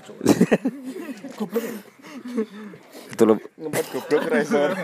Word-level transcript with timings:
goblok. 1.38 1.64
Itu 3.10 3.22
lo 3.28 3.34
Ngempet 3.36 3.84
goblok 3.92 4.22
resor. 4.32 4.70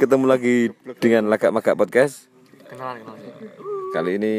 ketemu 0.00 0.24
lagi 0.26 0.70
dengan 0.98 1.30
Lagak 1.30 1.52
Magak 1.54 1.78
Podcast. 1.78 2.28
Kenalan 2.66 3.02
kenalan. 3.02 3.20
Kali 3.94 4.10
ini 4.18 4.34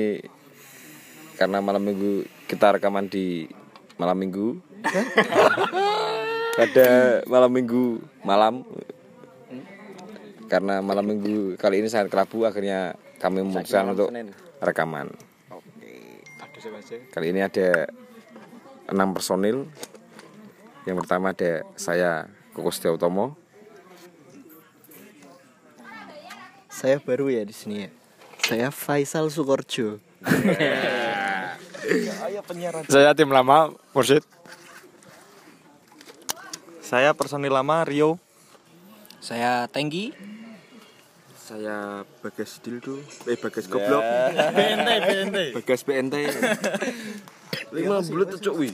karena 1.38 1.62
malam 1.64 1.84
minggu 1.86 2.26
kita 2.50 2.80
rekaman 2.80 3.08
di 3.12 3.48
malam 4.00 4.18
minggu. 4.18 4.60
Pada 6.58 7.22
malam 7.30 7.54
minggu 7.54 8.02
malam 8.26 8.66
karena 10.48 10.80
malam 10.82 11.06
minggu 11.06 11.60
kali 11.60 11.84
ini 11.84 11.92
sangat 11.92 12.10
kelabu 12.10 12.48
akhirnya 12.48 12.96
kami 13.22 13.44
memutuskan 13.46 13.94
untuk 13.94 14.10
rekaman. 14.64 15.27
Kali 17.14 17.30
ini 17.30 17.46
ada 17.46 17.86
enam 18.90 19.14
personil. 19.14 19.70
Yang 20.88 21.04
pertama 21.04 21.36
ada 21.36 21.68
saya 21.76 22.32
Koko 22.56 22.72
Setiautomo, 22.72 23.36
Saya 26.78 27.02
baru 27.02 27.34
ya 27.34 27.42
di 27.42 27.58
sini 27.58 27.76
ya. 27.86 27.90
Saya 28.46 28.70
Faisal 28.70 29.34
Sukorjo. 29.34 29.98
Saya 32.94 33.18
tim 33.18 33.34
lama 33.34 33.74
Mursid. 33.98 34.22
Saya 36.86 37.18
personil 37.18 37.50
lama 37.50 37.82
Rio. 37.82 38.22
Saya 39.18 39.66
Tengki. 39.74 40.14
Saya 41.48 42.04
Bagas 42.20 42.60
Dildo. 42.60 43.00
Eh 43.24 43.40
Bagas 43.40 43.72
Goblok. 43.72 44.04
BNT 44.52 44.90
BNT. 45.08 45.38
Bagas 45.56 45.82
BNT. 45.88 46.16
lima 47.72 48.04
bulat 48.04 48.36
tuh 48.36 48.52
cok 48.52 48.56
wi. 48.60 48.70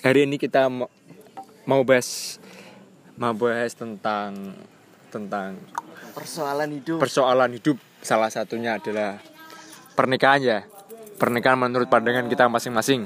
Hari 0.00 0.24
ini 0.24 0.40
kita 0.40 0.72
mau, 0.72 0.88
mau 1.68 1.84
bahas 1.84 2.40
mau 3.20 3.36
bahas 3.36 3.76
tentang 3.76 4.56
tentang 5.12 5.60
Persoalan 6.16 6.72
hidup. 6.72 6.96
persoalan 6.96 7.52
hidup. 7.52 7.76
Salah 8.00 8.32
satunya 8.32 8.80
adalah 8.80 9.20
pernikahan 9.92 10.40
ya. 10.40 10.58
Pernikahan 11.20 11.60
menurut 11.60 11.92
pandangan 11.92 12.32
kita 12.32 12.48
masing-masing. 12.48 13.04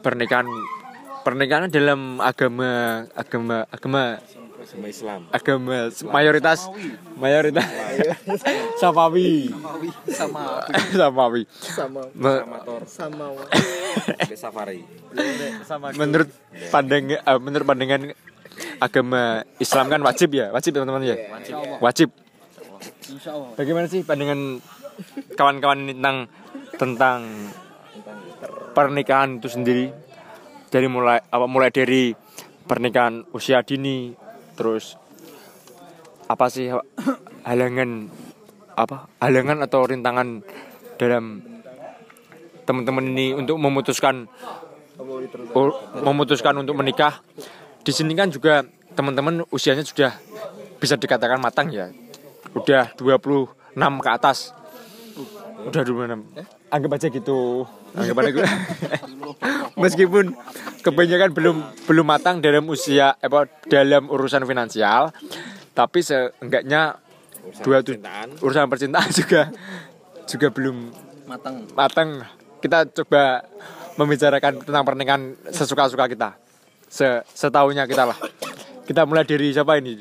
Pernikahan 0.00 0.48
pernikahan 1.26 1.66
dalam 1.66 2.22
agama 2.22 3.02
agama 3.18 3.66
agama 3.74 4.02
Sama 4.62 4.86
Islam. 4.86 5.20
agama 5.34 5.90
mayoritas 6.14 6.70
mayoritas. 7.18 7.66
Samawi 8.82 9.50
sama. 10.06 10.62
Samawi 11.02 11.42
sama. 11.58 12.00
Me- 12.14 12.42
sama 12.86 13.26
Safari. 14.38 14.86
menurut 15.98 16.30
pandang 16.70 17.10
eh, 17.10 17.38
menurut 17.42 17.66
pandangan 17.66 18.14
agama 18.78 19.42
Islam 19.58 19.86
kan 19.90 20.00
wajib 20.06 20.30
ya? 20.30 20.54
Wajib 20.54 20.78
ya 20.78 20.86
teman-teman 20.86 21.10
ya? 21.10 21.16
Wajib. 21.82 22.14
Insya 23.06 23.34
Allah. 23.34 23.50
bagaimana 23.58 23.86
sih 23.90 24.06
pandangan 24.06 24.62
kawan-kawan 25.34 25.90
tentang 25.90 26.16
tentang 26.78 27.20
pernikahan 28.78 29.42
itu 29.42 29.48
sendiri 29.50 30.05
dari 30.76 30.92
mulai 30.92 31.24
apa 31.24 31.48
mulai 31.48 31.72
dari 31.72 32.12
pernikahan 32.68 33.24
usia 33.32 33.64
dini 33.64 34.12
terus 34.60 35.00
apa 36.28 36.52
sih 36.52 36.68
halangan 37.48 38.12
apa 38.76 39.08
halangan 39.24 39.64
atau 39.64 39.88
rintangan 39.88 40.44
dalam 41.00 41.40
teman-teman 42.68 43.08
ini 43.08 43.32
untuk 43.32 43.56
memutuskan 43.56 44.28
memutuskan 46.04 46.60
untuk 46.60 46.76
menikah. 46.76 47.24
Di 47.80 47.96
sini 47.96 48.12
kan 48.12 48.28
juga 48.28 48.60
teman-teman 48.92 49.48
usianya 49.48 49.80
sudah 49.80 50.12
bisa 50.76 51.00
dikatakan 51.00 51.40
matang 51.40 51.72
ya. 51.72 51.88
Udah 52.52 52.92
26 53.00 54.04
ke 54.04 54.10
atas. 54.12 54.52
Udah 55.64 55.80
26 55.88 56.66
anggap 56.68 56.90
aja 56.98 57.06
gitu. 57.08 57.64
Anggap 57.96 58.16
aja 58.20 58.30
gitu. 58.34 58.44
meskipun 59.82 60.34
kebanyakan 60.80 61.30
belum 61.32 61.56
belum 61.84 62.06
matang 62.06 62.38
dalam 62.38 62.66
usia 62.66 63.16
apa 63.16 63.50
dalam 63.66 64.06
urusan 64.06 64.44
finansial 64.44 65.10
tapi 65.72 66.00
seenggaknya 66.00 66.96
dua 67.62 67.82
tu- 67.82 67.98
urusan 68.42 68.66
percintaan 68.66 69.10
juga 69.10 69.50
juga 70.26 70.48
belum 70.50 70.76
Matang. 71.26 71.66
matang. 71.74 72.08
Kita 72.62 72.86
coba 72.86 73.42
membicarakan 73.98 74.62
tentang 74.62 74.84
pernikahan 74.86 75.22
sesuka-suka 75.50 76.06
kita. 76.06 76.38
Se 76.86 77.22
setahunya 77.34 77.82
kita 77.84 78.06
lah. 78.06 78.18
Kita 78.86 79.02
mulai 79.02 79.26
dari 79.26 79.50
siapa 79.50 79.74
ini? 79.78 79.98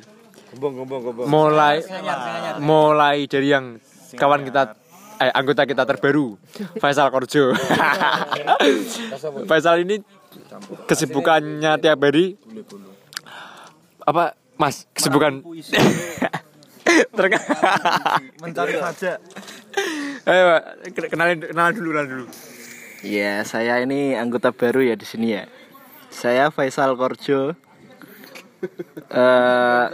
Gombong 0.53 0.85
gombong 0.85 1.01
gombong. 1.01 1.25
mulai 1.27 1.81
mulai 2.61 3.25
dari 3.25 3.49
yang 3.49 3.81
kawan 4.13 4.45
kita 4.45 4.77
eh 5.15 5.31
anggota 5.31 5.63
kita 5.63 5.87
terbaru 5.87 6.35
Faisal 6.79 7.07
Korjo 7.07 7.55
Faisal 9.49 9.87
ini 9.87 10.03
kesibukannya 10.85 11.79
tiap 11.79 12.03
hari 12.03 12.35
apa 14.03 14.35
Mas 14.59 14.87
kesibukan 14.91 15.41
Mencari 18.39 18.77
saja. 18.87 19.17
Ayo, 20.23 20.43
Pak, 20.47 20.63
kenalin 21.11 21.39
kenalan 21.43 21.73
dulu 21.75 21.89
kenalan 21.91 22.07
dulu 22.07 22.25
Ya, 23.05 23.43
saya 23.45 23.83
ini 23.85 24.17
anggota 24.17 24.49
baru 24.49 24.81
ya 24.81 24.95
di 24.97 25.05
sini 25.05 25.37
ya. 25.37 25.45
Saya 26.09 26.49
Faisal 26.49 26.97
Korjo. 26.97 27.53
Eh 29.13 29.85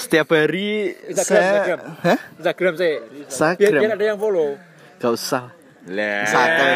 setiap 0.00 0.32
hari 0.32 0.96
saya 1.20 1.76
Hah? 2.00 2.18
Instagram 2.40 2.74
saya 2.80 2.96
biar, 2.96 3.60
biar 3.60 3.60
Instagram. 3.60 3.92
ada 3.92 4.04
yang 4.08 4.18
follow 4.18 4.56
Gak 5.00 5.16
usah. 5.16 5.48
Lah. 5.88 6.28
Sakai. 6.28 6.72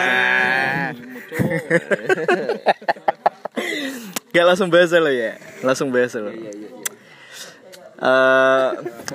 Gak 4.33 4.45
langsung 4.49 4.73
bahasa 4.73 4.97
lo 4.97 5.13
ya. 5.13 5.37
Langsung 5.61 5.93
bahasa 5.93 6.25
lo. 6.25 6.33
Eh 6.33 6.41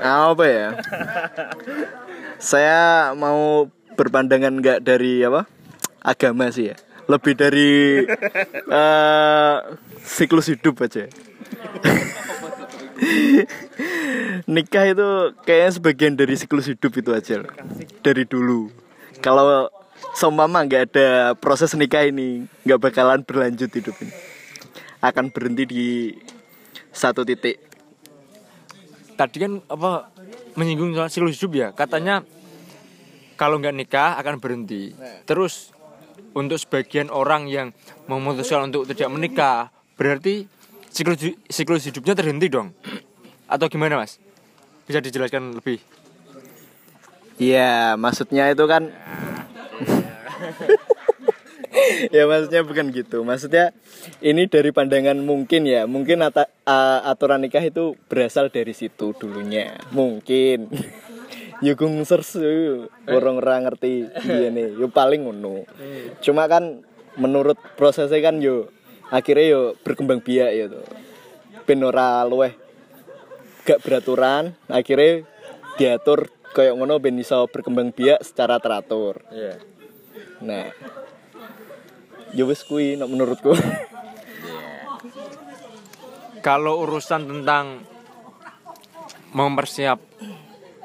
apa 0.06 0.46
ya? 0.46 0.78
Saya 2.38 3.10
mau 3.18 3.66
berpandangan 3.98 4.54
nggak 4.62 4.86
dari 4.86 5.26
apa? 5.26 5.50
Agama 6.06 6.54
sih 6.54 6.70
ya. 6.70 6.78
Lebih 7.10 7.34
dari 7.34 8.06
eh 8.70 9.56
siklus 10.06 10.54
hidup 10.54 10.86
aja. 10.86 11.10
Nikah 14.54 14.86
itu 14.92 15.10
kayaknya 15.46 15.72
sebagian 15.76 16.14
dari 16.16 16.36
siklus 16.36 16.68
hidup 16.68 16.92
itu 17.00 17.12
aja. 17.16 17.44
Dari 18.04 18.24
dulu. 18.28 18.72
Kalau 19.20 19.70
seumpama 20.16 20.64
nggak 20.64 20.84
ada 20.92 21.08
proses 21.36 21.76
nikah 21.76 22.08
ini, 22.08 22.48
nggak 22.64 22.80
bakalan 22.80 23.22
berlanjut 23.24 23.72
hidup 23.72 23.96
ini. 24.04 24.14
Akan 25.00 25.32
berhenti 25.32 25.64
di 25.68 25.88
satu 26.92 27.24
titik. 27.24 27.70
tadi 29.20 29.36
kan 29.36 29.60
apa 29.68 30.16
menyinggung 30.56 30.96
soal 30.96 31.12
siklus 31.12 31.36
hidup 31.36 31.52
ya 31.52 31.68
katanya 31.76 32.24
kalau 33.36 33.60
nggak 33.60 33.76
nikah 33.76 34.16
akan 34.16 34.40
berhenti 34.40 34.96
terus 35.28 35.76
untuk 36.32 36.56
sebagian 36.56 37.12
orang 37.12 37.52
yang 37.52 37.76
memutuskan 38.08 38.72
untuk 38.72 38.88
tidak 38.88 39.12
menikah 39.12 39.76
berarti 40.00 40.48
siklus 40.90 41.22
siklus 41.48 41.86
hidupnya 41.86 42.14
terhenti 42.14 42.50
dong 42.50 42.74
atau 43.46 43.66
gimana 43.70 43.98
mas 43.98 44.18
bisa 44.86 45.00
dijelaskan 45.00 45.58
lebih 45.58 45.80
Iya, 47.40 47.96
maksudnya 47.96 48.52
itu 48.52 48.68
kan 48.68 48.92
ya 52.16 52.28
maksudnya 52.28 52.68
bukan 52.68 52.92
gitu. 52.92 53.24
Maksudnya 53.24 53.72
ini 54.20 54.52
dari 54.52 54.76
pandangan 54.76 55.16
mungkin 55.24 55.64
ya, 55.64 55.88
mungkin 55.88 56.20
ata- 56.20 56.52
a- 56.68 57.08
aturan 57.08 57.40
nikah 57.40 57.64
itu 57.64 57.96
berasal 58.12 58.52
dari 58.52 58.76
situ 58.76 59.16
dulunya. 59.16 59.80
Mungkin. 59.96 60.68
Yo 61.64 61.76
gung 61.76 62.00
sersu, 62.08 62.88
orang-orang 63.04 63.68
ngerti 63.68 64.08
iya 64.24 64.48
nih, 64.48 64.80
yo 64.80 64.88
paling 64.88 65.28
ngono. 65.28 65.68
Cuma 66.24 66.48
kan 66.48 66.88
menurut 67.20 67.60
prosesnya 67.76 68.24
kan 68.24 68.40
yo 68.40 68.72
akhirnya 69.10 69.46
yo 69.46 69.62
berkembang 69.82 70.22
biak 70.22 70.52
ya 70.54 70.66
tuh. 70.70 70.86
Ben 71.66 71.82
ora 71.86 72.26
luweh 72.26 72.54
gak 73.66 73.82
beraturan, 73.86 74.58
akhirnya 74.66 75.26
diatur 75.78 76.30
kayak 76.54 76.74
ngono 76.74 76.98
ben 76.98 77.22
iso 77.22 77.46
berkembang 77.46 77.94
biak 77.94 78.26
secara 78.26 78.58
teratur. 78.58 79.22
Iya. 79.30 79.62
Nah, 80.42 80.66
ya 82.34 82.44
wis 82.46 82.66
kuwi 82.66 82.98
nek 82.98 83.10
menurutku. 83.10 83.54
kalau 86.40 86.88
urusan 86.88 87.28
tentang 87.28 87.84
mempersiap 89.36 90.00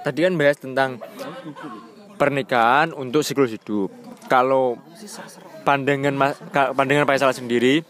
tadi 0.04 0.20
kan 0.26 0.34
bahas 0.36 0.58
tentang 0.60 1.00
pernikahan 2.20 2.92
untuk 2.92 3.24
siklus 3.24 3.54
hidup. 3.56 3.88
Kalau 4.28 4.76
pandangan 5.64 6.36
pandangan 6.52 7.08
Pak 7.08 7.16
Faisal 7.16 7.32
sendiri 7.32 7.84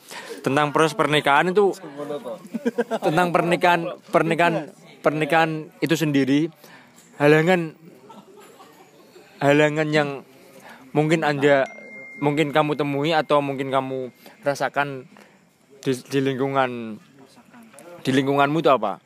tentang 0.45 0.77
proses 0.77 0.93
pernikahan 0.93 1.49
itu 1.49 1.73
tentang 3.01 3.33
pernikahan 3.33 3.97
pernikahan 4.13 4.55
pernikahan 5.01 5.73
itu 5.81 5.97
sendiri. 5.97 6.53
Halangan 7.17 7.73
halangan 9.41 9.89
yang 9.89 10.09
mungkin 10.93 11.25
anda 11.25 11.65
mungkin 12.21 12.53
kamu 12.53 12.77
temui 12.77 13.17
atau 13.17 13.41
mungkin 13.41 13.73
kamu 13.73 14.13
rasakan 14.45 15.09
di, 15.81 15.93
di 16.13 16.19
lingkungan 16.21 17.01
di 18.05 18.11
lingkunganmu 18.13 18.61
itu 18.61 18.69
apa? 18.69 19.01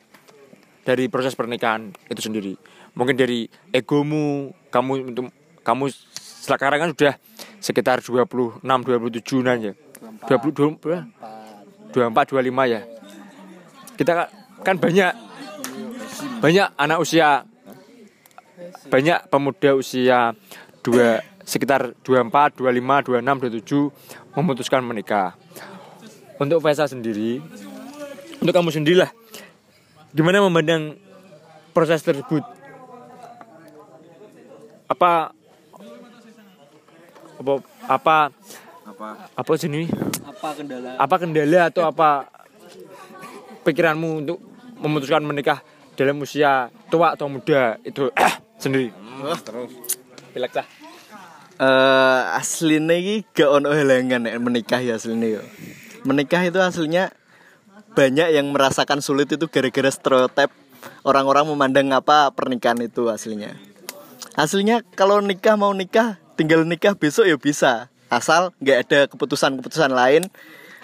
Dari 0.83 1.07
proses 1.07 1.39
pernikahan 1.39 1.95
itu 2.11 2.19
sendiri. 2.19 2.59
Mungkin 2.99 3.15
dari 3.15 3.47
egomu 3.71 4.51
kamu 4.75 5.15
untuk 5.15 5.31
kamu 5.63 5.87
sekarang 6.43 6.79
kan 6.83 6.91
sudah 6.97 7.15
sekitar 7.63 8.03
26 8.03 8.65
27 8.65 9.47
an 9.47 9.59
ya 9.61 9.75
20 9.75 9.88
24 11.91 12.29
25 12.29 12.75
ya 12.75 12.81
kita 13.99 14.11
ka- 14.15 14.31
kan 14.63 14.77
banyak 14.77 15.11
banyak 16.39 16.67
anak 16.77 16.99
usia 17.03 17.43
banyak 18.89 19.19
pemuda 19.29 19.75
usia 19.75 20.35
dua 20.83 21.23
sekitar 21.49 21.97
24, 22.05 22.61
25, 22.61 23.09
26, 23.09 23.65
27 23.65 24.37
memutuskan 24.37 24.85
menikah. 24.85 25.33
Untuk 26.37 26.61
Faisal 26.61 26.93
sendiri, 26.93 27.41
untuk 28.39 28.53
kamu 28.53 28.69
sendirilah, 28.69 29.09
gimana 30.13 30.45
memandang 30.45 31.01
proses 31.73 32.05
tersebut? 32.05 32.45
Apa 34.93 35.33
apa 37.39 37.53
apa 37.89 38.17
apa 38.89 39.29
apa 39.37 39.53
sini? 39.61 39.85
Apa 40.25 40.57
kendala? 40.57 40.97
Apa 40.97 41.17
kendala 41.21 41.61
atau 41.69 41.85
apa 41.85 42.25
pikiranmu 43.69 44.11
untuk 44.25 44.39
memutuskan 44.81 45.21
menikah 45.21 45.61
dalam 45.93 46.17
usia 46.25 46.73
tua 46.89 47.13
atau 47.13 47.29
muda 47.29 47.77
itu 47.85 48.09
sendiri? 48.57 48.95
terus 49.45 49.75
Pilek 50.33 50.53
lah. 50.55 50.67
eh 51.59 52.23
aslinya 52.39 52.95
iki 52.95 53.27
gak 53.35 53.51
ono 53.51 53.75
halangan 53.75 54.25
nek 54.25 54.39
menikah 54.39 54.81
ya 54.81 54.97
aslinya 54.97 55.37
yo. 55.37 55.43
Menikah 56.07 56.47
itu 56.47 56.63
aslinya 56.63 57.11
banyak 57.99 58.31
yang 58.31 58.55
merasakan 58.55 59.03
sulit 59.03 59.27
itu 59.35 59.51
gara-gara 59.51 59.91
stereotip 59.91 60.55
orang-orang 61.03 61.51
memandang 61.51 61.91
apa 61.91 62.31
pernikahan 62.31 62.79
itu 62.87 63.11
aslinya. 63.11 63.59
Aslinya 64.39 64.87
kalau 64.95 65.19
nikah 65.19 65.59
mau 65.59 65.75
nikah 65.75 66.23
tinggal 66.39 66.63
nikah 66.63 66.95
besok 66.95 67.27
ya 67.27 67.35
bisa 67.35 67.91
asal 68.09 68.57
nggak 68.61 68.79
ada 68.89 69.01
keputusan-keputusan 69.13 69.93
lain 69.93 70.29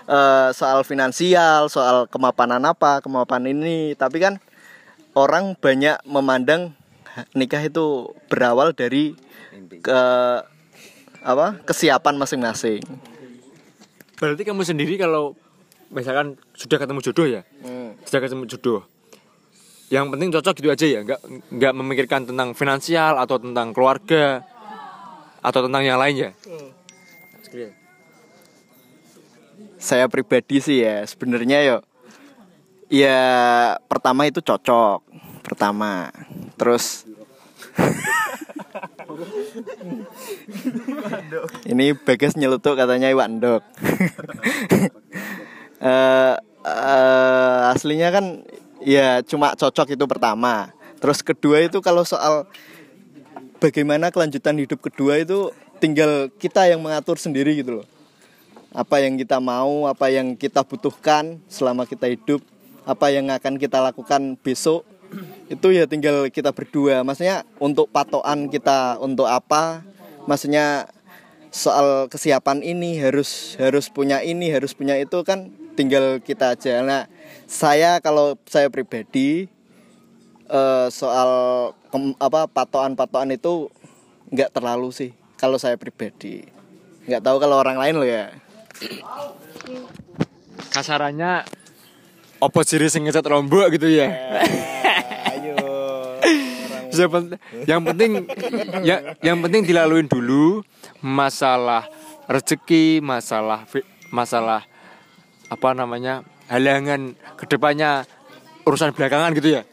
eh, 0.09 0.49
soal 0.53 0.85
finansial, 0.85 1.73
soal 1.73 2.09
kemapanan 2.09 2.63
apa, 2.65 3.01
kemapanan 3.01 3.53
ini. 3.53 3.97
Tapi 3.97 4.21
kan 4.21 4.41
orang 5.17 5.57
banyak 5.57 6.01
memandang 6.05 6.77
nikah 7.33 7.63
itu 7.63 8.11
berawal 8.27 8.75
dari 8.75 9.15
ke 9.81 10.01
apa 11.25 11.47
kesiapan 11.65 12.21
masing-masing. 12.21 12.83
Berarti 14.21 14.43
kamu 14.45 14.63
sendiri 14.67 14.95
kalau 15.01 15.35
misalkan 15.95 16.37
sudah 16.59 16.77
ketemu 16.77 17.01
jodoh 17.01 17.27
ya, 17.27 17.43
sudah 18.05 18.21
ketemu 18.21 18.45
jodoh, 18.51 18.81
yang 19.89 20.11
penting 20.11 20.35
cocok 20.35 20.55
gitu 20.59 20.69
aja 20.71 20.87
ya, 20.87 21.01
nggak 21.07 21.21
nggak 21.55 21.73
memikirkan 21.77 22.21
tentang 22.27 22.53
finansial 22.53 23.17
atau 23.17 23.39
tentang 23.39 23.71
keluarga 23.71 24.43
atau 25.45 25.61
tentang 25.65 25.83
yang 25.87 26.01
lain 26.01 26.15
ya. 26.19 26.31
Saya 29.79 30.11
pribadi 30.11 30.59
sih 30.59 30.83
ya 30.83 31.07
sebenarnya 31.07 31.63
yo 31.63 31.79
ya 32.91 33.23
pertama 33.87 34.27
itu 34.27 34.43
cocok 34.43 35.07
pertama. 35.47 36.11
Terus 36.59 37.07
ini 41.71 41.95
bagas 41.95 42.35
nyelutuk 42.35 42.75
katanya 42.75 43.07
iwan 43.11 43.39
dok 43.39 43.63
Eh, 45.85 46.35
eh, 46.65 47.73
aslinya 47.77 48.09
kan 48.09 48.41
ya 48.81 49.21
cuma 49.21 49.53
cocok 49.53 49.93
itu 49.93 50.05
pertama. 50.09 50.73
Terus 50.97 51.21
kedua 51.21 51.61
itu 51.61 51.85
kalau 51.85 52.09
soal 52.09 52.49
bagaimana 53.61 54.09
kelanjutan 54.09 54.57
hidup 54.57 54.81
kedua 54.81 55.21
itu 55.21 55.53
tinggal 55.85 56.33
kita 56.41 56.65
yang 56.65 56.81
mengatur 56.81 57.21
sendiri 57.21 57.61
gitu 57.61 57.85
loh 57.85 57.87
apa 58.75 58.99
yang 58.99 59.15
kita 59.15 59.39
mau, 59.39 59.87
apa 59.87 60.11
yang 60.11 60.35
kita 60.35 60.67
butuhkan 60.67 61.39
selama 61.47 61.87
kita 61.87 62.11
hidup, 62.11 62.43
apa 62.83 63.07
yang 63.15 63.31
akan 63.31 63.55
kita 63.55 63.79
lakukan 63.79 64.35
besok 64.43 64.83
itu 65.47 65.71
ya 65.71 65.87
tinggal 65.87 66.27
kita 66.27 66.51
berdua. 66.51 67.07
Maksudnya 67.07 67.47
untuk 67.63 67.87
patokan 67.95 68.51
kita 68.51 68.99
untuk 68.99 69.31
apa? 69.31 69.87
Maksudnya 70.27 70.91
soal 71.55 72.11
kesiapan 72.11 72.67
ini 72.67 72.99
harus 72.99 73.55
harus 73.63 73.87
punya 73.87 74.27
ini, 74.27 74.51
harus 74.51 74.75
punya 74.75 74.99
itu 74.99 75.23
kan 75.23 75.55
tinggal 75.79 76.19
kita 76.19 76.59
aja. 76.59 76.83
Nah, 76.83 77.07
saya 77.47 78.03
kalau 78.03 78.35
saya 78.51 78.67
pribadi 78.75 79.47
eh, 80.51 80.87
soal 80.91 81.31
apa 82.19 82.51
patokan-patokan 82.51 83.39
itu 83.39 83.71
nggak 84.35 84.51
terlalu 84.51 84.91
sih 84.91 85.15
kalau 85.45 85.61
saya 85.61 85.77
pribadi. 85.77 86.41
Nggak 87.05 87.21
tahu 87.21 87.37
kalau 87.37 87.61
orang 87.61 87.77
lain 87.77 88.01
loh 88.01 88.09
ya. 88.09 88.33
Kasarannya 90.73 91.45
opo 92.41 92.65
ciri 92.65 92.89
sing 92.89 93.05
ngecat 93.05 93.29
lombok 93.29 93.69
gitu 93.77 93.93
ya. 93.93 94.09
Ayo. 95.37 95.57
yang, 96.97 97.11
pen- 97.13 97.41
yang 97.69 97.83
penting 97.85 98.11
ya, 98.81 98.97
yang 99.21 99.45
penting 99.45 99.69
dilaluin 99.69 100.09
dulu 100.09 100.65
masalah 101.05 101.85
rezeki, 102.25 103.05
masalah 103.05 103.69
masalah 104.09 104.65
apa 105.53 105.69
namanya 105.77 106.25
halangan 106.49 107.13
ke 107.37 107.45
depannya 107.45 108.09
urusan 108.65 108.97
belakangan 108.97 109.37
gitu 109.37 109.61
ya. 109.61 109.69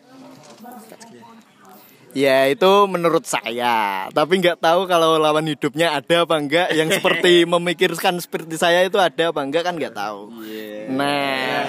Ya 2.12 2.51
itu 2.51 2.72
menurut 2.91 3.24
saya 3.24 4.08
Tapi 4.12 4.44
nggak 4.44 4.60
tahu 4.60 4.84
kalau 4.84 5.15
lawan 5.15 5.48
hidupnya 5.48 5.96
ada 5.96 6.27
apa 6.27 6.36
enggak 6.36 6.68
Yang 6.75 6.89
seperti 7.00 7.48
memikirkan 7.48 8.20
seperti 8.20 8.60
saya 8.60 8.84
itu 8.84 9.00
ada 9.00 9.32
apa 9.32 9.39
enggak 9.39 9.63
kan 9.63 9.80
nggak 9.80 9.96
tahu 9.96 10.27
Nah 10.91 11.63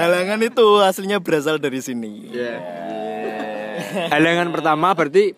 halangan 0.00 0.40
itu 0.40 0.66
aslinya 0.80 1.20
berasal 1.20 1.60
dari 1.60 1.84
sini 1.84 2.32
Halangan 4.08 4.48
pertama 4.48 4.96
berarti 4.96 5.36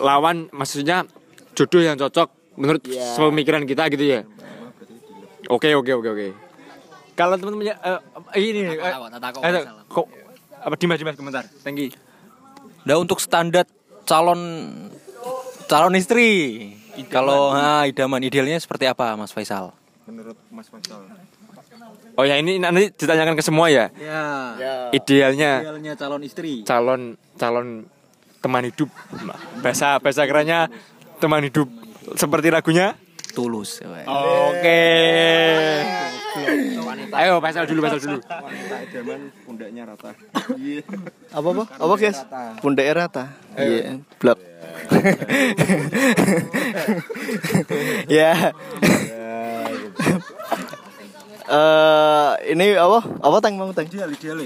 lawan 0.00 0.48
maksudnya 0.50 1.04
jodoh 1.52 1.82
yang 1.84 2.00
cocok 2.00 2.28
menurut 2.58 2.82
Iya. 2.86 3.18
pemikiran 3.18 3.66
kita 3.66 3.90
gitu 3.90 4.04
ya. 4.04 4.20
Oke 5.50 5.74
oke 5.74 5.92
oke 5.92 6.08
oke. 6.08 6.28
Kalau 7.14 7.34
teman-temannya 7.38 7.74
eh, 7.78 7.98
ini 8.40 8.74
eh, 8.74 8.78
eh, 8.78 9.62
kok 9.86 10.06
apa 10.64 10.74
Dimas 10.78 10.98
Dimas 10.98 11.14
komentar. 11.18 11.44
Thank 11.62 11.78
you. 11.78 12.03
Nah 12.84 12.96
untuk 13.00 13.16
standar 13.20 13.64
calon 14.04 14.40
calon 15.64 15.96
istri, 15.96 16.70
kalau 17.08 17.56
nah, 17.56 17.88
idaman 17.88 18.20
idealnya 18.20 18.60
seperti 18.60 18.84
apa, 18.84 19.16
Mas 19.16 19.32
Faisal? 19.32 19.72
menurut 20.04 20.36
Mas 20.52 20.68
Faisal 20.68 21.00
Oh 22.14 22.22
ya 22.22 22.38
ini 22.38 22.62
nanti 22.62 22.94
ditanyakan 22.94 23.34
ke 23.34 23.42
semua 23.42 23.66
ya. 23.72 23.90
Ya. 23.98 24.92
Idealnya 24.94 25.66
Idealnya 25.66 25.92
calon 25.98 26.22
istri. 26.22 26.62
calon 26.62 27.18
calon 27.34 27.90
teman 28.38 28.62
hidup. 28.70 28.86
Bahasa 29.58 29.98
bahasa 29.98 30.22
kerennya 30.22 30.70
teman 31.18 31.42
hidup 31.42 31.66
seperti 32.14 32.54
lagunya. 32.54 32.94
Tulus. 33.34 33.82
Oke. 33.82 34.82
Ayo 37.14 37.38
Faisal 37.38 37.66
dulu 37.66 37.80
Faisal 37.86 38.00
dulu. 38.02 38.18
wanita 38.22 38.76
idaman 38.86 39.20
pundaknya 39.46 39.82
rata. 39.86 40.10
Apa 41.30 41.48
apa? 41.50 41.64
Apa 41.78 41.94
guys? 41.98 42.18
Pundak 42.62 42.86
rata? 42.94 43.24
Iya. 43.54 43.98
Blok. 44.18 44.38
Ya 48.10 48.54
Eh 51.44 52.32
ini 52.56 52.72
apa? 52.74 52.98
Apa 53.20 53.36
tang 53.44 53.54
mau 53.60 53.70
tang? 53.76 53.86
ideal 53.86 54.10
ideal 54.10 54.38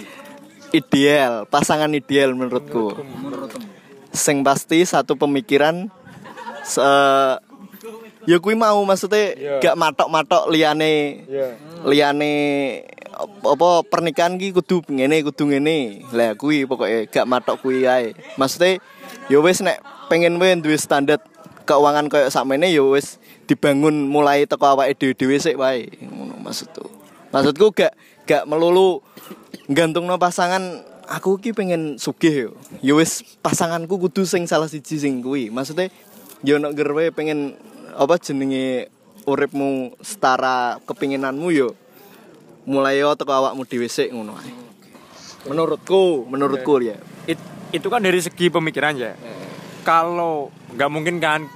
Ideal, 0.69 1.49
pasangan 1.49 1.89
ideal 1.97 2.37
menurutku. 2.37 2.93
Sing 4.13 4.45
pasti 4.45 4.85
satu 4.85 5.17
pemikiran 5.17 5.89
se 6.61 6.85
ya 8.29 8.37
kuwi 8.37 8.53
mau 8.53 8.85
maksudnya 8.85 9.33
gak 9.65 9.73
matok-matok 9.81 10.53
liyane 10.53 11.25
liyane 11.89 12.33
apa 13.25 13.69
pernikahan 13.89 14.37
ki 14.37 14.53
kudu 14.53 14.85
ngene 14.85 15.25
kudu 15.25 15.49
ngene. 15.49 16.05
Lah 16.13 16.37
kuwi 16.37 16.69
pokoknya 16.69 17.09
gak 17.09 17.25
matok 17.25 17.57
kuwi 17.65 17.89
ae. 17.89 18.13
Maksudnya 18.37 18.85
ya 19.33 19.39
wis 19.41 19.65
nek 19.65 19.81
pengen 20.13 20.37
wae 20.37 20.55
duwe 20.61 20.77
standar 20.77 21.25
keuangan 21.65 22.13
koyo 22.13 22.29
sakmene 22.29 22.69
ya 22.69 22.85
wis 22.85 23.17
dibangun 23.49 24.07
mulai 24.13 24.45
teko 24.45 24.77
awake 24.77 25.01
dhewe-dhewe 25.01 25.37
sik 25.41 25.57
wae. 25.57 25.89
Ngono 26.05 26.37
maksudku. 26.45 26.85
Maksudku 27.33 27.73
gak 27.73 27.97
gak 28.29 28.45
melulu 28.45 29.01
gantungno 29.73 30.21
pasangan 30.21 30.85
aku 31.09 31.41
ki 31.41 31.57
pengen 31.57 31.97
sugih 31.97 32.35
yo. 32.37 32.51
Ya 32.85 32.93
wis 32.93 33.25
pasanganku 33.41 33.97
kudu 33.97 34.29
sing 34.29 34.45
salah 34.45 34.69
siji 34.69 35.01
sing 35.01 35.25
kuwi. 35.25 35.49
Maksudnya 35.49 35.89
yo 36.47 36.61
nek 36.63 36.77
gerwe 36.79 37.11
pengen 37.11 37.59
apa 37.99 38.15
jenenge 38.23 38.87
uripmu 39.27 39.99
setara 39.99 40.79
kepinginanmu 40.87 41.51
yo 41.51 41.75
mulai 42.69 43.03
yo 43.03 43.13
teko 43.19 43.33
awakmu 43.35 43.67
dhewe 43.67 43.91
sik 43.91 44.15
ngono 44.15 44.39
ae. 44.39 44.53
Menurutku, 45.49 46.29
menurutku 46.29 46.79
ya. 46.85 47.01
It- 47.27 47.57
itu 47.73 47.89
kan 47.89 48.01
dari 48.05 48.21
segi 48.21 48.49
pemikiran 48.53 48.95
ya. 48.97 49.13
Kalau 49.83 50.53
nggak 50.77 50.91
mungkin 50.93 51.17
kan, 51.21 51.49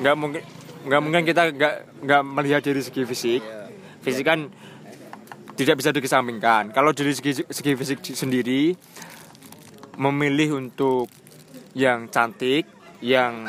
nggak 0.00 0.14
mungkin 0.16 0.42
nggak 0.84 1.00
mungkin 1.00 1.22
kita 1.24 1.42
nggak 1.56 1.74
nggak 2.04 2.22
melihat 2.22 2.60
dari 2.60 2.80
segi 2.84 3.02
fisik. 3.08 3.40
Fisik 4.04 4.24
kan 4.24 4.52
tidak 5.56 5.80
bisa 5.80 5.90
dikesampingkan. 5.96 6.76
Kalau 6.76 6.92
dari 6.92 7.16
segi 7.16 7.40
segi 7.48 7.72
fisik 7.72 8.04
sendiri 8.04 8.76
memilih 9.96 10.60
untuk 10.60 11.08
yang 11.72 12.12
cantik, 12.12 12.68
yang 13.00 13.48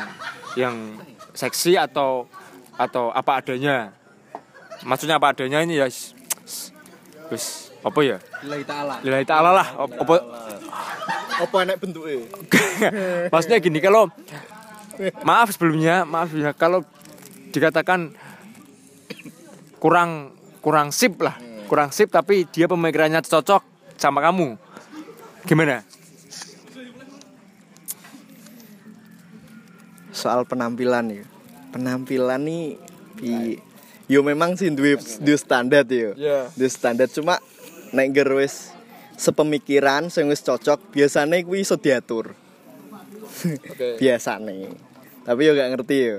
yang 0.56 0.96
seksi 1.36 1.76
atau 1.76 2.24
atau 2.80 3.12
apa 3.12 3.44
adanya. 3.44 3.92
Maksudnya 4.84 5.20
apa 5.20 5.36
adanya 5.36 5.60
ini 5.60 5.76
ya 5.76 5.86
wis 7.28 7.66
apa 7.84 8.00
ya? 8.02 8.18
Lillahi 8.42 8.64
ta'ala. 8.64 8.94
Lillahi 9.04 9.26
ta'ala 9.28 9.50
lah. 9.52 9.68
Apa 9.76 10.14
Apa 11.36 11.56
enek 11.68 11.76
bentuke? 11.76 12.24
Maksudnya 13.32 13.60
gini 13.60 13.78
kalau 13.84 14.08
maaf 15.20 15.52
sebelumnya, 15.52 16.08
maaf 16.08 16.32
ya 16.32 16.56
kalau 16.56 16.80
dikatakan 17.52 18.16
kurang 19.76 20.32
kurang 20.64 20.90
sip 20.90 21.20
lah, 21.20 21.36
kurang 21.68 21.92
sip 21.92 22.08
tapi 22.08 22.48
dia 22.48 22.64
pemikirannya 22.64 23.20
cocok 23.20 23.62
sama 24.00 24.24
kamu. 24.24 24.56
Gimana? 25.44 25.84
Soal 30.16 30.48
penampilan 30.48 31.12
ya. 31.12 31.24
Penampilan 31.70 32.40
nih 32.40 32.80
pi 33.14 33.60
yo 34.06 34.22
memang 34.22 34.54
sih 34.54 34.70
duwe 34.70 34.96
duwe 35.20 35.36
standar 35.36 35.84
yo 35.84 36.14
Iya. 36.14 36.48
duwe 36.54 36.70
standar 36.70 37.06
cuma 37.06 37.36
nek 37.90 38.08
ger 38.10 38.30
wis 38.32 38.72
sepemikiran 39.16 40.08
sing 40.08 40.26
wis 40.26 40.40
cocok 40.40 40.80
biasanya 40.90 41.36
kuwi 41.42 41.60
iso 41.60 41.76
diatur. 41.76 42.32
Biasane. 44.00 44.72
Tapi 45.22 45.40
yo 45.42 45.52
gak 45.52 45.70
ngerti 45.74 45.96
yo. 46.00 46.18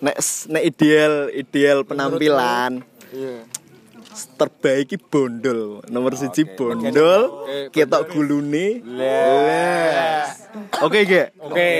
Nek 0.00 0.16
nek 0.48 0.62
ideal 0.62 1.14
ideal 1.30 1.78
penampilan 1.82 2.80
Iya. 3.10 3.46
terbaik 4.38 4.94
ki 4.94 4.98
bondol. 5.00 5.82
Nomor 5.90 6.14
siji 6.14 6.46
bondol 6.46 7.42
ketok 7.68 8.06
gulune. 8.08 8.78
Oke 10.78 11.00
gak 11.04 11.34
Oke. 11.42 11.70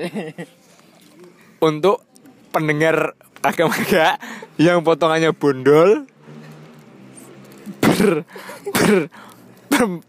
Untuk 1.68 2.02
pendengar 2.50 3.14
agama 3.40 3.76
gak 3.88 4.20
yang 4.60 4.84
potongannya 4.84 5.32
bondol 5.32 6.04
ber, 7.80 8.24
ber, 8.68 9.08
ber- 9.70 10.04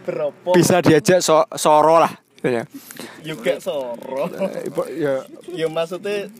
berapa 0.00 0.50
bisa 0.56 0.82
diajak 0.82 1.22
so, 1.22 1.46
soro 1.54 2.02
lah 2.02 2.10
ya. 2.40 2.64
juga 3.20 3.60
soro. 3.60 4.32
Ya. 4.96 5.22
Ya 5.52 5.66
maksudnya 5.68 6.32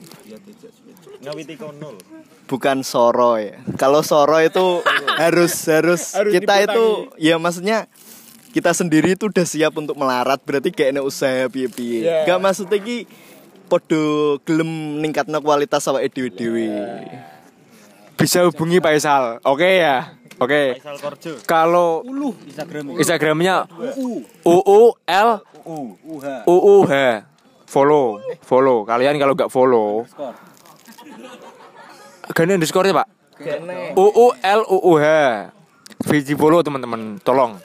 bukan 2.49 2.83
soro 2.83 3.37
ya. 3.37 3.61
Kalau 3.77 4.01
soro 4.01 4.41
itu 4.41 4.81
harus 5.21 5.53
harus 5.69 6.03
kita 6.17 6.65
itu 6.65 7.13
ya 7.21 7.37
maksudnya 7.37 7.87
kita 8.51 8.75
sendiri 8.75 9.15
itu 9.15 9.31
udah 9.31 9.47
siap 9.47 9.73
untuk 9.79 9.95
melarat 9.95 10.39
berarti 10.43 10.75
gak 10.75 10.91
enak 10.91 11.05
usaha 11.07 11.47
piye 11.47 11.69
piye 11.71 11.99
Yeah. 12.03 12.27
gak 12.27 12.39
maksudnya 12.43 12.79
ki 12.83 13.07
podo 13.71 14.37
gelem 14.43 14.99
ningkatno 14.99 15.39
kualitas 15.39 15.87
awake 15.87 16.11
dhewe-dhewe 16.11 16.67
bisa 18.21 18.45
hubungi 18.45 18.85
Pak 18.85 19.01
Isal. 19.01 19.41
Oke 19.49 19.81
ya. 19.81 20.13
Oke. 20.37 20.77
Kalau 21.49 22.05
Instagramnya 23.01 23.65
UU 24.45 24.81
L 25.09 25.31
UU 26.45 26.77
H. 26.85 26.95
Follow, 27.65 28.21
follow. 28.45 28.85
Kalian 28.85 29.17
kalau 29.17 29.33
nggak 29.33 29.49
follow, 29.49 30.05
gini 32.35 32.59
underscore 32.59 32.91
ya 32.91 33.01
Pak. 33.01 33.09
UU 33.97 34.27
L 34.43 34.61
UU 34.69 34.93
H. 35.01 35.07
Visi 36.05 36.37
follow 36.37 36.61
teman-teman, 36.61 37.21
tolong. 37.25 37.57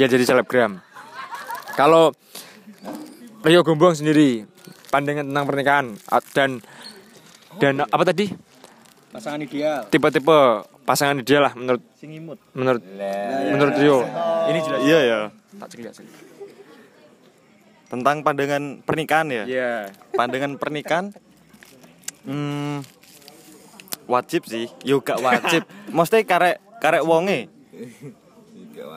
Ya 0.00 0.08
jadi 0.08 0.24
selebgram. 0.24 0.80
Kalau 1.76 2.16
Rio 3.44 3.60
Gombong 3.60 3.92
sendiri 3.92 4.48
pandangan 4.88 5.28
tentang 5.28 5.44
pernikahan 5.44 5.86
dan 6.32 6.50
dan 7.60 7.84
apa 7.84 8.00
tadi 8.08 8.32
Pasangan 9.12 9.44
ideal. 9.44 9.84
tipe-tipe 9.92 10.38
pasangan 10.88 11.20
ideal 11.20 11.44
lah 11.44 11.52
menurut 11.52 11.82
Sing 12.00 12.16
imut. 12.16 12.40
menurut 12.56 12.80
menurut 13.52 13.74
Rio 13.76 14.08
ini 14.48 14.58
jelas 14.64 14.80
Iya 14.80 14.98
ya. 15.04 15.18
tak 15.60 15.68
sih 15.76 16.08
Tentang 17.90 18.24
pandangan 18.24 18.80
pernikahan 18.80 19.28
ya. 19.28 19.44
Iya. 19.44 19.72
Pandangan 20.16 20.56
pernikahan 20.56 21.04
hmm, 22.24 22.86
wajib 24.08 24.48
sih. 24.48 24.70
Yo 24.80 25.04
gak 25.04 25.20
wajib. 25.20 25.68
Mesti 25.96 26.24
karek 26.24 26.56
karek 26.80 27.04
wonge. 27.04 27.50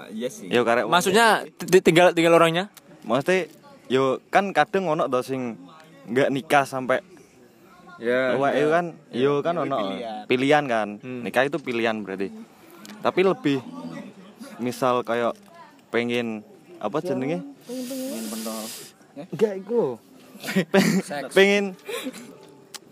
Iya 0.09 0.29
sih. 0.29 0.47
Yo 0.47 0.61
karek. 0.61 0.85
Maksudnya 0.85 1.45
ti- 1.47 1.81
tinggal 1.81 2.11
tinggal 2.11 2.35
orangnya? 2.35 2.69
Mesti 3.03 3.49
yo 3.87 4.23
kan 4.27 4.51
kadang 4.51 4.87
ono 4.87 5.05
to 5.05 5.19
sing 5.19 5.57
nggak 6.05 6.29
nikah 6.29 6.63
sampai 6.63 7.01
Ya. 8.01 8.35
Wah, 8.35 8.49
itu 8.49 8.67
kan, 8.67 8.97
yo 9.13 9.39
kan 9.39 9.53
ono 9.55 9.77
pilihan 10.25 10.65
kan. 10.65 10.97
Hmm. 10.97 11.21
Nikah 11.21 11.45
itu 11.45 11.55
pilihan 11.55 12.01
berarti. 12.01 12.33
Tapi 12.99 13.21
lebih 13.21 13.61
misal 14.57 15.05
kayak 15.05 15.37
pengen 15.87 16.41
apa 16.81 16.99
jenenge? 16.99 17.45
Enggak 19.13 19.53
iku 19.55 19.71
lho. 19.77 21.29
pengen 21.31 21.77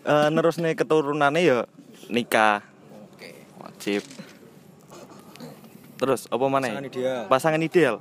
eh 0.02 0.28
nerusne 0.30 0.78
keturunannya 0.78 1.42
ya 1.42 1.60
nikah. 2.08 2.62
Wajib. 3.58 4.06
Terus 6.02 6.26
apa 6.34 6.46
mana? 6.50 6.66
Pasangan 6.66 6.90
ideal. 6.90 7.22
Pasangan 7.30 7.62
ideal. 7.62 7.96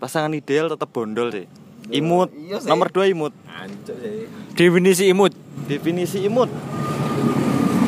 Pasangan 0.00 0.32
ideal 0.32 0.66
tetap 0.72 0.88
bondol 0.88 1.28
sih. 1.28 1.44
Imut. 1.92 2.32
iya 2.32 2.56
sih. 2.56 2.68
Nomor 2.72 2.88
dua 2.88 3.12
imut. 3.12 3.36
Ancuk 3.44 3.92
sih. 4.00 4.24
Definisi 4.56 5.04
imut. 5.12 5.36
Definisi 5.68 6.24
imut. 6.24 6.48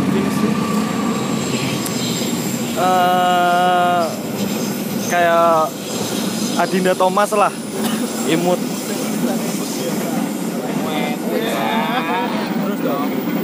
Definisi. 0.05 0.49
Eh 2.77 4.05
kayak 5.09 5.73
Adinda 6.61 6.93
Thomas 6.93 7.33
lah. 7.33 7.53
Imut. 8.29 8.61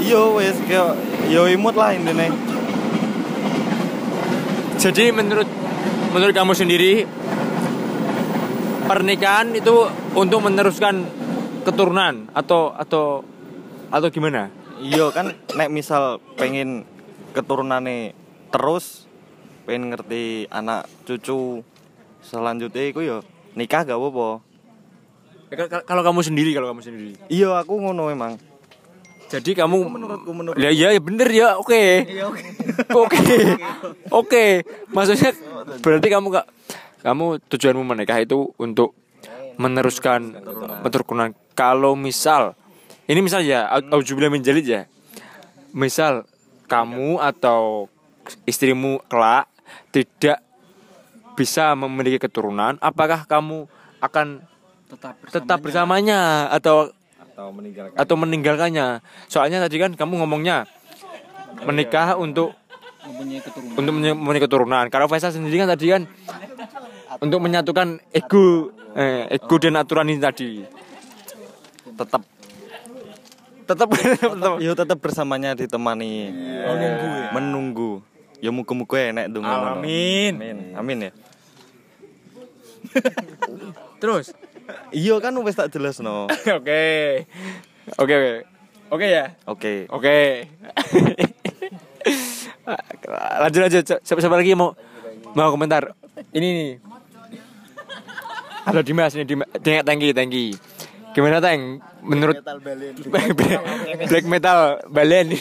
Iya 0.04 0.20
wes 0.36 0.56
yo 1.32 1.48
imut 1.48 1.74
lah 1.80 1.96
intine. 1.96 2.28
Jadi 4.76 5.08
menurut 5.16 5.63
menurut 6.14 6.30
kamu 6.30 6.52
sendiri 6.54 6.92
pernikahan 8.86 9.50
itu 9.50 9.74
untuk 10.14 10.38
meneruskan 10.40 11.02
keturunan 11.66 12.30
atau 12.30 12.70
atau 12.70 13.24
atau 13.90 14.08
gimana? 14.08 14.52
Iya 14.78 15.10
kan 15.10 15.34
nek 15.54 15.70
misal 15.70 16.22
pengen 16.36 16.84
keturunane 17.32 18.12
terus 18.50 19.10
pengen 19.64 19.90
ngerti 19.90 20.46
anak 20.48 20.86
cucu 21.02 21.64
selanjutnya 22.20 22.84
iku 22.86 23.00
yo 23.00 23.18
nikah 23.54 23.82
gak 23.82 23.96
apa-apa. 23.96 24.44
Ya, 25.50 25.54
kal- 25.56 25.70
kal- 25.70 25.86
Kalau 25.86 26.02
kamu 26.02 26.20
sendiri, 26.22 26.50
kalau 26.50 26.70
kamu 26.70 26.82
sendiri. 26.82 27.12
Iya 27.28 27.58
aku 27.58 27.78
ngono 27.78 28.10
emang. 28.10 28.34
Jadi 29.30 29.50
kamu 29.56 29.76
menurutku, 29.88 30.30
menurut- 30.30 30.60
Ya 30.60 30.70
iya 30.70 30.92
ya 30.94 31.00
bener 31.00 31.28
ya, 31.30 31.48
oke. 31.58 31.82
Oke. 33.04 33.24
Oke. 34.10 34.44
Maksudnya 34.90 35.32
berarti 35.80 36.08
kamu 36.10 36.26
gak 36.30 36.46
kamu 37.04 37.36
tujuanmu 37.48 37.84
menikah 37.84 38.20
itu 38.20 38.52
untuk 38.56 38.96
meneruskan 39.60 40.34
keturunan. 40.82 41.32
Kalau 41.52 41.94
misal 41.94 42.56
ini 43.04 43.20
misal 43.20 43.44
ya, 43.44 43.68
au- 43.68 44.00
auzubillah 44.00 44.32
min 44.32 44.40
ya. 44.42 44.88
Misal 45.74 46.24
kamu 46.66 47.20
atau 47.20 47.92
istrimu 48.48 49.02
kelak 49.10 49.50
tidak 49.92 50.40
bisa 51.34 51.74
memiliki 51.74 52.22
keturunan, 52.22 52.78
apakah 52.78 53.26
kamu 53.26 53.66
akan 53.98 54.40
tetap 54.86 55.14
tetap 55.28 55.58
bersamanya 55.58 56.46
atau 56.48 56.94
atau 57.34 57.50
meninggalkan 57.50 57.98
atau 57.98 58.14
meninggalkannya? 58.14 58.86
Soalnya 59.26 59.58
tadi 59.66 59.76
kan 59.82 59.90
kamu 59.98 60.22
ngomongnya 60.22 60.70
menikah 61.66 62.14
untuk 62.14 62.54
mempunyai 63.02 63.42
keturunan. 63.42 63.74
untuk 63.74 63.92
menye- 63.98 64.14
mempunyai 64.16 64.42
keturunan. 64.46 64.84
Kalau 64.86 65.06
Faisal 65.10 65.34
sendiri 65.34 65.66
kan 65.66 65.68
tadi 65.74 65.86
kan 65.90 66.02
untuk 67.18 67.42
menyatukan 67.42 67.98
ego 68.14 68.70
eh, 68.94 69.26
ego 69.34 69.54
dan 69.58 69.74
aturan 69.82 70.06
ini 70.06 70.22
tadi. 70.22 70.62
tetap. 71.98 72.22
Tetap. 73.66 73.88
Tetap 73.90 74.54
yo 74.62 74.72
tetap 74.78 74.98
bersamanya 75.02 75.58
ditemani. 75.58 76.30
Menunggu 76.70 77.08
ya? 77.10 77.28
Menunggu. 77.34 77.90
Ya 78.44 78.50
muga-muga 78.52 78.98
enek 79.10 79.26
dong. 79.32 79.42
Amin. 79.42 80.36
amin. 80.36 80.56
Amin 80.76 80.98
ya. 81.08 81.12
Terus 83.98 84.36
iya 84.90 85.14
kan 85.18 85.34
wis 85.40 85.54
tak 85.54 85.70
jelas 85.70 85.98
no 85.98 86.26
Oke. 86.58 86.82
Oke 87.96 88.14
oke. 88.14 88.32
Oke 88.90 89.06
ya. 89.06 89.24
oke 89.44 89.74
Oke. 89.90 90.18
lanjut 93.42 93.60
lanjut. 93.60 93.84
Siapa, 93.84 94.20
siapa 94.20 94.36
lagi 94.36 94.56
mau 94.56 94.72
mau 95.34 95.50
komentar? 95.50 95.92
Ini 96.32 96.48
nih. 96.48 96.72
Halo 98.64 98.80
Dimas 98.80 99.12
ini 99.12 99.24
Dimas. 99.24 99.48
Tengok 99.60 99.84
tangki 99.84 100.16
tangki. 100.16 100.46
Gimana 101.12 101.38
teng? 101.38 101.78
Menurut 102.04 102.36
black 104.04 104.26
metal 104.28 104.84
balen 104.88 105.32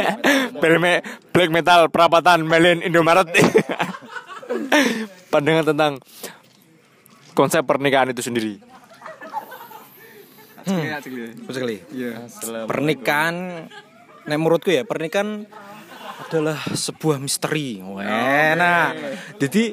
black, 0.60 0.76
me- 0.76 1.02
black 1.32 1.48
metal 1.48 1.88
perapatan 1.88 2.44
balen 2.44 2.84
Indomaret 2.84 3.24
pandangan 5.32 5.64
tentang 5.64 5.92
konsep 7.32 7.64
pernikahan 7.64 8.12
itu 8.12 8.20
sendiri 8.20 8.60
Betul 11.44 11.54
sekali. 11.54 11.76
Pernikahan, 12.68 13.36
nek 14.28 14.38
menurutku 14.38 14.70
ya 14.72 14.84
pernikahan 14.84 15.44
adalah 16.28 16.58
sebuah 16.76 17.16
misteri. 17.18 17.80
Wah, 17.80 18.52
nah, 18.54 18.92
jadi 19.40 19.72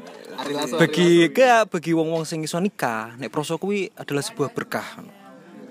bagi 0.80 1.28
ke 1.34 1.68
bagi 1.68 1.92
wong-wong 1.92 2.24
sing 2.24 2.42
iso 2.46 2.58
nikah, 2.62 3.18
nek 3.20 3.30
proso 3.30 3.60
kuwi 3.60 3.92
adalah 3.94 4.24
sebuah 4.24 4.50
berkah. 4.56 5.06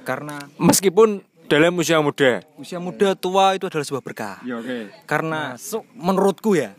Karena 0.07 0.39
meskipun 0.61 1.25
dalam 1.47 1.79
usia 1.79 2.03
muda. 2.03 2.43
usia 2.59 2.83
muda 2.83 3.15
tua 3.15 3.55
itu 3.55 3.71
adalah 3.71 3.87
sebuah 3.87 4.03
berkah. 4.03 4.43
ya 4.43 4.59
oke. 4.59 5.07
Karena 5.07 5.55
menurutku 5.95 6.59
ya, 6.59 6.75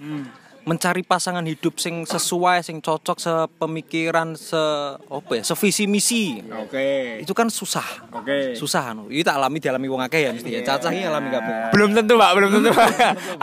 mencari 0.67 0.99
pasangan 0.99 1.47
hidup 1.47 1.79
sing 1.79 2.03
sesuai, 2.03 2.59
sing 2.59 2.83
cocok 2.83 3.15
sepemikiran, 3.15 4.35
se 4.35 4.59
apa 4.99 5.31
ya, 5.39 5.43
sevisi 5.47 5.87
misi. 5.87 6.43
oke. 6.43 7.23
Itu 7.23 7.31
kan 7.31 7.47
susah. 7.47 8.11
oke. 8.11 8.51
Susah 8.59 8.91
anu 8.91 9.07
itu 9.07 9.23
tak 9.23 9.39
alami 9.39 9.63
dialami 9.63 9.87
wong 9.87 10.03
akeh 10.03 10.27
ya 10.27 10.31
mesti 10.35 10.59
ya. 10.59 10.61
Cacah 10.67 10.91
ini 10.91 11.07
alami 11.07 11.31
kabeh. 11.31 11.71
Belum 11.71 11.95
tentu 11.95 12.19
pak 12.19 12.31
belum 12.35 12.49
tentu 12.59 12.69
Pak. 12.75 12.89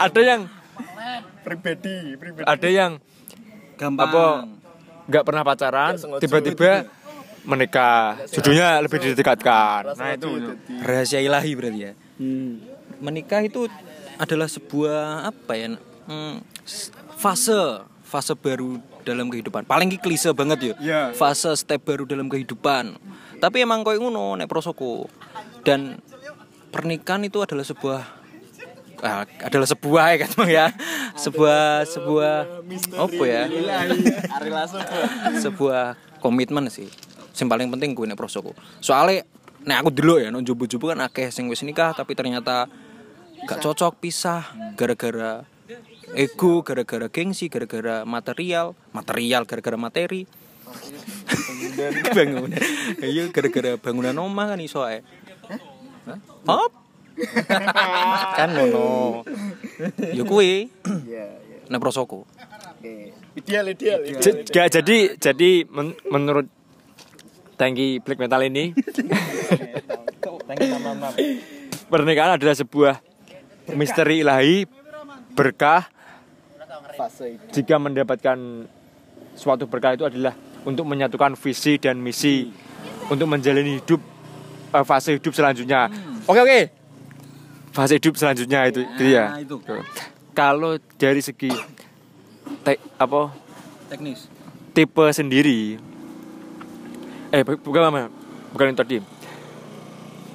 ada 0.05 0.21
yang 0.21 0.41
pribadi 1.41 2.13
pribadi. 2.13 2.45
ada 2.45 2.69
yang 2.69 2.91
gampang. 3.73 4.05
apa 4.05 4.25
nggak 5.09 5.23
pernah 5.25 5.41
pacaran 5.41 5.93
tiba-tiba 6.21 6.85
menikah. 7.41 8.21
Judulnya 8.29 8.85
lebih 8.85 9.01
didekatkan. 9.01 9.97
Nah 9.97 10.13
itu. 10.13 10.29
rahasia 10.85 11.25
ilahi 11.25 11.51
berarti 11.57 11.79
ya. 11.89 11.91
Menikah 13.01 13.41
itu 13.41 13.65
adalah 14.15 14.47
sebuah 14.47 15.27
apa 15.27 15.53
ya 15.59 15.75
hmm, 16.07 16.35
fase 17.15 17.83
fase 18.05 18.33
baru 18.37 18.79
dalam 19.05 19.27
kehidupan. 19.29 19.65
Paling 19.65 19.89
klise 20.01 20.31
banget 20.31 20.73
ya. 20.73 20.73
Iya. 20.81 21.01
fase 21.17 21.51
step 21.57 21.83
baru 21.83 22.05
dalam 22.05 22.29
kehidupan. 22.29 22.97
Tapi 23.41 23.57
emang 23.65 23.81
koyo 23.85 24.01
ngono 24.01 24.37
nek 24.37 24.49
prosoku. 24.49 25.09
Dan 25.65 25.99
pernikahan 26.69 27.25
itu 27.25 27.41
adalah 27.41 27.65
sebuah 27.65 28.01
ah, 29.01 29.25
adalah 29.45 29.67
sebuah 29.69 30.03
ya 30.13 30.17
kan 30.25 30.31
ya. 30.45 30.65
Sebuah 31.17 31.89
sebuah 31.89 32.33
apa 32.97 33.23
ya? 33.25 33.43
Sebuah 35.41 35.97
komitmen 36.21 36.69
sih. 36.69 36.89
Yang 37.35 37.49
paling 37.51 37.67
penting 37.73 37.91
gue 37.97 38.05
nek 38.07 38.17
prosoku. 38.17 38.55
Soalnya 38.79 39.25
nek 39.65 39.81
aku 39.81 39.89
dulu 39.89 40.21
ya 40.21 40.29
nek 40.29 40.45
jubu-jubu 40.45 40.93
kan 40.93 41.01
akeh 41.01 41.33
sing 41.33 41.49
wis 41.49 41.65
nikah 41.65 41.91
tapi 41.97 42.13
ternyata 42.13 42.69
gak 43.49 43.59
cocok 43.61 43.97
pisah 43.97 44.45
gara-gara 44.77 45.41
ego 46.13 46.61
gara-gara 46.61 47.09
gengsi 47.09 47.49
gara-gara 47.49 48.05
material. 48.05 48.77
Material 48.93 49.49
gara-gara 49.49 49.77
materi. 49.79 50.29
Bangunan. 52.13 52.59
Iya 53.01 53.33
gara-gara 53.33 53.81
bangunan 53.81 54.13
omah 54.21 54.53
kan 54.53 54.59
iso 54.61 54.85
ae. 54.85 55.01
Hop? 56.45 56.71
kan 58.37 58.49
ngono. 58.53 59.23
Ya 60.13 60.23
kuwi. 60.27 60.69
Nek 61.71 61.81
prosoku. 61.81 62.27
Ideal 63.35 63.67
ideal 63.67 63.99
nggak, 63.99 64.79
jadi 64.79 64.97
jadi 65.19 65.67
men- 65.67 65.99
menurut 66.07 66.47
tangki 67.59 67.99
black 67.99 68.15
metal 68.15 68.39
ini 68.47 68.71
pernikahan 71.91 72.39
adalah 72.39 72.55
sebuah 72.55 73.03
misteri 73.75 74.23
ilahi 74.23 74.63
berkah 75.35 75.83
fase 76.95 77.35
itu. 77.35 77.43
Jika 77.53 77.75
mendapatkan 77.75 78.37
suatu 79.35 79.67
berkah 79.67 79.93
itu 79.93 80.07
adalah 80.07 80.33
untuk 80.63 80.83
menyatukan 80.83 81.35
visi 81.35 81.75
dan 81.75 81.99
misi. 81.99 82.49
Untuk 83.05 83.29
menjalani 83.29 83.77
hidup 83.77 84.01
eh, 84.71 84.81
fase 84.81 85.19
hidup 85.19 85.29
selanjutnya. 85.29 85.91
Oke 86.25 86.39
oke. 86.41 86.59
Fase 87.69 87.99
hidup 87.99 88.15
selanjutnya 88.15 88.65
itu 88.65 88.81
gitu 88.87 89.03
ya. 89.05 89.35
Itu. 89.37 89.61
Kalau 90.33 90.75
dari 90.95 91.21
segi 91.21 91.51
te- 92.63 92.81
apa? 92.97 93.29
Teknis. 93.87 94.25
Tipe 94.73 95.05
sendiri. 95.11 95.77
Eh 97.29 97.41
bu- 97.43 97.61
bukan 97.61 97.81
apa 97.85 98.09
bukan 98.51 98.71
itu 98.71 98.79
tadi. 98.79 98.97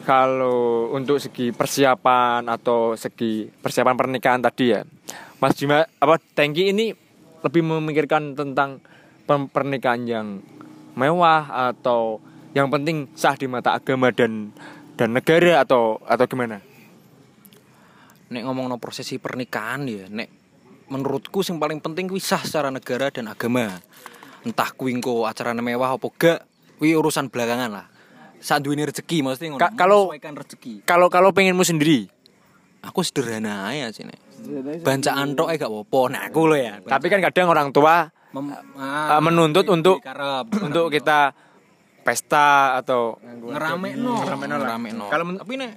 Kalau 0.00 0.90
untuk 0.90 1.20
segi 1.20 1.52
persiapan 1.52 2.48
atau 2.48 2.96
segi 2.96 3.46
persiapan 3.52 3.94
pernikahan 3.94 4.40
tadi 4.40 4.72
ya 4.72 4.80
Mas 5.40 5.56
Jima 5.56 5.88
apa 5.88 6.20
Tengki 6.36 6.68
ini 6.68 6.92
lebih 7.40 7.64
memikirkan 7.64 8.36
tentang 8.36 8.84
pernikahan 9.24 10.04
yang 10.04 10.26
mewah 10.92 11.72
atau 11.72 12.20
yang 12.52 12.68
penting 12.68 13.08
sah 13.16 13.32
di 13.40 13.48
mata 13.48 13.72
agama 13.72 14.12
dan 14.12 14.52
dan 15.00 15.16
negara 15.16 15.64
atau 15.64 15.96
atau 16.04 16.24
gimana? 16.28 16.60
Nek 18.28 18.42
ngomong 18.44 18.68
no 18.68 18.76
prosesi 18.76 19.16
pernikahan 19.16 19.88
ya 19.88 20.12
nek 20.12 20.28
menurutku 20.92 21.40
yang 21.40 21.56
paling 21.56 21.80
penting 21.80 22.12
kuwi 22.12 22.20
sah 22.20 22.44
secara 22.44 22.68
negara 22.68 23.08
dan 23.08 23.32
agama. 23.32 23.80
Entah 24.44 24.76
kuwi 24.76 24.92
engko 24.92 25.24
acara 25.24 25.56
mewah 25.56 25.96
apa 25.96 26.08
gak 26.20 26.44
kuwi 26.76 26.92
urusan 26.92 27.32
belakangan 27.32 27.72
lah. 27.72 27.86
Saat 28.44 28.60
duwe 28.60 28.76
rezeki 28.76 29.24
maksudnya 29.24 29.56
ngono. 29.56 29.60
Ka- 29.64 29.72
kalau- 29.72 30.12
rezeki. 30.12 30.84
kalau 30.84 31.08
kalau 31.08 31.32
pengenmu 31.32 31.64
sendiri 31.64 32.12
aku 32.80 33.00
sederhana 33.04 33.68
aja 33.68 33.92
sih 33.92 34.04
nek. 34.04 34.18
Bancaan 34.80 35.36
tok 35.36 35.52
gak 35.52 35.68
apa-apa. 35.68 36.00
Nah 36.10 36.22
aku 36.28 36.40
lo 36.48 36.56
ya. 36.56 36.80
Tapi 36.80 37.06
kan 37.06 37.20
kadang 37.20 37.52
orang 37.52 37.70
tua 37.70 38.08
Mem- 38.30 38.54
uh, 38.78 39.20
menuntut 39.20 39.66
kuwi 39.66 39.74
untuk 39.74 39.96
karep 40.00 40.46
untuk 40.62 40.86
kita 40.88 41.34
pesta 42.00 42.78
atau 42.78 43.18
ngeramekno. 43.20 44.24
Ngeramekno 44.24 45.06
Kalau 45.12 45.24
men- 45.28 45.38
tapi 45.38 45.54
nek 45.60 45.72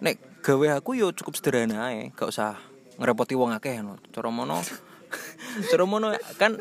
nek 0.00 0.16
gawe 0.40 0.80
aku 0.80 0.96
yo 0.96 1.12
cukup 1.12 1.36
sederhana 1.36 1.92
ae. 1.92 2.14
Gak 2.16 2.30
usah 2.32 2.56
ngerepoti 3.00 3.32
wong 3.32 3.56
akeh 3.56 3.80
no 3.80 3.96
cara 4.12 4.28
mono 4.28 4.60
cara 5.72 5.84
mono 5.88 6.12
kan 6.36 6.52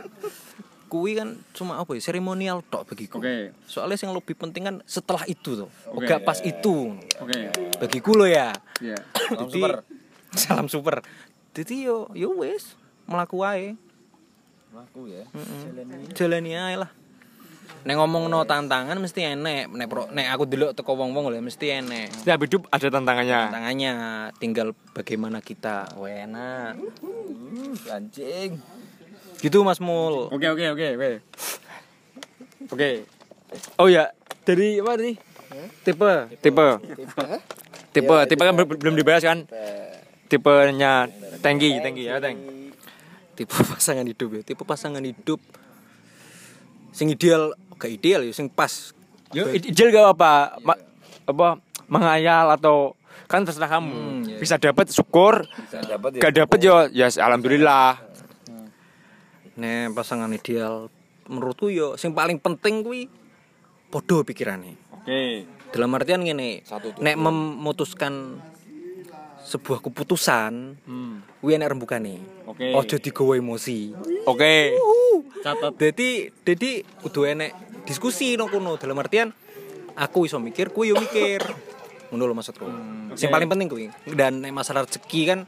kuwi 0.90 1.14
kan 1.14 1.38
cuma 1.54 1.78
apa 1.78 1.94
ya 1.94 2.02
seremonial 2.02 2.60
tok 2.64 2.90
bagiku 2.90 3.18
Oke. 3.18 3.54
soalnya 3.64 3.96
yang 3.96 4.12
lebih 4.12 4.34
penting 4.34 4.64
kan 4.64 4.76
setelah 4.84 5.22
itu 5.24 5.54
tuh 5.56 5.70
Oke. 5.88 6.04
gak 6.04 6.22
pas 6.22 6.42
itu 6.42 6.98
oke 7.16 7.40
bagiku 7.78 8.12
lo 8.14 8.26
ya 8.26 8.52
Iya. 8.80 8.98
Jadi- 9.40 9.86
salam 10.42 10.66
super 10.66 11.06
jadi 11.52 11.86
yo 11.86 12.10
yo 12.12 12.34
wis 12.36 12.74
melaku 13.06 13.42
ae 13.42 13.78
Aku 14.70 15.06
ya. 15.06 15.26
Mm-mm. 15.28 16.14
jalani 16.14 16.54
ae 16.54 16.76
lah 16.76 16.90
nek 17.80 17.96
ngomong 17.96 18.28
no 18.28 18.44
tantangan 18.44 18.94
mesti 18.96 19.30
enek 19.30 19.66
nek 19.68 19.88
pro, 19.88 20.06
nek 20.08 20.30
aku 20.30 20.46
dulu 20.46 20.70
teko 20.72 20.94
wong-wong 20.96 21.30
lho 21.30 21.40
mesti 21.40 21.80
enek 21.80 22.12
Setiap 22.18 22.40
hidup 22.40 22.62
ada 22.68 22.88
tantangannya. 22.88 23.42
tangannya 23.50 23.94
tinggal 24.36 24.68
bagaimana 24.92 25.40
kita 25.40 25.90
wena 25.96 26.76
Anjing. 27.88 28.60
Gitu 29.40 29.64
Mas 29.64 29.80
Mul. 29.80 30.28
Oke 30.30 30.48
oke 30.48 30.66
oke 30.70 30.88
oke. 30.96 31.10
Oke. 32.70 32.90
Oh 33.76 33.88
ya, 33.88 34.14
dari 34.44 34.78
apa 34.78 34.94
tadi? 34.94 35.14
Tipe, 35.82 36.12
tipe. 36.38 36.68
Tipe, 37.90 38.16
tipe 38.30 38.42
kan 38.42 38.54
bel- 38.54 38.78
belum 38.78 38.94
dibahas 38.94 39.26
kan? 39.26 39.50
Tipenya 40.30 41.10
tangki, 41.42 41.82
tangki 41.82 42.06
ya, 42.06 42.22
tang. 42.22 42.38
tipe 43.34 43.56
pasangan 43.56 44.04
hidup 44.04 44.30
ya 44.36 44.42
tipe 44.44 44.62
pasangan 44.62 45.00
hidup. 45.00 45.40
Sing 46.92 47.08
ideal 47.08 47.56
gak 47.76 47.88
ideal 47.90 48.22
ya 48.22 48.34
sing 48.36 48.52
pas. 48.52 48.92
Yo, 49.32 49.48
ideal 49.50 49.90
gak 49.90 50.06
apa 50.14 50.32
Ma- 50.60 50.84
apa 51.24 51.48
menghayal 51.88 52.52
atau 52.54 52.94
kan 53.26 53.42
terserah 53.42 53.72
kamu. 53.72 53.94
Hmm, 53.94 54.22
iya. 54.26 54.38
bisa 54.38 54.58
dapat 54.58 54.90
syukur 54.90 55.46
dapat 55.72 56.18
gak 56.18 56.34
dapat 56.36 56.60
yo 56.60 56.76
ya 56.90 57.08
alhamdulillah 57.16 58.02
nek 59.60 59.92
pasangan 59.94 60.32
ideal. 60.32 60.88
Menurutku 61.30 61.70
yo 61.70 62.00
sing 62.00 62.16
paling 62.16 62.40
penting 62.40 62.82
kuwi 62.82 63.12
podo 63.92 64.24
pikirane. 64.24 64.80
Oke. 64.96 65.46
Dalam 65.70 65.94
artian 65.94 66.26
Satu 66.66 66.96
tujuan. 66.96 67.04
nek 67.06 67.16
memutuskan 67.20 68.42
sebuah 69.46 69.82
keputusan 69.82 70.78
hmm. 70.86 71.42
kuwi 71.42 71.58
enek 71.58 71.74
rembugane 71.74 72.22
Oke. 72.46 72.74
ojo 72.74 72.96
digawa 72.98 73.38
emosi. 73.38 73.94
Oke. 74.26 74.74
Catat 75.46 75.74
jadi 75.78 76.34
jadi 76.42 76.86
kudu 77.06 77.30
enek 77.30 77.84
diskusi 77.86 78.34
nang 78.40 78.50
kono. 78.50 78.80
Dalam 78.82 78.98
artian 78.98 79.30
aku 79.94 80.26
iso 80.26 80.42
mikir 80.42 80.74
kuwi 80.74 80.94
yo 80.94 80.96
mikir. 80.98 81.44
Ngono 82.10 82.26
lho 82.26 82.34
maksudku. 82.34 82.66
Sing 83.14 83.30
paling 83.30 83.46
penting 83.46 83.70
kuwi. 83.70 83.86
Dan 84.10 84.42
nek 84.42 84.54
masalah 84.54 84.90
rezeki 84.90 85.22
kan 85.30 85.40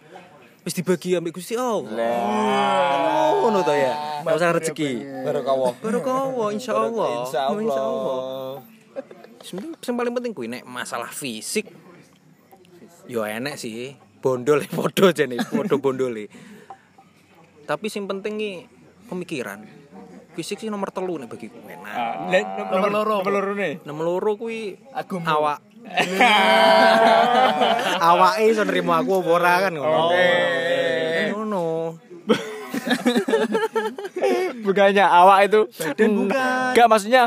wis 0.61 0.73
dibagi 0.77 1.17
ambek 1.17 1.33
Gusti. 1.33 1.57
Allah 1.57 3.33
ngono 3.41 3.65
to 3.65 3.73
ya? 3.73 4.21
Masalah 4.21 4.61
rezeki. 4.61 4.91
Barokah. 5.25 5.73
Barokah 5.81 6.49
insyaallah. 6.53 7.11
Insyaallah. 7.25 7.61
insyaallah. 7.65 8.21
Sing- 9.81 9.97
paling 9.97 10.13
penting 10.13 10.31
kuwi 10.37 10.47
nek 10.53 10.63
masalah 10.69 11.09
fisik 11.09 11.65
yo 13.09 13.25
enek 13.25 13.57
sih. 13.57 13.97
Bondol 14.21 14.61
podo 14.77 15.09
jane 15.09 15.41
podo 15.41 15.81
bondole. 15.81 16.29
Tapi 17.65 17.87
sing 17.89 18.05
penting 18.05 18.37
ki 18.37 18.51
pemikiran. 19.09 19.65
Fisik 20.37 20.61
sih 20.61 20.69
nomor 20.69 20.93
telu 20.93 21.17
nih 21.17 21.25
bagiku 21.25 21.57
enak. 21.65 22.29
Nomor 22.69 22.89
loro 22.93 23.15
nomor 23.25 23.33
loro. 23.33 23.51
Nih 23.57 23.81
nomor 23.81 24.05
loro 24.05 24.37
kuwi 24.37 24.77
awak 25.25 25.70
awake 28.01 28.41
iso 28.49 28.63
nrimo 28.63 28.93
aku 28.93 29.21
apa 29.21 29.29
ora 29.29 29.53
kan 29.67 29.73
ngono. 29.75 29.99
Ngono. 31.35 31.65
Bukannya 34.61 35.05
awak 35.05 35.39
itu 35.49 35.59
Dan 35.97 36.09
bukan. 36.27 36.73
Gak 36.73 36.87
maksudnya 36.87 37.23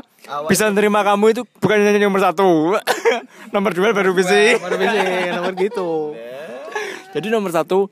bisa 0.46 0.70
nerima 0.70 1.02
kamu 1.02 1.34
itu 1.34 1.42
bukan 1.58 1.82
hanya 1.82 2.00
nomor 2.00 2.22
satu. 2.22 2.78
Nomor 3.54 3.70
dua 3.70 3.94
baru 3.94 4.10
bisa 4.10 4.34
Mana 4.58 4.74
bisa 4.74 4.98
nomor 5.38 5.54
gitu. 5.54 6.14
Jadi 7.14 7.26
nomor 7.30 7.54
satu 7.54 7.86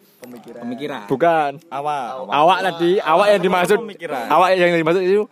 pemikiran. 0.58 1.06
Bukan. 1.06 1.62
Awak. 1.70 2.06
Awak 2.26 2.58
tadi 2.66 2.90
awak 2.98 3.26
yang 3.30 3.42
dimaksud 3.42 3.78
Pemikiran. 3.86 4.26
awak 4.26 4.58
yang 4.58 4.74
dimaksud 4.74 5.02
itu 5.06 5.22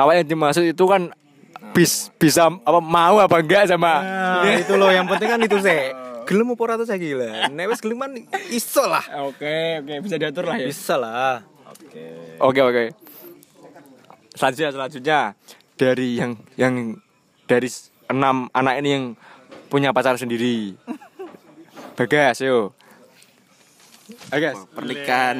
awak 0.00 0.14
yang 0.22 0.26
dimaksud 0.26 0.64
itu 0.64 0.84
kan 0.88 1.12
bis 1.72 2.12
bisa 2.20 2.52
apa 2.52 2.80
mau 2.82 3.18
apa 3.22 3.36
enggak 3.40 3.70
sama? 3.70 4.02
Nah 4.44 4.54
itu 4.58 4.74
loh 4.76 4.90
yang 4.90 5.08
penting 5.08 5.28
kan 5.28 5.40
itu 5.42 5.58
sih 5.62 5.80
gelem 6.28 6.58
apa 6.58 6.62
ora 6.66 6.74
tuh 6.74 6.90
saya 6.90 6.98
gila 6.98 7.46
nek 7.54 7.66
wis 7.70 7.80
gelem 7.80 7.98
kan 8.02 8.12
iso 8.50 8.84
lah. 8.84 9.04
Oke 9.30 9.80
oke 9.80 9.94
bisa 10.02 10.16
diatur 10.18 10.44
lah 10.50 10.58
bisa 10.58 10.94
lah. 10.98 11.46
Oke 12.42 12.60
oke. 12.60 12.84
Selanjutnya 14.36 14.70
selanjutnya. 14.74 15.20
Dari 15.76 16.08
yang 16.16 16.32
yang 16.56 16.74
dari 17.48 17.68
enam 18.08 18.48
anak 18.52 18.74
ini 18.84 18.88
yang 18.92 19.04
punya 19.72 19.94
pacar 19.94 20.20
sendiri. 20.20 20.76
Bagas 21.96 22.44
yo. 22.44 22.76
Bagas. 24.28 24.60
pernikahan. 24.76 25.36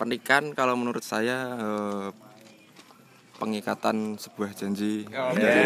Pernikahan 0.00 0.56
kalau 0.56 0.80
menurut 0.80 1.04
saya 1.04 1.60
eh, 1.60 2.08
pengikatan 3.40 4.20
sebuah 4.20 4.52
janji. 4.52 5.08
Dari, 5.08 5.64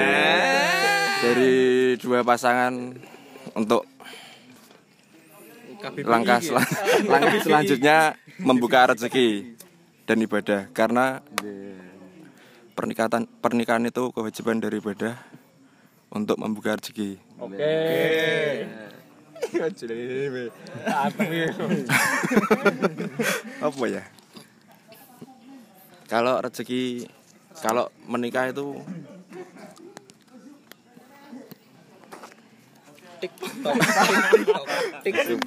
dari 1.19 1.55
dua 1.99 2.23
pasangan 2.23 2.95
untuk 3.59 3.83
langkah 6.07 6.39
sel- 6.39 6.63
langkah 7.13 7.43
selanjutnya 7.43 8.15
membuka 8.39 8.95
rezeki 8.95 9.59
dan 10.07 10.23
ibadah. 10.23 10.71
Karena 10.71 11.19
pernikahan 12.79 13.27
pernikahan 13.43 13.85
itu 13.91 14.15
kewajiban 14.15 14.63
dari 14.63 14.79
ibadah 14.79 15.19
untuk 16.15 16.39
membuka 16.39 16.79
rezeki. 16.79 17.19
Oke. 17.43 17.75
apa 23.61 23.85
ya? 23.91 24.03
Kalau 26.09 26.39
rezeki 26.39 27.05
kalau 27.63 27.87
menikah 28.07 28.51
itu 28.51 28.79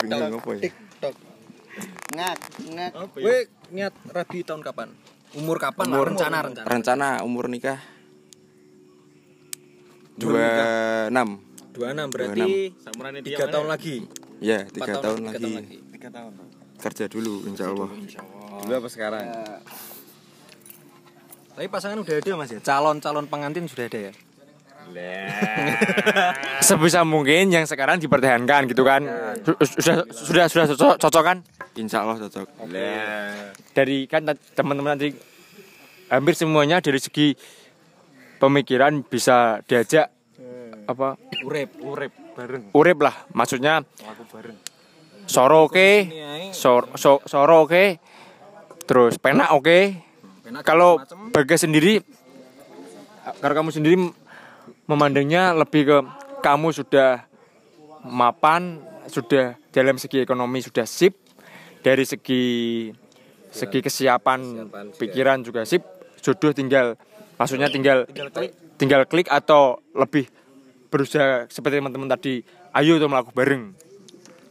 bingung 0.01 0.33
apa 0.39 0.49
ya? 0.57 0.61
Ngak 2.17 2.35
ngak. 2.73 2.91
Gue 3.13 3.37
niat 3.69 3.93
rabi 4.09 4.41
tahun 4.41 4.61
kapan? 4.65 4.89
Umur 5.37 5.61
kapan? 5.61 5.85
lah, 5.91 6.01
Umur- 6.01 6.09
rencana 6.09 6.37
rencana. 6.41 6.65
rencana 6.65 7.07
umur 7.21 7.45
nikah. 7.51 7.79
Dua 10.17 10.47
enam. 11.13 11.37
26 11.77 12.09
berarti 12.09 12.73
3 13.21 13.53
tahun 13.53 13.67
lagi. 13.69 13.95
ya 14.41 14.65
tiga 14.65 14.97
tahun, 14.97 15.29
tiga 15.29 15.61
lagi. 15.61 15.77
kerja 16.81 17.05
dulu 17.05 17.45
insya 17.45 17.69
Allah. 17.69 17.89
Dulu 18.65 18.73
apa 18.81 18.89
sekarang? 18.89 19.25
Tapi 21.57 21.65
pasangan 21.67 21.97
udah 21.97 22.15
ada 22.15 22.31
Mas 22.37 22.53
ya. 22.53 22.61
Calon-calon 22.61 23.25
pengantin 23.25 23.65
sudah 23.65 23.89
ada 23.89 23.99
ya. 23.99 24.13
Sebisa 26.59 27.01
mungkin 27.01 27.49
yang 27.49 27.65
sekarang 27.65 27.97
dipertahankan 27.97 28.69
gitu 28.69 28.81
kan. 28.81 29.03
Su- 29.41 29.57
Sudah 29.81 30.05
sudah 30.07 30.45
sudah 30.47 30.65
cocok, 30.69 30.95
cocok 30.99 31.23
kan? 31.25 31.37
insya 31.73 32.01
Allah 32.01 32.17
cocok 32.19 32.47
Dari 33.71 34.05
kan 34.05 34.25
teman-teman 34.53 34.97
nanti 34.97 35.13
hampir 36.09 36.33
semuanya 36.33 36.81
dari 36.81 36.97
segi 36.97 37.37
pemikiran 38.37 39.01
bisa 39.01 39.61
diajak 39.61 40.09
apa 40.87 41.21
Urip, 41.43 41.77
urip 41.77 42.09
bareng. 42.33 42.73
urip 42.73 42.97
lah 42.97 43.13
maksudnya 43.29 43.85
soro 45.25 45.69
oke 45.69 45.89
sor, 46.49 46.89
so- 46.95 47.21
soro 47.25 47.61
oke 47.61 47.99
terus 48.87 49.19
penak 49.19 49.53
oke 49.53 50.06
Kalau 50.63 51.01
bagas 51.35 51.63
sendiri 51.63 52.03
kalau 53.43 53.53
kamu 53.59 53.69
sendiri 53.75 53.95
memandangnya 54.87 55.51
lebih 55.51 55.83
ke 55.83 55.97
kamu 56.39 56.71
sudah 56.71 57.27
mapan 58.07 58.79
sudah 59.11 59.59
dalam 59.75 59.99
segi 59.99 60.23
ekonomi 60.23 60.63
sudah 60.63 60.87
sip 60.87 61.15
dari 61.83 62.07
segi 62.07 62.43
segi 63.51 63.79
kesiapan 63.83 64.71
pikiran 64.95 65.43
juga 65.43 65.67
sip 65.67 65.83
jodoh 66.23 66.55
tinggal 66.55 66.95
maksudnya 67.35 67.67
tinggal 67.67 68.07
tinggal 68.79 69.03
klik. 69.07 69.27
atau 69.27 69.83
lebih 69.91 70.27
berusaha 70.87 71.51
seperti 71.51 71.83
teman-teman 71.83 72.07
tadi 72.07 72.39
ayo 72.79 72.95
tuh 72.95 73.11
melakukan 73.11 73.35
bareng? 73.35 73.63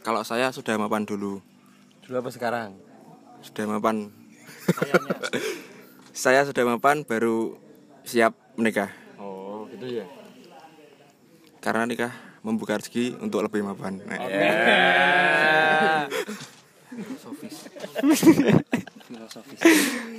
Kalau 0.05 0.23
saya 0.23 0.53
sudah 0.55 0.77
mapan 0.79 1.03
dulu. 1.03 1.41
Dulu 2.05 2.15
apa 2.21 2.29
sekarang? 2.31 2.87
sudah 3.41 3.65
mapan 3.69 4.09
saya 6.17 6.41
sudah 6.41 6.65
mapan 6.65 7.05
baru 7.05 7.61
siap 8.01 8.33
menikah. 8.57 8.89
Oh 9.21 9.69
gitu 9.69 10.01
ya? 10.01 10.05
Karena 11.61 11.85
nikah 11.85 12.09
membuka 12.41 12.73
rezeki 12.73 13.21
untuk 13.21 13.45
lebih 13.45 13.61
mapan. 13.61 14.01
Nah, 14.01 14.17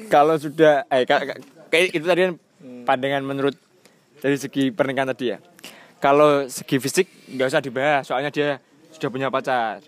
kalau 0.08 0.38
sudah 0.38 0.86
eh 0.88 1.02
ka- 1.02 1.24
ka- 1.24 1.40
kayak 1.68 1.86
itu 1.92 2.04
tadi 2.06 2.20
kan 2.22 2.32
pandangan 2.84 3.22
menurut 3.24 3.56
dari 4.18 4.38
segi 4.38 4.70
pernikahan 4.70 5.10
tadi 5.10 5.34
ya. 5.34 5.38
Kalau 5.98 6.46
segi 6.46 6.78
fisik 6.78 7.06
nggak 7.34 7.48
usah 7.50 7.62
dibahas 7.62 8.02
soalnya 8.06 8.30
dia 8.30 8.62
sudah 8.94 9.08
punya 9.10 9.28
pacar. 9.28 9.82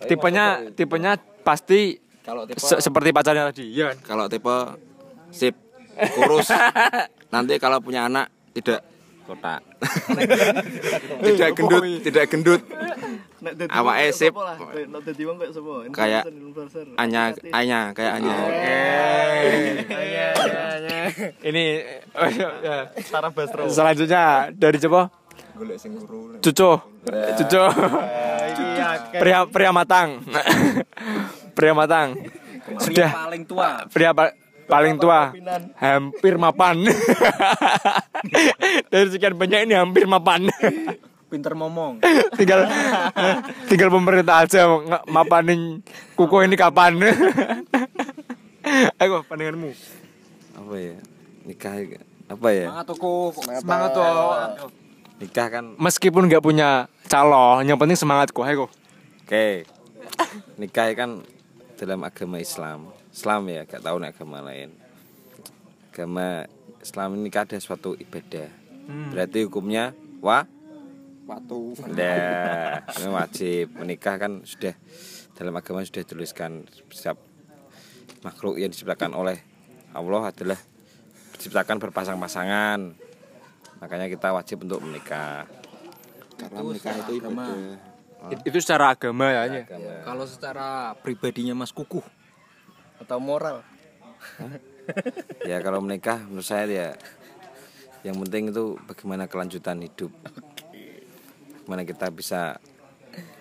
Tipenya 0.00 0.74
tipenya 0.74 1.14
pasti 1.44 2.00
Kalau 2.20 2.44
tipe 2.44 2.60
se- 2.60 2.80
seperti 2.80 3.10
pacarnya 3.12 3.48
tadi 3.48 3.64
ya 3.70 3.94
kalau 4.00 4.28
tipe 4.28 4.54
sip. 5.30 5.54
Kurus. 6.14 6.48
Nanti 7.32 7.56
kalau 7.58 7.78
punya 7.82 8.06
anak 8.06 8.30
tidak. 8.54 8.82
Kotak. 9.30 9.62
tidak 11.22 11.50
gendut 11.54 11.82
tidak 12.02 12.24
gendut. 12.26 12.62
Wong 13.46 13.98
sip. 14.10 14.34
kayak 14.34 15.50
sapa? 15.54 15.74
Kayak 15.94 16.22
Influencer, 16.26 16.82
influencer. 16.82 16.84
anya 16.98 17.22
anya 17.54 17.80
kayak 17.94 18.12
anya. 18.18 18.34
Ini 21.46 21.64
oh, 22.16 22.28
ya. 22.30 22.90
selanjutnya 23.70 24.50
dari 24.50 24.78
coba 24.82 25.14
cucu. 26.40 26.70
Cucu. 27.38 27.62
Pria 29.20 29.38
pria 29.46 29.70
matang. 29.70 30.24
Pria 31.56 31.72
matang. 31.76 32.16
Sudah. 32.80 33.10
paling 33.26 33.42
tua. 33.44 33.84
pria 33.90 34.14
paling 34.70 34.94
tua. 35.02 35.34
hampir 35.76 36.38
mapan. 36.38 36.78
Dari 38.90 39.08
sekian 39.10 39.34
banyak 39.34 39.66
ini 39.66 39.74
hampir 39.74 40.06
mapan. 40.06 40.46
Pinter 41.26 41.58
ngomong. 41.58 41.98
tinggal 42.38 42.70
tinggal 43.66 43.90
pemerintah 43.90 44.46
aja 44.46 44.70
mapanin 45.10 45.82
kuku 46.14 46.46
ini 46.46 46.54
kapan. 46.54 47.02
Ayo 49.02 49.26
pandanganmu. 49.26 49.74
Apa 50.54 50.74
ya? 50.78 50.96
Nikah 51.44 51.74
apa 52.30 52.48
ya? 52.54 52.66
Semangat 52.70 52.86
toko. 52.86 53.34
semangat 53.42 53.90
tuh 53.90 54.06
nikah 55.20 55.52
kan 55.52 55.76
meskipun 55.76 56.32
nggak 56.32 56.40
punya 56.40 56.88
calon 57.04 57.68
yang 57.68 57.76
penting 57.76 57.98
semangat 57.98 58.32
kok 58.32 58.48
ayo 58.48 58.72
oke. 59.26 59.68
Nikah 60.56 60.96
kan 60.96 61.20
dalam 61.76 62.00
agama 62.04 62.40
Islam 62.40 62.88
Islam 63.10 63.42
ya 63.50 63.62
gak 63.66 63.82
tahu 63.82 63.96
nih 63.98 64.08
agama 64.14 64.38
lain 64.42 64.70
agama 65.90 66.46
Islam 66.80 67.08
ini 67.18 67.28
ada 67.28 67.58
suatu 67.58 67.94
ibadah 67.98 68.48
berarti 69.10 69.46
hukumnya 69.46 69.92
wa 70.18 70.46
Watu. 71.30 71.78
Nah, 71.94 72.82
ini 72.98 73.06
wajib 73.06 73.78
menikah 73.78 74.18
kan 74.18 74.42
sudah 74.42 74.74
dalam 75.38 75.54
agama 75.54 75.86
sudah 75.86 76.02
dituliskan 76.02 76.66
setiap 76.90 77.22
makhluk 78.26 78.58
yang 78.58 78.74
diciptakan 78.74 79.14
oleh 79.14 79.38
Allah 79.94 80.34
adalah 80.34 80.58
diciptakan 81.38 81.78
berpasang-pasangan. 81.78 82.82
Makanya 83.78 84.10
kita 84.10 84.34
wajib 84.34 84.66
untuk 84.66 84.82
menikah. 84.82 85.46
Karena 86.34 86.60
menikah 86.66 86.98
itu 86.98 87.12
ibadah. 87.22 87.78
It- 88.34 88.44
itu 88.50 88.58
secara 88.58 88.98
agama 88.98 89.30
ya 89.30 89.46
Nya. 89.46 89.62
Kalau 90.02 90.26
secara 90.26 90.98
pribadinya 90.98 91.54
Mas 91.54 91.70
Kukuh, 91.70 92.02
atau 93.00 93.18
moral. 93.18 93.64
Ya 95.46 95.62
kalau 95.64 95.80
menikah 95.80 96.20
menurut 96.28 96.44
saya 96.44 96.66
ya 96.68 96.88
yang 98.04 98.16
penting 98.26 98.52
itu 98.52 98.76
bagaimana 98.84 99.28
kelanjutan 99.28 99.80
hidup. 99.80 100.12
Bagaimana 101.64 101.82
kita 101.86 102.06
bisa 102.12 102.58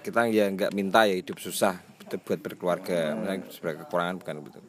kita 0.06 0.30
ya 0.32 0.48
nggak 0.48 0.72
minta 0.72 1.04
ya 1.10 1.16
hidup 1.18 1.42
susah 1.42 1.80
buat 2.26 2.40
berkeluarga. 2.42 3.14
Misalnya 3.18 3.50
sebagai 3.52 3.86
kekurangan 3.86 4.16
bukan 4.22 4.36
begitu. 4.42 4.62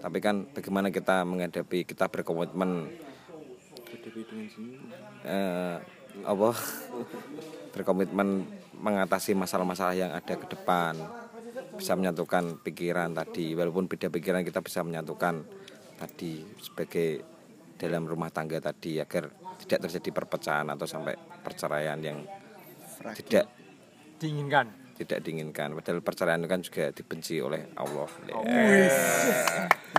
Tapi 0.00 0.18
kan 0.20 0.36
bagaimana 0.52 0.88
kita 0.92 1.24
menghadapi 1.24 1.84
kita 1.88 2.06
berkomitmen. 2.08 2.90
Eh, 5.26 5.76
apa? 6.24 6.50
Berkomitmen 7.74 8.46
mengatasi 8.76 9.32
masalah-masalah 9.32 9.96
yang 9.96 10.12
ada 10.12 10.34
ke 10.36 10.46
depan 10.52 11.25
bisa 11.76 11.92
menyatukan 11.94 12.64
pikiran 12.64 13.12
tadi. 13.12 13.52
Walaupun 13.52 13.86
beda 13.86 14.08
pikiran 14.08 14.42
kita 14.42 14.64
bisa 14.64 14.80
menyatukan 14.82 15.44
tadi 15.96 16.44
sebagai 16.60 17.22
dalam 17.76 18.08
rumah 18.08 18.32
tangga 18.32 18.56
tadi 18.58 18.96
agar 18.96 19.28
tidak 19.60 19.88
terjadi 19.88 20.10
perpecahan 20.12 20.68
atau 20.72 20.88
sampai 20.88 21.16
perceraian 21.16 22.00
yang 22.00 22.24
tidak 23.16 23.48
diinginkan. 24.16 24.72
tidak 24.96 25.20
diinginkan. 25.20 25.76
Padahal 25.76 26.00
perceraian 26.00 26.40
itu 26.40 26.48
kan 26.48 26.60
juga 26.64 26.84
dibenci 26.92 27.36
oleh 27.40 27.68
Allah. 27.76 28.08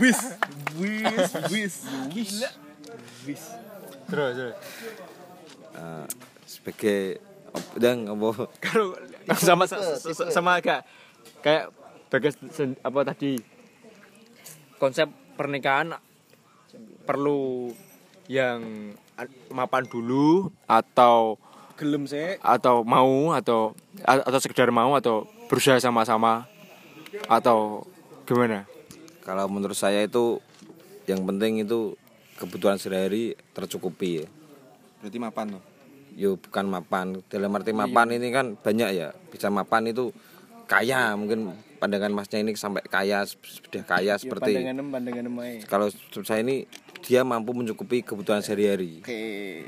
Wis. 0.01 0.17
Wis. 0.81 1.31
Wis 1.53 1.75
gila. 2.09 2.49
Wis. 3.29 3.43
Terus 4.09 4.31
terus. 4.33 4.55
Eh, 5.77 6.05
sebagai 6.49 7.01
dan 7.77 8.09
apa? 8.09 8.49
Kalau 8.65 8.97
sama 9.37 9.69
sama, 9.69 9.85
sama 10.33 10.51
kayak 11.39 11.71
bagas 12.07 12.35
sen- 12.51 12.79
apa 12.81 13.03
tadi? 13.03 13.37
Konsep 14.77 15.09
pernikahan 15.33 15.97
perlu 17.03 17.71
yang 18.27 18.91
mapan 19.49 19.87
dulu 19.87 20.51
atau 20.65 21.39
gelem 21.77 22.05
sih. 22.05 22.37
atau 22.41 22.81
mau 22.81 23.33
atau 23.33 23.73
atau 24.03 24.39
sekedar 24.41 24.69
mau 24.69 24.93
atau 24.93 25.25
berusaha 25.47 25.77
sama-sama 25.77 26.45
atau 27.25 27.85
gimana? 28.25 28.65
Kalau 29.23 29.45
menurut 29.47 29.77
saya 29.77 30.03
itu 30.03 30.41
yang 31.05 31.23
penting 31.23 31.63
itu 31.63 31.95
kebutuhan 32.35 32.77
sehari-hari 32.77 33.33
tercukupi. 33.51 34.21
Ya 34.21 34.27
Berarti 34.99 35.17
mapan 35.17 35.45
tuh. 35.57 35.63
yo 36.17 36.33
bukan 36.35 36.65
mapan. 36.65 37.05
Dalam 37.29 37.53
arti 37.53 37.71
mapan 37.71 38.09
ini 38.09 38.27
kan 38.29 38.57
banyak 38.57 38.89
ya. 38.91 39.13
Bisa 39.29 39.47
mapan 39.47 39.85
itu 39.87 40.09
kaya 40.67 41.15
mungkin 41.15 41.55
pandangan 41.79 42.11
masnya 42.11 42.43
ini 42.43 42.53
sampai 42.57 42.83
kaya 42.85 43.23
sudah 43.23 43.83
kaya 43.87 44.19
seperti 44.19 44.53
pandangan 44.53 44.85
pandangan 44.91 45.25
mai 45.31 45.63
kalau 45.63 45.87
saya 46.25 46.43
ini 46.43 46.67
dia 47.05 47.21
mampu 47.21 47.53
mencukupi 47.53 48.01
kebutuhan 48.01 48.41
sehari-hari. 48.41 48.99
Oke. 49.05 49.21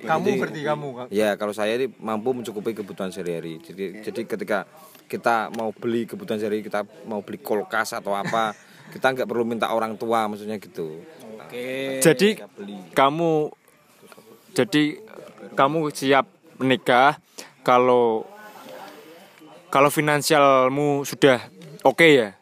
Kamu 0.03 0.27
berarti 0.41 0.62
kamu 0.65 0.88
ya 1.13 1.38
kalau 1.38 1.53
saya 1.53 1.77
ini 1.77 1.88
mampu 2.01 2.33
mencukupi 2.33 2.73
kebutuhan 2.73 3.13
sehari-hari. 3.13 3.62
Jadi 3.62 4.03
jadi 4.03 4.21
ketika 4.25 4.65
kita 5.05 5.53
mau 5.53 5.71
beli 5.71 6.09
kebutuhan 6.09 6.41
sehari 6.41 6.65
kita 6.65 6.83
mau 7.05 7.21
beli 7.21 7.39
kulkas 7.39 7.95
atau 7.95 8.17
apa 8.17 8.57
kita 8.93 9.13
nggak 9.13 9.27
perlu 9.29 9.45
minta 9.45 9.69
orang 9.69 9.95
tua 9.95 10.25
maksudnya 10.25 10.57
gitu. 10.57 10.99
Oke. 11.39 11.97
jadi 12.03 12.45
kamu 12.93 13.49
jadi 14.53 14.83
kamu 15.57 15.89
siap 15.89 16.29
menikah 16.62 17.17
kalau 17.65 18.27
kalau 19.69 19.89
finansialmu 19.93 21.05
sudah 21.05 21.45
oke 21.86 22.05
ya 22.05 22.39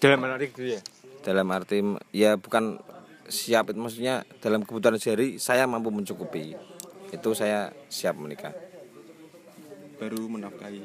dalam 0.00 0.24
arti 0.24 0.46
gitu 0.48 0.64
ya? 0.64 0.80
Dalam 1.20 1.46
arti 1.52 1.76
ya 2.16 2.40
bukan 2.40 2.80
siap 3.28 3.70
itu 3.70 3.78
maksudnya 3.78 4.24
dalam 4.40 4.64
kebutuhan 4.64 4.96
sehari 4.96 5.36
saya 5.36 5.68
mampu 5.68 5.92
mencukupi. 5.92 6.56
Itu 7.12 7.36
saya 7.36 7.68
siap 7.92 8.16
menikah. 8.16 8.56
Baru 10.00 10.24
menafkahi. 10.32 10.82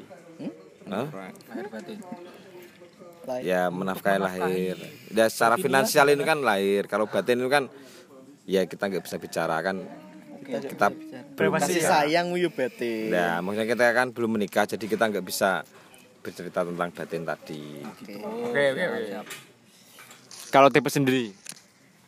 Hah? 0.92 1.06
orang. 1.08 1.34
Air 1.56 1.66
batin. 1.72 1.98
ya 3.42 3.72
menafkahi 3.72 4.18
lahir. 4.22 4.76
Ya 5.10 5.26
secara 5.32 5.56
finansial 5.56 6.12
ini 6.12 6.22
kan 6.22 6.44
lahir. 6.44 6.86
Kalau 6.86 7.08
batin 7.08 7.40
itu 7.40 7.48
kan 7.48 7.72
ya 8.44 8.68
kita 8.68 8.92
nggak 8.92 9.02
bisa 9.02 9.16
bicara 9.16 9.56
kan. 9.64 9.80
Kita 10.46 10.92
belum 11.36 11.52
kasih 11.54 11.82
sayang 11.82 12.32
wiyu 12.32 12.48
bete 12.48 13.08
Nah, 13.08 13.38
maksudnya 13.38 13.68
kita 13.68 13.84
kan 13.92 14.08
belum 14.10 14.34
menikah, 14.34 14.64
jadi 14.64 14.80
kita 14.82 15.04
nggak 15.06 15.22
bisa 15.22 15.62
bercerita 16.18 16.64
tentang 16.64 16.90
batin 16.90 17.22
tadi. 17.22 17.84
oke 17.84 18.62
oke 18.72 18.82
oke 18.82 19.30
kalau 20.48 20.68
tipe 20.68 20.88
sendiri 20.88 21.30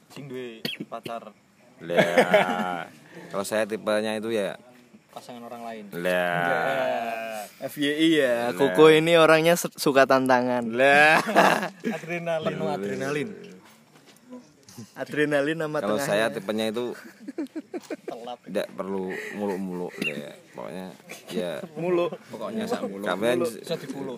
Sing 0.09 0.25
duwe 0.25 0.65
pacar. 0.89 1.31
Lah, 1.79 2.89
kalau 3.29 3.45
saya 3.45 3.63
tipenya 3.63 4.17
itu 4.17 4.33
ya, 4.33 4.57
Pasangan 5.09 5.45
orang 5.45 5.63
lain. 5.63 5.85
lah, 5.95 7.47
FYI 7.61 8.09
ya 8.17 8.35
Koko 8.51 8.89
ini 8.89 9.15
orangnya 9.15 9.55
su- 9.55 9.71
suka 9.73 10.03
tantangan 10.03 10.65
lah. 10.71 11.23
Adrenalin. 11.95 12.47
Penuh 12.49 12.69
adrenalin. 12.69 13.29
Adrenalin 14.95 15.59
sama 15.59 15.79
Kalau 15.83 15.99
saya 15.99 16.31
tipenya 16.31 16.71
itu 16.71 16.95
tidak 18.49 18.69
perlu 18.77 19.09
muluk-muluk 19.37 19.93
ya, 20.05 20.33
pokoknya 20.53 20.87
ya 21.33 21.53
mulu 21.77 22.13
pokoknya 22.29 22.65
kalian 23.05 23.41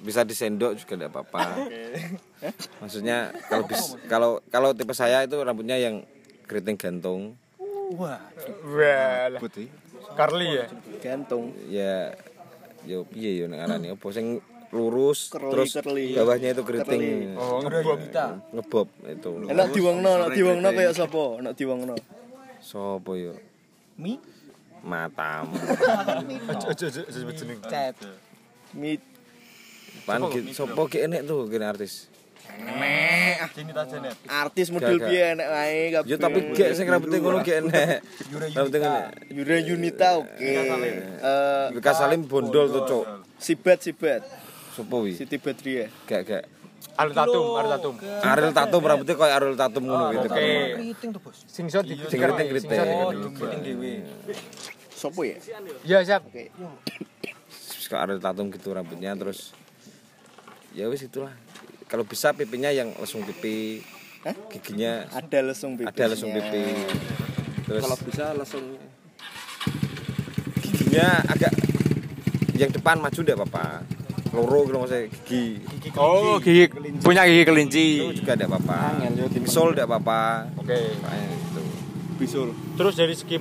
bisa 0.03 0.27
disendok 0.27 0.75
juga 0.79 0.95
tidak 0.99 1.11
apa-apa. 1.15 1.67
Maksudnya 2.83 3.31
kalau 3.47 3.65
bis, 3.67 3.83
kalau 4.11 4.31
kalau 4.51 4.71
tipe 4.75 4.95
saya 4.95 5.23
itu 5.27 5.39
rambutnya 5.39 5.79
yang 5.79 6.03
keriting 6.47 6.75
gantung, 6.75 7.39
Wah. 7.95 8.19
wah 8.67 9.39
Putih. 9.39 9.71
Carly 10.19 10.59
ya? 10.59 10.67
Gantung. 10.99 11.55
Ya 11.71 12.15
yo 12.83 13.05
piye 13.07 13.37
yo 13.37 13.45
nek 13.47 13.69
arane 13.69 13.93
apa 13.93 14.07
sing 14.11 14.41
lurus 14.71 15.35
Curly, 15.35 15.51
terus 15.51 15.71
curly. 15.83 16.15
bawahnya 16.15 16.55
itu 16.55 16.63
keriting 16.63 17.35
oh 17.35 17.59
ngebom 17.59 17.99
ngebob 18.55 18.89
itu. 19.03 19.31
Enak 19.51 19.69
diwongno 19.75 20.11
enak 20.23 20.31
diwongno 20.31 20.69
kayak 20.71 20.95
sapa? 20.95 21.25
Enak 21.43 21.55
diwongno. 21.59 21.95
Sopo 22.63 23.19
yo? 23.19 23.35
Mi. 23.99 24.15
matamu. 24.81 25.53
Cet. 27.69 27.99
mit 28.71 29.03
pan 30.07 30.23
sopo 30.55 30.87
ki 30.87 31.11
enek 31.11 31.27
tuh 31.27 31.51
kene 31.51 31.67
artis? 31.67 32.07
Artis 34.31 34.69
model 34.71 34.99
Gak, 34.99 35.03
gak. 35.03 35.09
piye 35.11 35.25
enak 35.35 35.49
wae 35.51 35.81
kabeh. 35.91 36.09
Yo 36.11 36.17
tapi 36.19 36.39
gek 36.55 36.71
sing 36.79 36.87
rambutnya 36.87 37.19
ngono 37.19 37.43
ki 37.43 37.53
enek. 37.59 38.07
Rambutnya 38.55 38.79
ngene. 38.79 39.35
Yura 39.35 39.57
Yunita 39.59 40.09
oke. 40.23 40.39
Eh 40.39 41.67
Bekas 41.75 41.99
Salim 41.99 42.27
bondol 42.31 42.71
tuh 42.71 42.83
cok 42.87 43.05
Sibat 43.43 43.83
Sibat 43.83 44.23
sopo 44.71 45.05
wi? 45.05 45.13
Siti 45.15 45.37
Badriah 45.37 45.89
gak 46.07 46.21
gak. 46.27 46.45
Ariel 46.97 47.13
Tatum 47.13 47.45
Ariel 47.57 47.73
Tatum. 47.77 47.95
Ariel 48.25 48.53
Tatum 48.53 48.83
rambutnya 48.85 49.15
kayak 49.17 49.35
Ariel 49.37 49.57
Tatum 49.57 49.83
ngono 49.85 50.05
gitu 50.13 50.27
oke. 50.27 50.41
Keriting 50.41 51.11
tuh, 51.13 51.21
Bos. 51.21 51.39
sing 51.45 51.67
shot 51.69 51.85
di 51.85 51.97
sing 51.97 52.21
keriting. 52.21 52.47
Keriting 52.49 53.35
Keriting. 53.37 53.61
Dewe. 53.65 53.93
Sopo 54.93 55.21
ya? 55.25 55.37
Ya 55.85 55.99
siap. 56.05 56.29
Terus 56.33 57.87
kayak 57.89 58.03
Ariel 58.09 58.21
Tatum 58.21 58.49
gitu 58.49 58.73
rambutnya 58.73 59.13
terus 59.17 59.53
ya 60.73 60.89
wis 60.89 61.05
itulah. 61.05 61.33
Kalau 61.91 62.07
bisa 62.07 62.31
pipinya 62.33 62.71
yang 62.71 62.95
langsung 62.95 63.27
pipi 63.27 63.83
giginya 64.53 65.09
Ada 65.11 65.41
lesung 65.43 65.75
pipis. 65.75 65.91
ada 65.91 66.05
lesung 66.13 66.31
pipi. 66.31 66.65
Terus 67.67 67.83
Kalau 67.83 67.97
bisa 68.05 68.25
langsung 68.37 68.65
giginya 70.61 71.25
agak 71.27 71.53
yang 72.55 72.71
depan 72.71 73.01
maju 73.01 73.17
tidak 73.17 73.41
apa-apa 73.41 73.83
loro 74.31 74.63
kalau 74.65 74.87
saya 74.87 75.11
gigi 75.11 75.59
Oh, 75.99 76.39
gigi 76.39 76.71
punya 77.03 77.27
gigi 77.27 77.43
kelinci. 77.43 77.87
itu 78.11 78.23
juga 78.23 78.39
tidak 78.39 78.55
apa-apa 78.55 78.79
sol 79.47 79.75
tidak 79.75 79.91
apa-apa 79.91 80.21
Oke. 80.59 80.79
Makanya 81.03 81.27
gitu. 81.35 81.61
bisul. 82.17 82.49
Terus 82.79 82.95
dari 82.95 83.15
segi 83.15 83.37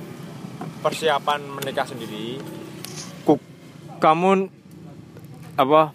persiapan 0.80 1.40
menikah 1.46 1.84
sendiri, 1.84 2.40
ku, 3.22 3.36
kamu 4.00 4.48
apa 5.54 5.92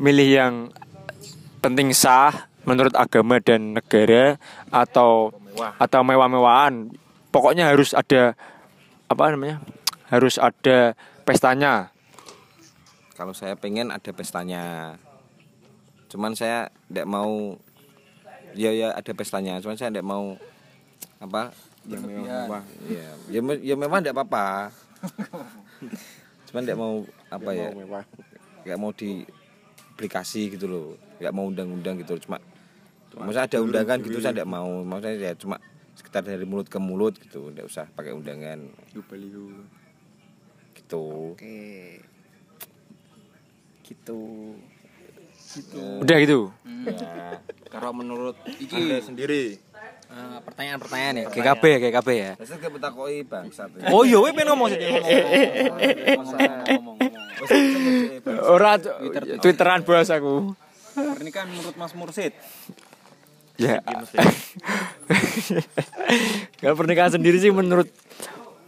milih 0.00 0.28
yang 0.28 0.54
penting 1.60 1.92
sah 1.92 2.48
menurut 2.64 2.96
agama 2.96 3.36
dan 3.38 3.76
negara 3.76 4.40
atau 4.72 5.30
atau 5.76 6.00
mewah-mewahan? 6.00 6.88
Pokoknya 7.28 7.68
harus 7.68 7.92
ada 7.92 8.32
apa 9.06 9.22
namanya? 9.28 9.60
Harus 10.08 10.40
ada 10.40 10.96
pestanya. 11.28 11.92
Kalau 13.18 13.34
saya 13.34 13.58
pengen 13.58 13.90
ada 13.90 14.14
pestanya. 14.14 14.94
Cuman 16.06 16.38
saya 16.38 16.70
tidak 16.86 17.04
mau 17.04 17.58
ya 18.54 18.70
ya 18.70 18.94
ada 18.94 19.10
pestanya. 19.10 19.58
Cuman 19.58 19.74
saya 19.74 19.90
tidak 19.90 20.06
mau 20.06 20.38
apa? 21.18 21.50
Yang 21.82 22.02
mewah 22.06 22.62
ya 22.86 23.10
ya, 23.26 23.40
me- 23.42 23.58
ya 23.60 23.74
memang 23.74 23.98
tidak 24.00 24.14
apa-apa. 24.14 24.70
Cuman 26.46 26.62
tidak 26.62 26.78
mau 26.78 27.02
apa 27.28 27.50
ya? 27.52 27.68
nggak 28.62 28.78
mau 28.78 28.90
diplikasi 28.94 30.54
gitu 30.54 30.70
loh. 30.70 30.86
Nggak 31.18 31.34
mau 31.34 31.50
undang-undang 31.50 31.98
gitu 31.98 32.14
cuma 32.22 32.38
maksudnya 33.18 33.50
ada 33.50 33.58
undangan 33.58 33.98
gitu 33.98 34.18
saya 34.22 34.32
tidak 34.32 34.46
mau. 34.48 34.70
Maksudnya 34.86 35.14
ya 35.18 35.32
cuma 35.34 35.56
sekitar 35.98 36.22
dari 36.22 36.46
mulut 36.46 36.70
ke 36.70 36.78
mulut 36.78 37.18
gitu. 37.18 37.50
Tidak 37.50 37.66
usah 37.66 37.90
pakai 37.90 38.14
undangan. 38.14 38.62
Gitu. 40.72 41.34
Oke. 41.34 41.98
Gitu. 43.88 44.20
Udah 46.04 46.16
gitu. 46.20 46.52
ya 46.84 47.40
kalau 47.72 47.96
menurut 47.96 48.36
anda 48.44 49.00
sendiri? 49.00 49.56
Eh, 50.08 50.38
pertanyaan-pertanyaan 50.40 51.14
ya 51.14 51.24
GKB 51.28 51.62
ya 51.64 51.78
GKB 51.80 52.08
ya? 52.10 52.32
Masa 52.36 52.56
gak 52.56 52.72
betakoi 52.72 53.24
bangsat. 53.24 53.68
oh 53.92 54.04
iya 54.04 54.16
weh 54.20 54.32
pengen 54.32 54.52
ngomong 54.52 54.68
sih. 54.72 54.80
Ora 58.44 58.80
Twitteran. 59.40 59.84
bos 59.84 60.08
aku. 60.08 60.56
pernikahan 60.96 61.48
menurut 61.48 61.76
Mas 61.76 61.92
Mursid. 61.92 62.32
Ya. 63.58 63.84
Kalau 66.58 66.74
pernikahan 66.80 67.12
sendiri 67.12 67.36
sih 67.38 67.52
menurut 67.52 67.88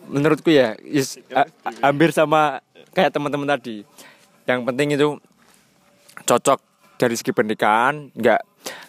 menurutku 0.07 0.53
ya. 0.53 0.77
Is, 0.81 1.19
a- 1.31 1.49
a- 1.65 1.79
hampir 1.83 2.13
sama 2.13 2.61
kayak 2.93 3.11
teman-teman 3.11 3.49
tadi. 3.49 3.83
Yang 4.45 4.61
penting 4.67 4.89
itu 4.95 5.09
cocok 6.25 6.59
dari 6.97 7.15
segi 7.17 7.33
pernikahan, 7.33 8.13
nggak 8.13 8.41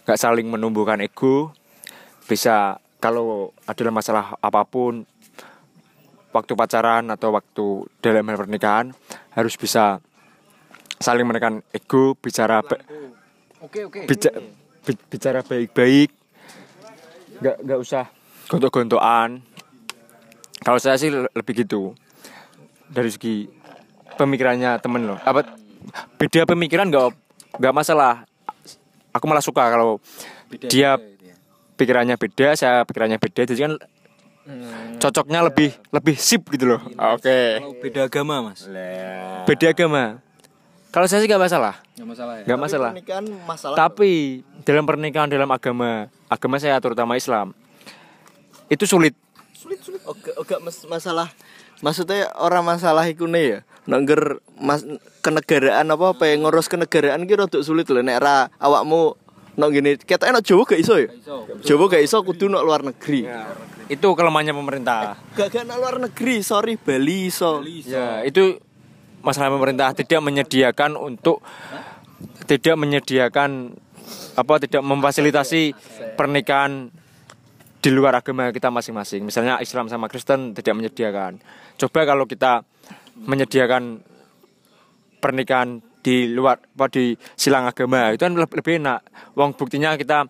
nggak 0.04 0.18
saling 0.20 0.48
menumbuhkan 0.48 1.00
ego. 1.00 1.52
Bisa 2.24 2.78
kalau 2.98 3.50
ada 3.66 3.90
masalah 3.90 4.36
apa 4.38 4.62
pun 4.62 5.02
waktu 6.32 6.52
pacaran 6.54 7.08
atau 7.10 7.28
waktu 7.34 7.66
dalam 8.00 8.24
hal 8.24 8.38
pernikahan 8.40 8.86
harus 9.32 9.54
bisa 9.56 10.00
saling 10.96 11.26
menekan 11.26 11.60
ego, 11.72 12.14
bicara 12.14 12.62
ba- 12.62 12.80
oke 13.60 13.80
oke. 13.90 14.00
Bica- 14.06 14.36
bi- 14.82 15.04
bicara 15.10 15.42
baik-baik. 15.42 16.10
Nggak 17.42 17.56
nggak 17.58 17.78
usah 17.80 18.04
gontok-gontokan. 18.46 19.42
Kalau 20.62 20.78
saya 20.78 20.94
sih 20.94 21.10
le- 21.10 21.32
lebih 21.34 21.66
gitu. 21.66 21.90
Dari 22.86 23.08
segi 23.10 23.48
pemikirannya 24.14 24.78
temen 24.78 25.02
loh 25.06 25.18
apa 25.22 25.46
beda 26.16 26.46
pemikiran 26.46 26.86
nggak 26.88 27.06
nggak 27.58 27.74
masalah. 27.74 28.24
Aku 29.12 29.28
malah 29.28 29.44
suka 29.44 29.60
kalau 29.68 30.00
dia 30.72 30.96
pikirannya 31.76 32.16
beda 32.16 32.56
saya 32.56 32.86
pikirannya 32.88 33.20
beda. 33.20 33.44
Jadi 33.44 33.60
kan 33.60 33.74
cocoknya 34.96 35.44
lebih 35.44 35.70
lebih 35.92 36.16
sip 36.16 36.48
gitu 36.48 36.76
loh. 36.76 36.80
Oke. 37.12 37.60
Kalau 37.60 37.76
beda 37.76 38.00
agama 38.08 38.34
Mas? 38.50 38.64
Beda 39.44 39.68
agama. 39.68 40.22
Kalau 40.92 41.06
saya 41.08 41.24
sih 41.24 41.28
nggak 41.28 41.40
masalah. 41.40 41.74
Nggak 41.96 42.08
masalah 42.08 42.32
ya? 42.36 42.44
Nggak 42.44 42.60
masalah. 42.60 42.90
Pernikahan 42.92 43.26
masalah. 43.48 43.76
tapi 43.76 44.12
dalam 44.64 44.84
pernikahan 44.84 45.28
dalam 45.28 45.48
agama, 45.48 46.12
agama 46.28 46.56
saya 46.60 46.76
terutama 46.80 47.16
Islam, 47.16 47.56
itu 48.68 48.84
sulit. 48.84 49.16
Oke, 50.04 50.36
oke 50.36 50.54
mas- 50.60 50.84
masalah. 50.84 51.28
Maksudnya 51.82 52.30
orang 52.38 52.62
masalah 52.62 53.04
iku 53.10 53.26
nih 53.26 53.44
ya. 53.44 53.58
Nengger 53.90 54.38
mas 54.54 54.86
kenegaraan 55.26 55.90
apa 55.90 56.14
apa 56.14 56.24
yang 56.30 56.46
ngurus 56.46 56.70
kenegaraan 56.70 57.26
ki 57.26 57.34
rada 57.34 57.58
sulit 57.60 57.90
lho. 57.90 57.98
Nek 58.00 58.22
ra 58.22 58.46
awakmu 58.62 59.18
nok 59.58 59.70
gini 59.74 59.98
kita 59.98 60.30
enak 60.30 60.46
Jawa 60.46 60.62
gak 60.64 60.80
iso 60.80 60.94
ya? 60.96 61.10
Jawa 61.66 61.84
gak 61.90 62.06
iso 62.06 62.22
kudu 62.22 62.46
nok 62.46 62.62
luar 62.62 62.86
negeri. 62.86 63.26
Itu 63.90 64.14
kelemahannya 64.14 64.54
pemerintah. 64.54 65.18
gak 65.34 65.50
gak 65.50 65.64
nok 65.66 65.78
luar 65.82 65.96
negeri 65.98 66.46
sorry 66.46 66.78
Bali 66.78 67.28
iso. 67.28 67.66
Ya, 67.66 68.22
itu 68.22 68.62
masalah 69.26 69.50
pemerintah. 69.50 69.90
Tidak 69.90 70.22
menyediakan 70.22 70.94
untuk 70.94 71.42
tidak 72.46 72.78
menyediakan 72.78 73.74
apa 74.38 74.54
tidak 74.62 74.82
memfasilitasi 74.86 75.74
pernikahan 76.14 76.94
di 77.82 77.90
luar 77.90 78.14
agama 78.14 78.54
kita 78.54 78.70
masing-masing. 78.70 79.26
Misalnya 79.26 79.58
Islam 79.58 79.90
sama 79.90 80.06
Kristen 80.06 80.54
tidak 80.54 80.78
menyediakan. 80.78 81.42
Coba 81.82 82.06
kalau 82.06 82.30
kita 82.30 82.62
menyediakan 83.18 83.98
pernikahan 85.18 85.82
di 86.02 86.30
luar 86.30 86.58
apa 86.58 86.86
di 86.90 87.14
silang 87.34 87.66
agama 87.66 88.10
itu 88.14 88.22
kan 88.22 88.34
lebih, 88.34 88.58
lebih 88.58 88.72
enak. 88.82 89.00
Wong 89.34 89.50
buktinya 89.54 89.94
kita 89.98 90.26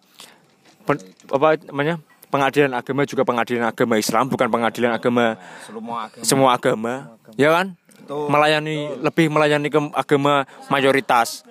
pen- 0.88 1.04
apa 1.28 1.60
namanya? 1.68 1.96
pengadilan 2.32 2.72
agama 2.72 3.04
juga 3.04 3.28
pengadilan 3.28 3.68
agama 3.68 4.00
Islam 4.00 4.24
bukan 4.32 4.48
pengadilan 4.48 4.96
agama 4.96 5.36
Semua 5.68 6.08
agama 6.08 6.24
semua 6.24 6.48
agama, 6.56 6.94
ya 7.36 7.52
kan? 7.52 7.76
Melayani 8.08 8.88
lebih 9.04 9.28
melayani 9.28 9.68
ke 9.68 9.76
agama 9.92 10.48
mayoritas. 10.72 11.44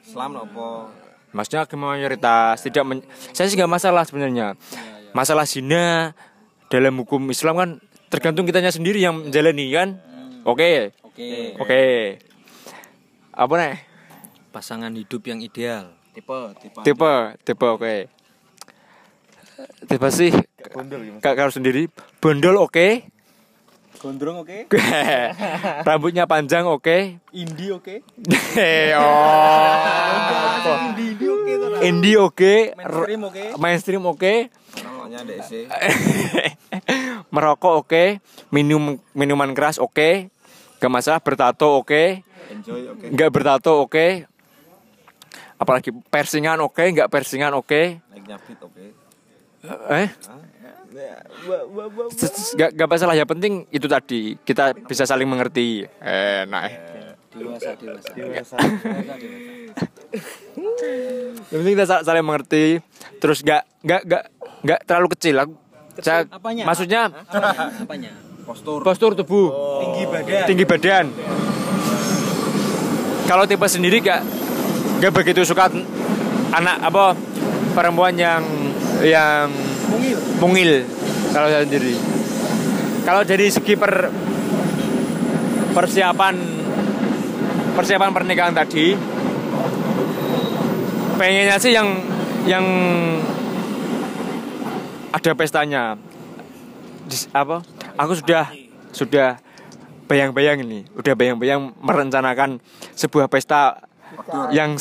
Islam 0.00 0.40
apa? 0.40 0.88
Maksudnya 1.28 1.68
agama 1.68 1.92
mayoritas 1.92 2.56
tidak 2.64 2.84
men- 2.88 3.04
saya 3.36 3.52
sih 3.52 3.56
nggak 3.60 3.68
masalah 3.68 4.08
sebenarnya. 4.08 4.56
Masalah 5.12 5.44
zina 5.44 6.16
dalam 6.72 6.96
hukum 7.04 7.20
Islam 7.28 7.54
kan 7.60 7.70
tergantung 8.14 8.46
kitanya 8.46 8.70
sendiri 8.70 9.02
yang 9.02 9.26
menjalani 9.26 9.66
kan. 9.74 9.88
Oke. 10.46 10.94
oke 11.02 11.58
Oke. 11.58 11.82
Apa 13.34 13.54
nih? 13.58 13.74
pasangan 14.54 14.94
hidup 14.94 15.26
yang 15.26 15.42
ideal 15.42 15.90
tipe 16.14 16.38
tipe 16.62 16.78
Tipe, 16.86 17.14
tipe 17.42 17.66
oke. 17.66 17.96
Tipe 19.90 20.08
sih 20.14 20.30
Kak 21.18 21.34
kalau 21.34 21.50
sendiri 21.50 21.90
bondol 22.22 22.62
oke. 22.62 23.10
gondrong 23.98 24.44
oke 24.44 24.68
Rambutnya 25.88 26.28
panjang 26.28 26.68
oke. 26.70 27.18
indie 27.34 27.72
oke 27.74 27.98
oh. 29.00 30.76
indie 31.02 31.26
oke 31.26 31.52
tuh 31.58 31.70
Indie 31.82 32.16
oke, 32.20 32.54
mainstream 32.78 33.20
oke 33.26 33.44
mainstream 33.58 34.02
Namanya 35.14 35.46
DC. 35.46 35.52
merokok 37.34 37.86
oke, 37.86 38.18
minum 38.50 38.98
minuman 39.14 39.54
keras 39.54 39.78
oke, 39.78 40.26
gak 40.82 40.90
masalah 40.90 41.22
bertato 41.22 41.78
oke, 41.78 42.26
Enjoy 42.50 42.90
oke. 42.90 43.06
nggak 43.14 43.30
bertato 43.30 43.78
oke, 43.78 44.26
apalagi 45.58 45.94
persingan 46.10 46.58
oke, 46.66 46.82
nggak 46.82 47.06
persingan 47.06 47.54
oke, 47.54 48.02
Naik 48.10 48.24
nyabit 48.26 48.58
oke. 48.58 48.84
eh, 49.94 50.08
gak, 52.58 52.70
gak 52.76 52.88
masalah. 52.90 53.16
Ya 53.16 53.24
penting 53.24 53.64
itu 53.72 53.88
tadi. 53.88 54.36
Kita 54.44 54.76
bisa 54.76 55.08
saling 55.08 55.24
mengerti, 55.24 55.88
eh, 56.04 56.44
nah, 56.44 56.68
dewasa 57.32 57.72
dewasa 57.78 58.56
yang 60.64 61.58
penting 61.60 61.74
kita 61.74 61.86
sa- 61.86 62.02
saling 62.02 62.24
mengerti, 62.24 62.80
terus 63.18 63.40
gak 63.40 63.64
gak 63.80 64.02
gak 64.04 64.24
gak 64.62 64.80
terlalu 64.84 65.12
kecil, 65.12 65.34
aku, 65.38 65.52
saya, 66.00 66.24
Apanya? 66.26 66.64
maksudnya 66.64 67.02
apanya 67.78 68.10
Postur. 68.44 68.80
postur 68.80 69.12
tubuh. 69.14 69.48
tinggi 69.80 70.04
badan 70.04 70.44
tinggi 70.44 70.64
badan. 70.64 71.06
Kalau 73.24 73.44
tipe 73.44 73.64
sendiri 73.64 74.00
gak 74.00 74.20
gak 75.00 75.12
begitu 75.12 75.44
suka 75.44 75.72
anak 76.50 76.76
apa 76.82 77.16
perempuan 77.72 78.12
yang 78.14 78.44
yang 79.00 79.48
mungil 79.88 80.16
mungil 80.38 80.70
kalau 81.32 81.48
saya 81.48 81.64
sendiri. 81.64 81.96
Kalau 83.04 83.20
dari 83.20 83.48
segi 83.48 83.74
per 83.76 84.12
persiapan 85.72 86.34
persiapan 87.74 88.10
pernikahan 88.12 88.54
tadi 88.54 88.94
pengennya 91.16 91.56
sih 91.58 91.72
yang 91.74 91.88
yang 92.44 92.64
ada 95.14 95.30
pestanya. 95.38 95.96
Dis- 97.06 97.30
apa? 97.30 97.62
Aku 97.94 98.18
sudah 98.18 98.50
sudah 98.90 99.38
bayang-bayang 100.10 100.64
ini. 100.66 100.84
Udah 100.98 101.14
bayang-bayang 101.14 101.72
merencanakan 101.78 102.58
sebuah 102.98 103.30
pesta 103.30 103.84
yang 104.50 104.76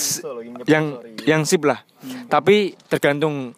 yang 0.66 1.00
yang 1.24 1.42
sip 1.46 1.64
lah. 1.64 1.86
Tapi 2.28 2.76
tergantung 2.90 3.56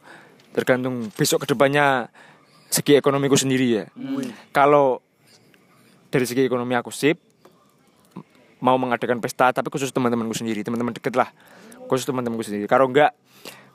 tergantung 0.54 1.12
besok 1.16 1.44
ke 1.44 1.56
depannya 1.56 2.08
segi 2.70 2.96
ekonomiku 3.00 3.40
sendiri 3.40 3.68
ya. 3.82 3.86
Kalau 4.52 5.00
dari 6.12 6.26
segi 6.28 6.48
ekonomi 6.48 6.76
aku 6.76 6.92
sip 6.92 7.20
mau 8.64 8.80
mengadakan 8.80 9.20
pesta 9.20 9.52
tapi 9.52 9.68
khusus 9.68 9.92
teman-temanku 9.92 10.34
sendiri 10.34 10.64
teman-teman 10.64 10.96
deket 10.96 11.14
lah 11.14 11.30
khusus 11.90 12.06
teman-temanku 12.08 12.46
sendiri 12.46 12.66
kalau 12.70 12.90
enggak 12.90 13.12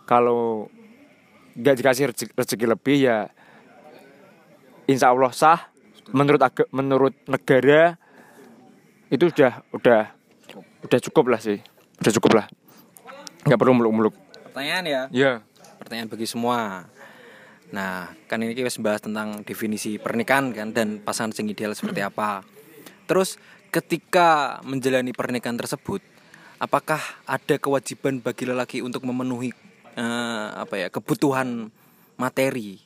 kalau 0.05 0.67
enggak 1.55 1.75
dikasih 1.79 2.05
rezeki, 2.11 2.33
rezeki 2.35 2.67
lebih 2.67 2.97
ya 3.07 3.19
insya 4.91 5.15
Allah 5.15 5.31
sah 5.31 5.71
menurut 6.11 6.43
aga, 6.43 6.67
menurut 6.75 7.15
negara 7.31 7.95
itu 9.11 9.31
udah 9.31 9.63
udah 9.75 10.03
udah 10.87 10.99
cukup 11.11 11.25
lah 11.31 11.41
sih 11.43 11.59
udah 12.03 12.13
cukup 12.19 12.33
lah 12.43 12.47
nggak 13.47 13.59
perlu 13.59 13.75
muluk-muluk 13.79 14.15
Pertanyaan 14.51 14.85
ya. 14.85 15.03
ya 15.15 15.33
Pertanyaan 15.79 16.11
bagi 16.11 16.27
semua. 16.27 16.83
Nah, 17.71 18.11
kan 18.27 18.43
ini 18.43 18.59
kita 18.59 18.67
bahas 18.83 18.99
tentang 18.99 19.47
definisi 19.47 19.95
pernikahan 19.97 20.51
kan 20.51 20.75
dan 20.75 20.99
pasangan 20.99 21.31
sing 21.31 21.47
ideal 21.47 21.71
seperti 21.71 22.03
apa. 22.03 22.43
Terus 23.07 23.39
ketika 23.71 24.59
menjalani 24.67 25.15
pernikahan 25.15 25.55
tersebut, 25.55 26.03
apakah 26.61 27.01
ada 27.25 27.57
kewajiban 27.57 28.21
bagi 28.21 28.45
lelaki 28.45 28.79
untuk 28.85 29.03
memenuhi 29.09 29.51
eh, 29.97 30.47
apa 30.55 30.77
ya 30.77 30.87
kebutuhan 30.93 31.73
materi? 32.21 32.85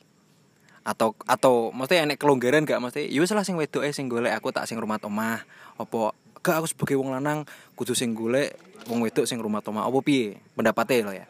Atau 0.85 1.17
atau 1.27 1.75
maksudnya 1.75 2.07
enek 2.07 2.21
kelonggaran 2.21 2.63
gak? 2.63 2.79
Maksudnya 2.79 3.11
ya 3.11 3.19
wis 3.19 3.33
lah 3.35 3.43
sing 3.43 3.59
wedoke 3.59 3.89
sing 3.91 4.07
golek 4.07 4.31
aku 4.31 4.55
tak 4.55 4.65
sing 4.65 4.79
rumah 4.79 5.01
omah. 5.03 5.43
Apa 5.75 6.15
gak 6.39 6.63
aku 6.63 6.67
sebagai 6.71 6.95
wong 7.01 7.11
lanang 7.11 7.43
kudu 7.75 7.91
sing 7.91 8.15
golek 8.15 8.55
wong 8.87 9.03
wedok 9.03 9.27
sing 9.27 9.41
rumah 9.41 9.59
omah. 9.65 9.83
Apa 9.83 9.99
piye? 9.99 10.39
Pendapatnya 10.55 11.05
lo 11.05 11.13
ya. 11.13 11.27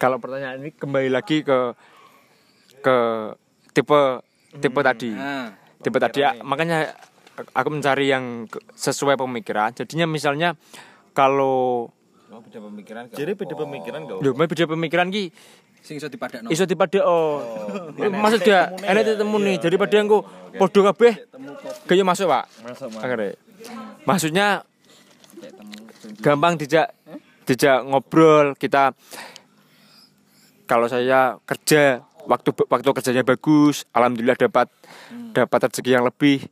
Kalau 0.00 0.16
pertanyaan 0.16 0.64
ini 0.64 0.72
kembali 0.72 1.08
lagi 1.12 1.44
ke 1.44 1.76
ke 2.80 2.96
tipe 3.76 4.00
tipe 4.58 4.80
tadi. 4.82 5.12
Nah, 5.12 5.52
tipe 5.84 5.98
tadi 6.00 6.24
ya, 6.24 6.40
makanya 6.40 6.96
aku 7.50 7.68
mencari 7.70 8.10
yang 8.10 8.46
sesuai 8.74 9.16
pemikiran 9.16 9.72
jadinya 9.76 10.06
misalnya 10.08 10.58
kalau 11.16 11.90
Oh, 12.30 12.38
beda 12.38 12.62
pemikiran 12.62 13.10
gak? 13.10 13.18
Jadi 13.18 13.32
beda 13.34 13.54
pemikiran 13.58 14.00
gak? 14.06 14.22
Lho, 14.22 14.30
beda 14.38 14.64
pemikiran 14.70 15.10
ki 15.10 15.34
sing 15.82 15.98
iso 15.98 16.06
dipadakno. 16.06 16.46
iso 16.46 16.62
dipada 16.62 17.02
oh. 17.02 17.42
Maksud 17.98 18.46
dia 18.46 18.70
enek 18.86 19.18
ketemu 19.18 19.36
nih 19.42 19.56
daripada 19.58 19.96
engko 19.98 20.22
padha 20.54 20.80
kabeh 20.94 21.26
kaya 21.90 22.06
masuk, 22.06 22.30
Pak. 22.30 22.44
Masuk. 22.62 22.88
Maksudnya 24.06 24.62
gampang 26.22 26.54
dijak 26.54 26.94
dijak 27.50 27.82
ngobrol 27.82 28.54
kita 28.54 28.94
kalau 30.70 30.86
saya 30.86 31.40
kerja 31.42 32.06
waktu 32.30 32.50
waktu 32.70 32.88
kerjanya 32.94 33.22
bagus 33.26 33.88
alhamdulillah 33.90 34.38
dapat 34.38 34.70
dapat 35.34 35.58
rezeki 35.66 35.98
yang 35.98 36.06
lebih 36.06 36.46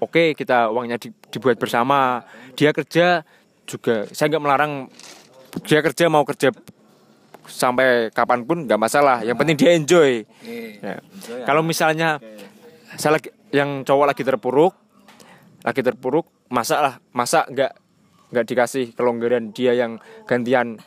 oke 0.00 0.36
kita 0.36 0.68
uangnya 0.72 1.00
di- 1.00 1.14
dibuat 1.32 1.56
bersama. 1.56 2.24
Dia 2.56 2.72
kerja 2.72 3.24
juga 3.66 4.06
saya 4.12 4.26
nggak 4.32 4.44
melarang. 4.44 4.72
Dia 5.64 5.80
kerja 5.80 6.06
mau 6.12 6.24
kerja 6.28 6.52
sampai 7.46 8.10
kapan 8.10 8.44
pun 8.44 8.66
nggak 8.66 8.80
masalah. 8.80 9.22
Yang 9.22 9.36
penting 9.40 9.56
dia 9.56 9.70
enjoy. 9.74 10.12
Ya. 10.82 11.00
kalau 11.46 11.62
misalnya 11.62 12.20
saya 12.98 13.18
lagi 13.18 13.30
yang 13.54 13.86
cowok 13.86 14.06
lagi 14.12 14.22
terpuruk 14.26 14.74
lagi 15.62 15.80
terpuruk 15.82 16.26
masa 16.50 16.82
lah. 16.82 16.94
Masa 17.10 17.46
nggak 17.48 17.72
nggak 18.34 18.44
dikasih 18.46 18.92
kelonggaran. 18.94 19.54
Dia 19.54 19.74
yang 19.74 19.98
gantian 20.28 20.78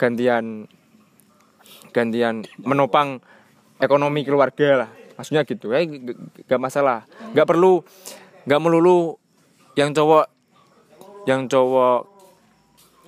gantian 0.00 0.70
gantian 1.92 2.44
menopang 2.60 3.20
ekonomi 3.80 4.24
keluarga 4.24 4.86
lah. 4.86 4.90
Maksudnya 5.16 5.42
gitu. 5.48 5.72
Ya 5.72 5.84
nggak 5.84 6.60
masalah. 6.60 7.04
Nggak 7.32 7.46
perlu 7.48 7.82
nggak 8.46 8.60
melulu 8.60 9.18
yang 9.74 9.90
cowok 9.90 10.26
yang 11.26 11.44
cowok 11.44 12.00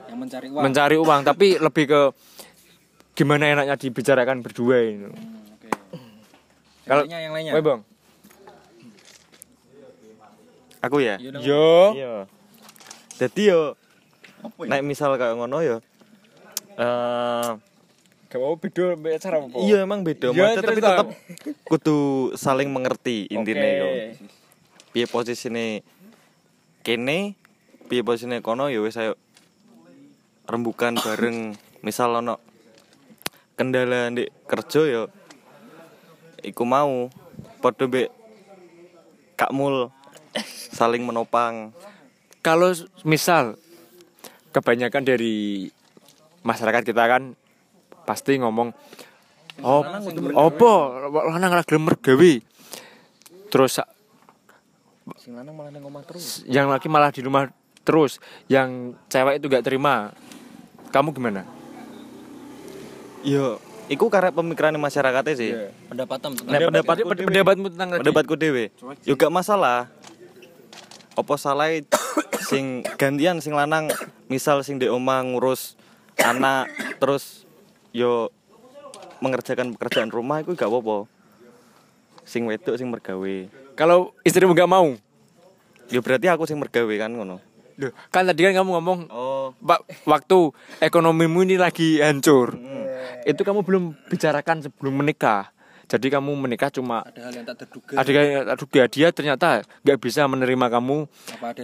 yang 0.04 0.18
mencari 0.18 0.46
uang. 0.48 0.62
mencari 0.62 0.96
uang 0.96 1.20
tapi 1.22 1.46
lebih 1.56 1.84
ke 1.86 2.00
gimana 3.14 3.44
enaknya 3.48 3.74
dibicarakan 3.76 4.40
berdua 4.40 4.76
ini 4.80 5.06
Oke. 5.06 5.70
Kalau- 6.84 7.04
Yang 7.04 7.12
lainnya, 7.12 7.18
yang 7.20 7.32
lainnya. 7.32 7.52
Woi 7.54 7.62
bang 7.62 7.80
Aku 10.78 10.96
ya. 10.98 11.18
Iya 11.18 11.34
yo 11.38 11.68
Iya. 11.92 12.14
Jadi 13.16 13.42
yo 13.50 13.74
nek 14.60 14.82
misal 14.82 15.14
kayak 15.14 15.34
ngono 15.34 15.58
yo 15.60 15.76
eh 16.74 17.50
gak 18.28 18.38
mau 18.38 18.54
beda 18.54 18.94
cara 19.18 19.40
apa 19.40 19.56
iya 19.58 19.82
emang 19.82 20.06
beda 20.06 20.30
Iya, 20.30 20.54
terus 20.54 20.78
tapi 20.78 20.80
tetap 20.80 21.06
kudu 21.64 21.98
saling 22.34 22.68
mengerti 22.68 23.26
intinya 23.26 23.58
Oke. 23.58 23.74
yo. 23.74 23.88
Piye 24.88 25.04
posisine 25.04 25.84
kene, 26.80 27.36
piye 27.92 28.00
posisine 28.00 28.40
kono 28.40 28.72
yo 28.72 28.84
wis 28.88 28.96
ayo 28.96 29.14
rembukan 30.48 30.96
bareng. 30.96 31.54
Misal 31.84 32.16
ono 32.18 32.40
kendala 33.54 34.08
di 34.10 34.24
kerja 34.48 34.82
yo 34.88 35.02
iku 36.40 36.64
mau. 36.64 37.12
Padha 37.58 37.90
mbek 37.90 38.08
Kak 39.34 39.50
Mul 39.50 39.90
saling 40.74 41.02
menopang. 41.02 41.74
Kalau 42.42 42.70
misal 43.02 43.58
kebanyakan 44.54 45.04
dari 45.04 45.68
masyarakat 46.46 46.86
kita 46.86 47.04
kan 47.04 47.36
pasti 48.08 48.40
ngomong 48.40 48.72
oh 49.66 49.82
opo? 50.38 50.72
Lanang 51.12 51.52
ora 51.52 51.66
gelem 51.66 51.90
mergawe? 51.90 52.32
Terus 53.50 53.82
Sing 55.16 55.32
lanang 55.32 55.56
malah 55.56 55.72
nang 55.72 55.84
omah 55.84 56.04
terus. 56.04 56.44
yang 56.44 56.68
laki 56.68 56.86
malah 56.86 57.08
di 57.08 57.24
rumah 57.24 57.48
terus. 57.82 58.20
Yang 58.46 58.98
cewek 59.08 59.40
itu 59.40 59.46
gak 59.48 59.64
terima. 59.64 60.12
Kamu 60.88 61.12
gimana? 61.12 61.48
Yo 63.22 63.58
iku 63.88 64.12
karena 64.12 64.28
pemikiran 64.30 64.76
masyarakatnya 64.76 65.34
sih. 65.34 65.50
Pendapatan 65.88 66.36
tentang 66.36 66.52
Nek 66.52 66.60
pendapatku 66.68 67.06
Pend- 67.06 67.18
dhewe- 67.18 67.28
pendapatmu 67.32 67.66
tentang 67.72 67.88
pendapatku 67.98 68.34
dewe 68.36 68.64
juga 69.02 69.26
masalah. 69.28 69.88
Apa 71.16 71.34
salah 71.34 71.72
sing 72.44 72.86
gantian 72.94 73.42
sing 73.42 73.50
lanang 73.52 73.90
misal 74.28 74.62
sing 74.62 74.78
di 74.78 74.86
omah 74.86 75.24
ngurus 75.24 75.74
anak 76.16 76.70
terus 76.98 77.42
yo 77.90 78.30
mengerjakan 79.18 79.74
pekerjaan 79.74 80.12
rumah 80.12 80.40
itu 80.40 80.54
gak 80.54 80.70
apa-apa. 80.70 81.10
Sing 82.22 82.44
wedok 82.44 82.76
sing 82.76 82.86
mergawe 82.86 83.36
kalau 83.78 84.10
istrimu 84.26 84.58
gak 84.58 84.66
mau 84.66 84.98
yo 85.88 86.02
berarti 86.02 86.26
aku 86.26 86.44
sing 86.50 86.58
mergawe 86.58 86.94
kan 86.98 87.14
ngono 87.14 87.38
kan 88.10 88.26
tadi 88.26 88.42
kan 88.42 88.58
kamu 88.58 88.70
ngomong 88.74 88.98
oh 89.14 89.54
Pak, 89.62 89.86
waktu 90.04 90.52
ekonomimu 90.82 91.46
ini 91.46 91.56
lagi 91.56 92.02
hancur. 92.02 92.58
Itu 93.24 93.46
kamu 93.46 93.64
belum 93.64 93.94
bicarakan 94.10 94.66
sebelum 94.66 94.98
menikah. 95.00 95.54
Jadi 95.88 96.12
kamu 96.12 96.36
menikah 96.36 96.68
cuma 96.68 97.00
ada 97.00 97.30
hal 97.30 97.32
yang 97.32 97.46
tak 97.48 97.64
terduga. 97.64 97.94
ada 97.96 98.10
yang 98.12 98.44
tak 98.44 98.58
duga 98.60 98.82
dia 98.92 99.08
ternyata 99.08 99.48
nggak 99.86 99.98
bisa 100.04 100.28
menerima 100.28 100.66
kamu 100.68 101.08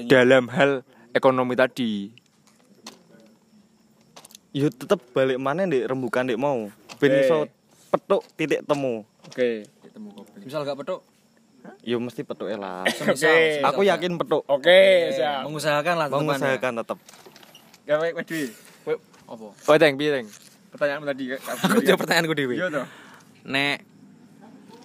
dalam 0.09 0.49
hal 0.49 0.81
ekonomi 1.13 1.53
tadi. 1.53 2.09
yo 4.55 4.71
tetep 4.71 5.03
balik 5.13 5.37
mana 5.37 5.67
di 5.67 5.83
rembukan 5.83 6.31
dek 6.31 6.39
mau 6.39 6.71
ben 7.03 7.11
Oke. 7.11 7.21
iso 7.27 7.39
petuk 7.91 8.23
titik 8.39 8.63
temu 8.63 9.03
Oke. 9.27 9.67
Misal 10.45 10.63
gak 10.63 10.79
petuk, 10.79 11.01
yo 11.85 11.97
mesti 12.01 12.25
petuk 12.25 12.49
lah 12.57 12.85
semisal, 12.97 13.65
aku 13.65 13.85
yakin 13.85 14.21
petuk 14.21 14.45
Oke, 14.49 15.13
mengusahakan 15.45 15.95
lah 15.97 16.07
tetepannya. 16.09 16.29
mengusahakan 16.29 16.73
tetep 16.85 16.99
Gawe 17.85 18.09
wedi. 18.17 18.49
Apa? 19.29 19.47
Oh, 19.53 19.77
teng, 19.77 20.01
piye, 20.01 20.09
teng? 20.09 20.27
Pertanyaanmu 20.73 21.05
tadi. 21.05 21.37
Aku 21.69 21.85
jawab 21.85 22.01
pertanyaanku 22.01 22.33
dewi. 22.33 22.57
Iya 22.57 22.73
toh. 22.73 22.87
Nek 23.45 23.85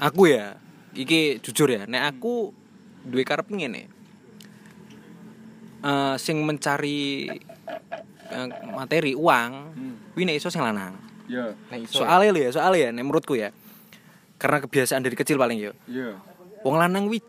aku 0.03 0.27
ya, 0.27 0.59
iki 0.91 1.39
jujur 1.39 1.71
ya, 1.71 1.87
nek 1.87 2.11
aku 2.11 2.51
duwe 3.07 3.23
karep 3.23 3.47
ngene. 3.47 3.87
Eh 5.79 6.15
sing 6.19 6.43
mencari 6.43 7.31
eh, 8.35 8.47
materi 8.75 9.15
uang, 9.15 9.51
kuwi 10.11 10.27
nek 10.27 10.35
iso 10.43 10.51
sing 10.51 10.59
lanang. 10.59 10.99
Iya. 11.31 11.55
Soalnya 11.87 12.35
lho 12.35 12.41
ya, 12.43 12.51
soalnya 12.51 12.79
ya 12.83 12.89
nek 12.91 13.03
menurutku 13.07 13.39
ya. 13.39 13.55
Karena 14.35 14.59
kebiasaan 14.59 15.07
dari 15.07 15.15
kecil 15.15 15.39
paling 15.39 15.55
ya. 15.55 15.71
Iya. 15.87 16.19
Wong 16.65 16.75
lanang 16.75 17.07
wi 17.07 17.23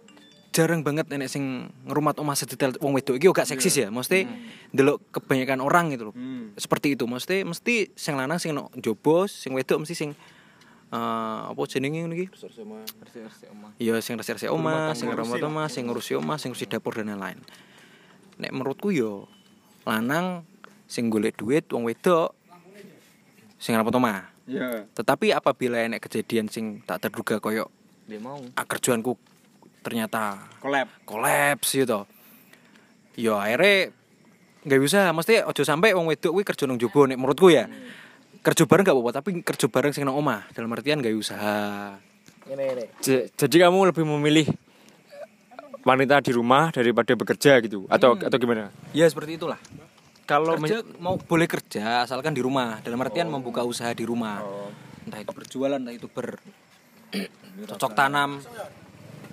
jarang 0.50 0.82
banget 0.82 1.06
nenek 1.06 1.30
sing 1.30 1.70
ngerumat 1.86 2.18
omah 2.18 2.34
sedetail 2.34 2.74
wong 2.82 2.90
wedok 2.98 3.16
iki 3.16 3.30
gak 3.30 3.46
seksis 3.46 3.86
ya. 3.86 3.88
Mesti 3.88 4.26
ndelok 4.74 4.98
kebanyakan 5.14 5.62
orang 5.62 5.94
gitu 5.94 6.10
loh. 6.10 6.14
Hmm. 6.14 6.50
Seperti 6.58 6.98
itu. 6.98 7.06
Mesti 7.06 7.46
mesti 7.46 7.94
sing 7.94 8.18
lanang 8.18 8.42
sing 8.42 8.50
no 8.50 8.68
njobos, 8.74 9.30
sing 9.30 9.54
wedok 9.54 9.86
mesti 9.86 9.94
sing 9.94 10.10
eh 10.90 11.40
apa 11.54 11.60
jenenge 11.70 12.02
ngono 12.02 12.18
iki 12.18 12.26
Iya, 13.78 14.02
sing 14.02 14.18
resik-resik 14.18 14.50
omah, 14.50 14.90
sing 14.98 15.06
ngerawat 15.06 15.38
omah, 15.46 15.70
sing 15.70 15.86
ngurusi 15.86 16.18
omah, 16.18 16.34
sing 16.42 16.50
ngurusi 16.50 16.66
dapur 16.66 16.98
dan 16.98 17.14
lain-lain. 17.14 17.38
Nek 18.42 18.50
menurutku 18.50 18.90
yo 18.90 19.30
lanang 19.86 20.42
sing 20.90 21.06
golek 21.06 21.38
duit 21.38 21.70
wong 21.70 21.86
wedok 21.86 22.34
sing 23.62 23.78
ngerawat 23.78 23.94
omah. 23.94 24.18
Iya. 24.50 24.90
Tetapi 24.98 25.30
apabila 25.30 25.78
enek 25.78 26.10
kejadian 26.10 26.50
sing 26.50 26.82
tak 26.82 27.06
terduga 27.06 27.38
koyo 27.38 27.70
dia 28.10 28.18
mau 28.18 28.42
ah, 28.58 28.66
ternyata 29.80 30.50
Collab. 30.58 30.88
kolaps 31.06 31.78
gitu. 31.78 32.04
Yo 33.14 33.38
akhirnya 33.38 33.94
nggak 34.66 34.80
bisa, 34.82 35.14
mesti 35.14 35.40
ojo 35.46 35.62
sampai 35.64 35.96
wong 35.96 36.10
wedok 36.10 36.36
kuwi 36.36 36.44
kerja 36.44 36.68
nang 36.68 36.76
jobo 36.76 37.06
nek 37.06 37.16
menurutku 37.16 37.48
ya. 37.48 37.70
Kerja 38.40 38.64
bareng 38.64 38.88
gak 38.88 38.96
apa-apa, 38.96 39.12
tapi 39.20 39.44
kerja 39.44 39.68
bareng 39.68 39.92
sing 39.92 40.08
nang 40.08 40.16
omah. 40.16 40.48
Dalam 40.56 40.72
artian 40.72 41.04
gak 41.04 41.12
usaha. 41.12 42.00
Jadi 43.36 43.56
kamu 43.60 43.92
lebih 43.92 44.04
memilih 44.08 44.48
wanita 45.84 46.24
di 46.24 46.32
rumah 46.32 46.72
daripada 46.72 47.12
bekerja 47.12 47.60
gitu 47.60 47.84
atau 47.88 48.16
atau 48.16 48.38
gimana? 48.40 48.72
Ya 48.96 49.04
seperti 49.08 49.36
itulah. 49.36 49.60
Kalau 50.24 50.56
kerja 50.56 50.80
mau 51.02 51.20
boleh 51.20 51.48
kerja 51.48 52.04
asalkan 52.06 52.32
di 52.32 52.40
rumah 52.40 52.80
dalam 52.80 53.00
artian 53.04 53.28
membuka 53.28 53.60
usaha 53.60 53.92
di 53.92 54.08
rumah 54.08 54.40
entah 55.04 55.20
itu 55.20 55.32
berjualan 55.34 55.80
entah 55.80 55.94
itu 55.96 56.06
ber 56.06 56.40
cocok 57.66 57.92
tanam 57.92 58.40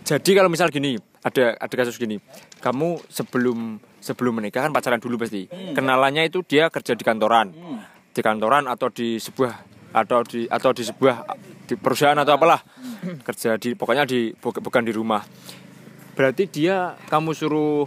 Jadi 0.07 0.31
kalau 0.39 0.47
misal 0.47 0.71
gini, 0.71 0.95
ada 1.19 1.59
ada 1.59 1.73
kasus 1.75 1.99
gini. 1.99 2.15
Kamu 2.63 3.03
sebelum 3.11 3.75
sebelum 3.99 4.39
menikah 4.39 4.63
kan 4.63 4.71
pacaran 4.71 5.03
dulu 5.03 5.19
pasti. 5.19 5.51
Kenalannya 5.51 6.31
itu 6.31 6.47
dia 6.47 6.71
kerja 6.71 6.95
di 6.95 7.03
kantoran. 7.03 7.51
Di 8.15 8.23
kantoran 8.23 8.71
atau 8.71 8.87
di 8.87 9.19
sebuah 9.19 9.51
atau 9.91 10.23
di 10.23 10.47
atau 10.47 10.71
di 10.71 10.87
sebuah 10.87 11.27
di 11.67 11.75
perusahaan 11.75 12.15
atau 12.15 12.39
apalah. 12.39 12.63
Kerja 13.19 13.59
di 13.59 13.75
pokoknya 13.75 14.07
di 14.07 14.31
bu- 14.31 14.55
bukan 14.63 14.87
di 14.87 14.95
rumah. 14.95 15.27
Berarti 16.15 16.47
dia 16.47 16.95
kamu 17.11 17.35
suruh 17.35 17.83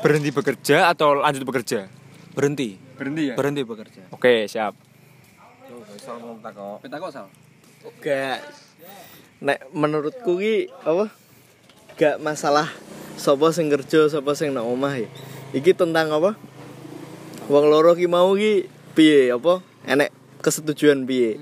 berhenti 0.00 0.32
bekerja 0.32 0.88
atau 0.96 1.20
lanjut 1.20 1.44
bekerja? 1.44 1.92
berhenti 2.32 2.80
Berhenti 2.96 3.22
ya. 3.28 3.34
berhenti 3.36 3.62
bekerja 3.64 4.02
Oke, 4.08 4.48
siap. 4.48 4.72
sal 6.00 7.28
Gak 8.02 8.38
Nek 9.42 9.58
menurutku 9.74 10.38
ki 10.38 10.70
apa? 10.86 11.10
Gak 11.98 12.22
masalah 12.22 12.70
sapa 13.18 13.50
sing 13.50 13.68
kerja, 13.68 14.06
sapa 14.08 14.32
sing 14.32 14.54
nang 14.54 14.66
omah 14.66 14.96
ya. 14.96 15.08
Iki 15.52 15.74
tentang 15.74 16.08
apa? 16.14 16.38
Wong 17.50 17.66
loro 17.68 17.92
ki 17.92 18.06
mau 18.06 18.32
ki 18.38 18.66
piye 18.94 19.34
apa? 19.34 19.60
Enek 19.84 20.14
kesetujuan 20.40 21.02
piye? 21.04 21.36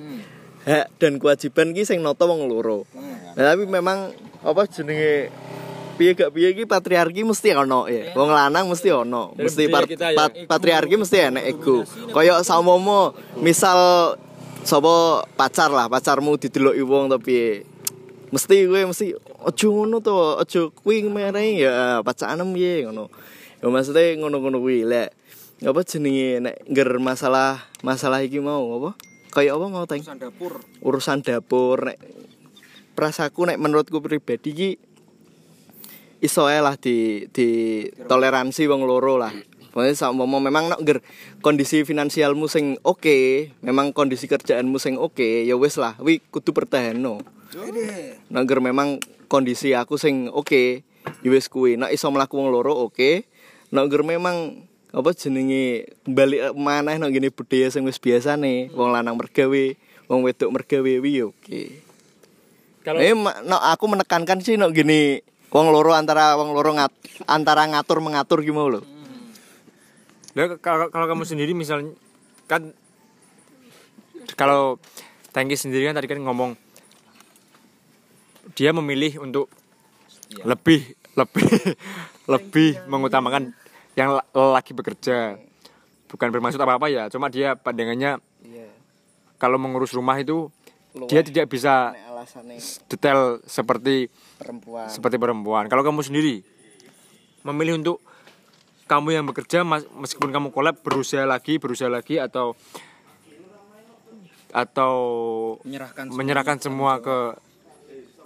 Hak 0.64 0.92
dan 0.96 1.16
kewajiban 1.16 1.72
ki 1.72 1.84
sing 1.84 2.00
nata 2.00 2.24
wong 2.24 2.48
loro. 2.48 2.88
Nah, 3.36 3.44
tapi 3.54 3.64
memang 3.64 4.12
apa 4.40 4.64
jenenge 4.66 5.28
piye 5.96 6.16
gak 6.16 6.32
piye 6.32 6.56
ki 6.56 6.64
patriarki 6.64 7.20
mesti 7.22 7.52
ono 7.52 7.84
ya. 7.86 8.16
Wong 8.16 8.32
lanang 8.32 8.72
mesti 8.72 8.88
ono. 8.90 9.36
Mesti 9.36 9.68
pat- 9.68 9.92
pat- 10.16 10.36
patriarki 10.48 10.96
mesti 10.96 11.28
enek 11.28 11.44
ego. 11.46 11.84
Kaya 12.10 12.40
saumomo 12.40 13.12
misal 13.38 13.78
sapa 14.64 15.24
pacar 15.36 15.70
lah, 15.72 15.86
pacarmu 15.88 16.36
dideloki 16.36 16.84
wong 16.84 17.10
tapi 17.12 17.64
mesti 18.30 18.56
gue 18.70 18.80
mesti 18.86 19.06
ojo 19.42 19.66
ngono 19.74 19.98
to, 19.98 20.14
ojo 20.38 20.60
kuwi 20.76 21.02
mereng 21.08 21.58
ya 21.58 22.00
pacaran 22.06 22.46
piye 22.54 22.86
ngono. 22.86 23.10
Ya 23.60 23.68
maksudnya 23.68 24.16
ngono-ngono 24.16 24.62
kuwi 24.62 24.88
lek 24.88 25.12
apa 25.60 25.84
jenenge 25.84 26.40
nek 26.40 26.56
ngger 26.72 26.96
masalah 26.96 27.60
masalah 27.84 28.24
iki 28.24 28.40
mau 28.40 28.64
apa? 28.80 28.96
Kayak 29.30 29.60
apa 29.60 29.66
mau 29.68 29.84
teng? 29.84 30.00
urusan 30.00 30.18
dapur 30.18 30.52
Urusan 30.80 31.18
dapur 31.20 31.78
nek 31.92 31.98
perasaku 32.96 33.52
nek 33.52 33.60
menurutku 33.60 34.00
pribadi 34.00 34.50
ki 34.56 34.70
iso 36.20 36.48
lah 36.48 36.76
di 36.76 37.28
di 37.32 37.84
toleransi 38.08 38.64
wong 38.68 38.84
loro 38.88 39.20
lah. 39.20 39.32
Pokoknya 39.70 39.94
saumpama 39.94 40.42
memang 40.42 40.66
nek 40.66 40.82
ngger 40.82 40.98
kondisi 41.40 41.86
finansialmu 41.86 42.50
sing 42.50 42.74
oke, 42.82 43.50
memang 43.62 43.94
kondisi 43.94 44.26
kerjaanmu 44.26 44.82
sing 44.82 44.98
oke, 44.98 45.46
ya 45.46 45.54
wis 45.54 45.78
lah, 45.78 45.94
wi 46.02 46.18
kudu 46.18 46.50
pertahanno. 46.50 47.22
Nek 48.30 48.42
ngger 48.46 48.58
memang 48.58 48.98
kondisi 49.30 49.70
aku 49.78 49.94
sing 49.94 50.26
oke, 50.26 50.82
ya 51.22 51.28
wis 51.30 51.46
kuwi. 51.46 51.78
Nek 51.78 51.94
iso 51.94 52.10
mlaku 52.10 52.42
wong 52.42 52.50
loro 52.50 52.82
oke. 52.82 53.22
Nek 53.70 53.86
ngger 53.86 54.02
memang 54.02 54.66
apa 54.90 55.14
jenenge 55.14 55.86
balik 56.02 56.50
maneh 56.58 56.98
nek 56.98 57.14
ngene 57.14 57.30
budaya 57.30 57.70
sing 57.70 57.86
wis 57.86 58.02
biasane, 58.02 58.74
wong 58.74 58.90
lanang 58.90 59.14
mergawe, 59.14 59.64
wong 60.10 60.26
wedok 60.26 60.50
mergawe 60.50 60.92
wi 60.98 61.22
ya 61.22 61.30
oke. 61.30 61.62
Kalau 62.82 62.98
Eh, 62.98 63.14
ma- 63.14 63.38
no, 63.46 63.54
aku 63.54 63.86
menekankan 63.86 64.42
sih 64.42 64.58
no 64.58 64.66
gini 64.74 65.22
wong 65.54 65.70
loro 65.70 65.94
antara 65.94 66.34
wong 66.34 66.50
loro 66.50 66.74
ngat, 66.74 66.90
antara 67.30 67.70
ngatur 67.70 68.02
mengatur 68.02 68.42
gimana 68.42 68.78
lo? 68.78 68.80
Kalau 70.32 70.86
kalau 70.88 71.06
kamu 71.10 71.26
sendiri 71.26 71.52
misalnya 71.52 71.90
kan 72.46 72.70
kalau 74.38 74.78
Tangki 75.30 75.54
sendiri 75.54 75.86
kan 75.86 75.94
tadi 75.94 76.10
kan 76.10 76.18
ngomong 76.22 76.58
dia 78.58 78.74
memilih 78.74 79.22
untuk 79.22 79.46
lebih 80.42 80.94
lebih 81.14 81.46
lebih 82.34 82.70
mengutamakan 82.86 83.54
yang 83.98 84.18
la- 84.18 84.26
lagi 84.34 84.74
bekerja. 84.74 85.38
Bukan 86.10 86.30
bermaksud 86.34 86.58
apa 86.58 86.78
apa 86.78 86.86
ya 86.90 87.06
cuma 87.06 87.30
dia 87.30 87.54
pandangannya 87.54 88.18
kalau 89.38 89.56
mengurus 89.56 89.94
rumah 89.94 90.18
itu 90.18 90.50
dia 91.06 91.22
tidak 91.22 91.46
bisa 91.46 91.94
alasannya. 91.94 92.58
detail 92.90 93.38
seperti 93.46 94.10
perempuan. 94.36 94.86
seperti 94.90 95.16
perempuan. 95.16 95.64
Kalau 95.70 95.86
kamu 95.86 96.02
sendiri 96.02 96.42
memilih 97.46 97.78
untuk 97.78 98.02
kamu 98.90 99.14
yang 99.14 99.24
bekerja 99.30 99.62
meskipun 99.94 100.34
kamu 100.34 100.50
kolab 100.50 100.74
berusaha 100.82 101.22
lagi, 101.22 101.62
berusaha 101.62 101.86
lagi 101.86 102.18
atau 102.18 102.58
atau 104.50 104.94
menyerahkan 105.62 106.10
menyerahkan 106.10 106.58
semua 106.58 106.98
ke 106.98 107.38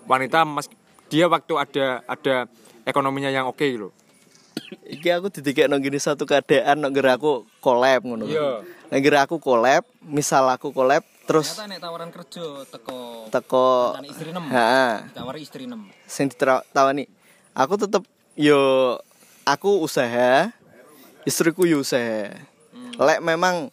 wanita 0.08 0.48
mas 0.48 0.72
dia 1.12 1.28
waktu 1.28 1.52
ada 1.60 2.00
ada 2.08 2.48
ekonominya 2.88 3.28
yang 3.28 3.44
oke 3.44 3.60
gitu. 3.60 3.92
Iki 4.88 5.08
aku 5.12 5.28
didikek 5.28 5.68
no 5.68 5.76
gini 5.76 6.00
satu 6.00 6.24
keadaan 6.24 6.80
gara 6.96 7.20
aku 7.20 7.44
collab 7.60 8.08
ngono. 8.08 8.24
Iya. 8.24 8.64
Nek 8.88 9.00
gara 9.04 9.28
aku 9.28 9.36
collab, 9.36 9.84
misal 10.00 10.48
aku 10.48 10.72
collab 10.72 11.04
terus 11.24 11.56
ternyata 11.56 11.72
nek 11.72 11.80
tawaran 11.80 12.10
kerja 12.12 12.44
teko 12.68 12.98
teko 13.32 13.96
istri 14.04 14.30
nem. 14.36 14.44
ha 14.52 15.08
ditawari 15.08 15.40
istri 15.40 15.64
nem 15.64 15.88
sing 16.04 16.28
ditawani 16.28 17.08
aku 17.56 17.80
tetep 17.80 18.04
yo 18.36 18.60
aku 19.44 19.84
usaha 19.84 20.50
istriku 21.28 21.68
usaha. 21.68 22.32
Lek 22.96 23.20
memang 23.20 23.68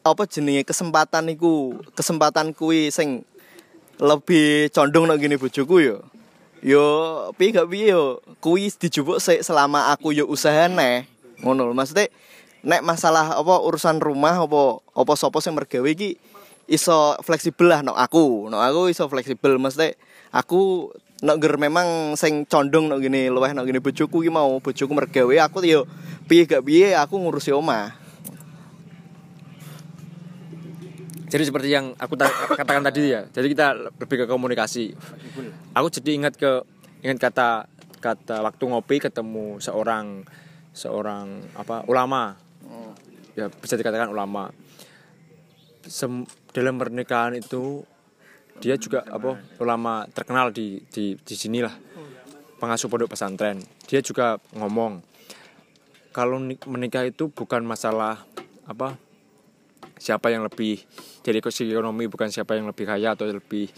apa 0.00 0.24
jenenge 0.24 0.64
kesempatan 0.64 1.28
iku 1.34 1.76
kesempatan 1.92 2.56
kuwi 2.56 2.88
sing 2.88 3.26
lebih 4.00 4.72
condong 4.72 5.10
nang 5.10 5.20
gini 5.20 5.36
bojoku 5.36 5.82
yo. 5.82 5.96
Yo 6.64 6.84
piye 7.36 7.52
gak 7.52 7.68
piye 7.68 7.92
yo? 7.92 8.24
Kuwi 8.40 8.72
dijupuk 8.72 9.20
sik 9.20 9.44
selama 9.44 9.92
aku 9.92 10.16
yo 10.16 10.24
usaha 10.24 10.70
neh. 10.70 11.04
Ngono 11.44 11.72
maksudnya 11.76 12.08
nek 12.60 12.84
masalah 12.84 13.36
apa 13.36 13.54
urusan 13.60 14.00
rumah 14.00 14.36
apa 14.36 14.80
apa 14.92 15.12
sapa 15.16 15.40
sing 15.40 15.56
mergawe 15.56 15.88
iki 15.88 16.20
iso 16.68 17.16
fleksibel 17.24 17.68
lah 17.68 17.80
nok 17.84 17.98
aku. 17.98 18.26
Nok 18.48 18.62
aku 18.62 18.80
iso 18.92 19.04
fleksibel 19.08 19.56
maksudnya 19.56 19.96
aku 20.32 20.92
nok 21.20 21.36
ger 21.36 21.54
memang 21.60 22.16
sing 22.16 22.48
condong 22.48 22.88
nok 22.88 23.00
gini 23.04 23.28
luweh 23.28 23.52
nok 23.52 23.68
gini 23.68 23.78
bojoku 23.78 24.24
ki 24.24 24.30
mau 24.32 24.56
bojoku 24.60 24.92
mergawe 24.92 25.36
aku 25.44 25.60
yo 25.68 25.84
piye 26.24 26.48
gak 26.48 26.64
piye 26.64 26.96
aku 26.96 27.20
ngurusi 27.20 27.52
omah 27.52 28.00
Jadi 31.30 31.46
seperti 31.46 31.70
yang 31.70 31.94
aku 31.94 32.18
ta- 32.18 32.26
katakan 32.58 32.82
tadi 32.82 33.14
ya. 33.14 33.22
Jadi 33.30 33.54
kita 33.54 33.70
lebih 34.02 34.16
ke 34.18 34.26
komunikasi. 34.26 34.90
Aku 35.78 35.86
jadi 35.86 36.18
ingat 36.18 36.34
ke 36.34 36.66
ingat 37.06 37.22
kata 37.22 37.70
kata 38.02 38.42
waktu 38.42 38.64
ngopi 38.66 38.98
ketemu 38.98 39.62
seorang 39.62 40.26
seorang 40.74 41.38
apa 41.54 41.86
ulama. 41.86 42.34
Ya 43.38 43.46
bisa 43.46 43.78
dikatakan 43.78 44.10
ulama. 44.10 44.50
Sem- 45.86 46.26
dalam 46.50 46.82
pernikahan 46.82 47.38
itu 47.38 47.86
dia 48.60 48.76
juga 48.76 49.02
apa 49.08 49.40
ulama 49.56 50.04
terkenal 50.12 50.52
di 50.52 50.84
di 50.92 51.16
di 51.16 51.34
sinilah 51.34 51.72
pengasuh 52.60 52.92
pondok 52.92 53.16
pesantren. 53.16 53.64
Dia 53.88 54.04
juga 54.04 54.36
ngomong 54.52 55.00
kalau 56.12 56.36
ni- 56.36 56.60
menikah 56.68 57.08
itu 57.08 57.32
bukan 57.32 57.64
masalah 57.64 58.20
apa 58.68 59.00
siapa 59.96 60.28
yang 60.28 60.44
lebih 60.44 60.80
jadi 61.24 61.40
ekonomi 61.40 62.08
bukan 62.08 62.28
siapa 62.28 62.56
yang 62.56 62.68
lebih 62.68 62.84
kaya 62.88 63.16
atau 63.16 63.28
lebih 63.28 63.68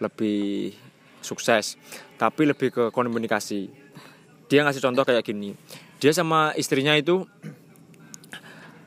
lebih 0.00 0.72
sukses 1.20 1.76
tapi 2.16 2.48
lebih 2.48 2.72
ke 2.72 2.84
komunikasi. 2.88 3.68
Dia 4.48 4.66
ngasih 4.66 4.82
contoh 4.82 5.04
kayak 5.04 5.22
gini. 5.22 5.54
Dia 6.00 6.16
sama 6.16 6.56
istrinya 6.56 6.96
itu 6.96 7.28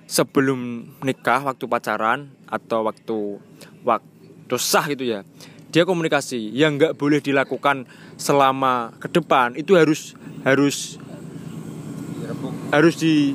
sebelum 0.10 0.91
nikah 1.01 1.41
waktu 1.45 1.66
pacaran 1.66 2.30
atau 2.45 2.86
waktu 2.86 3.41
wak- 3.82 4.12
sah 4.56 4.86
gitu 4.91 5.04
ya. 5.04 5.26
Dia 5.74 5.84
komunikasi. 5.84 6.54
Yang 6.54 6.72
nggak 6.78 6.94
boleh 6.98 7.20
dilakukan 7.20 7.89
selama 8.16 8.94
ke 9.02 9.10
depan 9.10 9.58
itu 9.58 9.74
harus 9.74 10.14
harus 10.46 11.02
harus 12.70 12.96
di, 12.98 13.34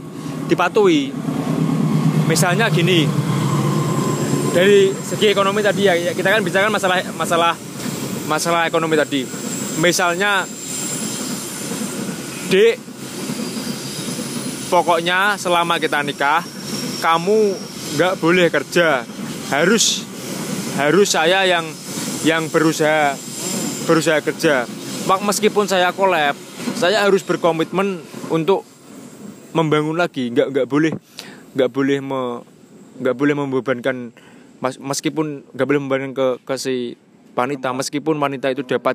dipatuhi. 0.51 1.11
Misalnya 2.29 2.69
gini 2.69 3.09
dari 4.53 4.91
segi 4.91 5.31
ekonomi 5.31 5.61
tadi 5.61 5.87
ya 5.87 5.95
kita 6.17 6.29
kan 6.35 6.41
bicara 6.41 6.67
masalah 6.73 6.99
masalah 7.15 7.55
masalah 8.27 8.63
ekonomi 8.67 8.99
tadi. 8.99 9.23
Misalnya 9.79 10.43
dek 12.49 12.77
pokoknya 14.69 15.37
selama 15.41 15.81
kita 15.81 16.05
nikah 16.05 16.43
kamu 17.01 17.55
nggak 17.97 18.15
boleh 18.21 18.47
kerja. 18.53 19.05
Harus 19.49 20.08
harus 20.79 21.11
saya 21.11 21.43
yang 21.43 21.67
yang 22.23 22.47
berusaha 22.47 23.19
berusaha 23.85 24.23
kerja. 24.23 24.65
Mak- 25.11 25.27
meskipun 25.27 25.67
saya 25.67 25.91
kolab 25.91 26.39
saya 26.79 27.03
harus 27.03 27.27
berkomitmen 27.27 27.99
untuk 28.31 28.63
membangun 29.51 29.99
lagi. 29.99 30.31
Nggak 30.31 30.55
nggak 30.55 30.67
boleh 30.71 30.93
nggak 31.59 31.71
boleh 31.75 31.99
me, 31.99 32.21
nggak 33.03 33.17
boleh 33.19 33.35
membebankan 33.35 34.15
mas- 34.63 34.79
meskipun 34.79 35.43
nggak 35.51 35.67
boleh 35.67 35.81
membebankan 35.83 36.13
ke 36.15 36.27
ke 36.47 36.55
si 36.55 36.95
wanita. 37.35 37.75
Meskipun 37.75 38.15
wanita 38.15 38.55
itu 38.55 38.63
dapat 38.63 38.95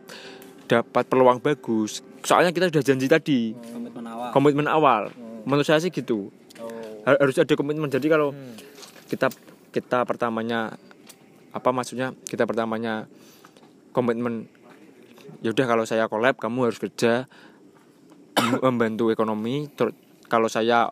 dapat 0.72 1.04
peluang 1.12 1.44
bagus. 1.44 2.00
Soalnya 2.24 2.56
kita 2.56 2.72
sudah 2.72 2.84
janji 2.86 3.12
tadi 3.12 3.52
komitmen 3.52 4.06
awal. 4.08 4.30
komitmen 4.32 4.68
awal. 4.72 5.04
Menurut 5.44 5.68
saya 5.68 5.84
sih 5.84 5.92
gitu. 5.92 6.32
Har- 7.04 7.20
harus 7.20 7.36
ada 7.36 7.52
komitmen. 7.60 7.92
Jadi 7.92 8.08
kalau 8.08 8.32
kita 9.12 9.28
kita 9.76 10.08
pertamanya 10.08 10.80
apa 11.54 11.70
maksudnya? 11.70 12.18
Kita 12.26 12.50
pertamanya 12.50 13.06
komitmen 13.94 14.50
yaudah 15.46 15.66
kalau 15.70 15.86
saya 15.86 16.10
collab 16.10 16.36
kamu 16.42 16.74
harus 16.74 16.82
kerja 16.82 17.30
membantu 18.66 19.14
ekonomi. 19.14 19.70
Ter- 19.72 19.96
kalau 20.26 20.50
saya 20.50 20.90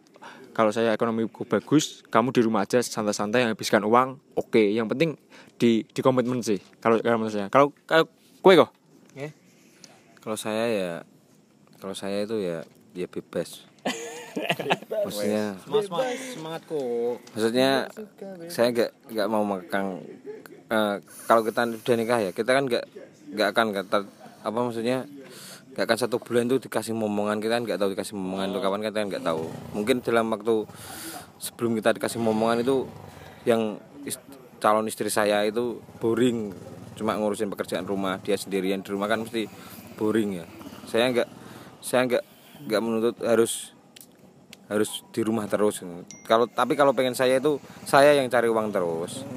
kalau 0.51 0.69
saya 0.69 0.93
ekonomiku 0.93 1.47
bagus 1.47 2.03
kamu 2.11 2.35
di 2.35 2.41
rumah 2.45 2.63
aja 2.63 2.79
santai-santai 2.79 3.49
habiskan 3.49 3.81
uang. 3.83 4.21
Oke 4.37 4.69
yang 4.69 4.85
penting 4.85 5.17
di 5.57 5.81
di 5.83 5.99
komitmen 6.05 6.45
sih. 6.45 6.61
Kalau 6.77 7.01
kalau 7.01 7.17
menurut 7.17 7.33
saya 7.33 7.47
kalau 7.49 7.73
kalau 7.89 8.05
kue 8.45 8.53
kok? 8.53 8.69
Kalau 10.21 10.37
saya 10.37 10.65
ya 10.69 10.91
kalau 11.81 11.97
saya 11.97 12.21
itu 12.21 12.37
ya 12.37 12.61
ya 12.93 13.09
bebas. 13.09 13.65
maksudnya 15.05 15.45
mas 15.67 15.87
mas 15.87 16.19
semangatku. 16.35 16.81
Maksudnya 17.35 17.69
saya 18.47 18.67
nggak 18.71 18.89
nggak 19.11 19.27
mau 19.27 19.43
mengekang 19.43 19.87
eh, 20.71 20.95
kalau 21.27 21.41
kita 21.43 21.67
udah 21.67 21.95
nikah 21.97 22.19
ya 22.21 22.31
kita 22.31 22.51
kan 22.51 22.63
nggak 22.67 22.85
nggak 23.31 23.47
akan 23.55 23.65
kata 23.75 23.97
apa 24.41 24.57
maksudnya 24.57 25.05
nggak 25.71 25.85
akan 25.87 25.97
satu 25.97 26.19
bulan 26.19 26.51
tuh 26.51 26.59
dikasih 26.59 26.91
momongan 26.91 27.39
kita 27.39 27.59
kan 27.59 27.63
nggak 27.63 27.79
tahu 27.79 27.89
dikasih 27.95 28.15
momongan 28.19 28.51
itu 28.51 28.59
kapan 28.59 28.79
kita 28.83 28.97
kan 28.99 29.07
nggak 29.07 29.25
tahu. 29.25 29.43
Mungkin 29.71 29.95
dalam 30.03 30.25
waktu 30.31 30.55
sebelum 31.39 31.71
kita 31.79 31.95
dikasih 31.95 32.19
momongan 32.19 32.61
itu 32.61 32.85
yang 33.47 33.79
is- 34.03 34.19
calon 34.61 34.85
istri 34.85 35.09
saya 35.09 35.41
itu 35.47 35.81
boring 35.97 36.53
cuma 36.93 37.17
ngurusin 37.17 37.49
pekerjaan 37.49 37.87
rumah 37.87 38.21
dia 38.21 38.37
sendirian 38.37 38.83
di 38.85 38.89
rumah 38.93 39.07
kan 39.09 39.23
mesti 39.23 39.47
boring 39.95 40.43
ya. 40.43 40.45
Saya 40.85 41.09
nggak 41.09 41.29
saya 41.81 42.01
nggak 42.05 42.23
nggak 42.67 42.81
menuntut 42.83 43.15
harus 43.25 43.73
harus 44.71 45.03
di 45.11 45.19
rumah 45.19 45.43
terus. 45.51 45.83
Kalau 46.23 46.47
tapi 46.47 46.79
kalau 46.79 46.95
pengen 46.95 47.11
saya 47.11 47.43
itu 47.43 47.59
saya 47.83 48.15
yang 48.15 48.31
cari 48.31 48.47
uang 48.47 48.71
terus. 48.71 49.27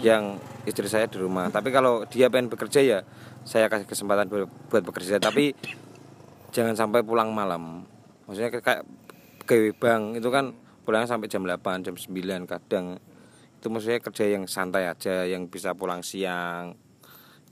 Yang 0.00 0.40
istri 0.64 0.88
saya 0.88 1.04
di 1.04 1.20
rumah. 1.20 1.52
Tapi 1.52 1.68
kalau 1.68 2.08
dia 2.08 2.32
pengen 2.32 2.48
bekerja 2.48 2.80
ya 2.80 2.98
saya 3.44 3.68
kasih 3.68 3.84
kesempatan 3.84 4.32
buat, 4.32 4.82
bekerja. 4.82 5.20
Tapi 5.20 5.52
jangan 6.56 6.72
sampai 6.72 7.04
pulang 7.04 7.28
malam. 7.36 7.84
Maksudnya 8.24 8.48
kayak- 8.48 8.88
pegawai 9.44 9.74
bank 9.76 10.02
itu 10.22 10.28
kan 10.32 10.54
pulangnya 10.86 11.10
sampai 11.10 11.28
jam 11.28 11.44
8 11.44 11.84
jam 11.84 11.94
9 11.98 12.48
kadang. 12.48 12.96
Itu 13.60 13.68
maksudnya 13.68 14.00
kerja 14.00 14.24
yang 14.26 14.48
santai 14.48 14.88
aja 14.88 15.28
yang 15.28 15.52
bisa 15.52 15.76
pulang 15.76 16.00
siang. 16.00 16.78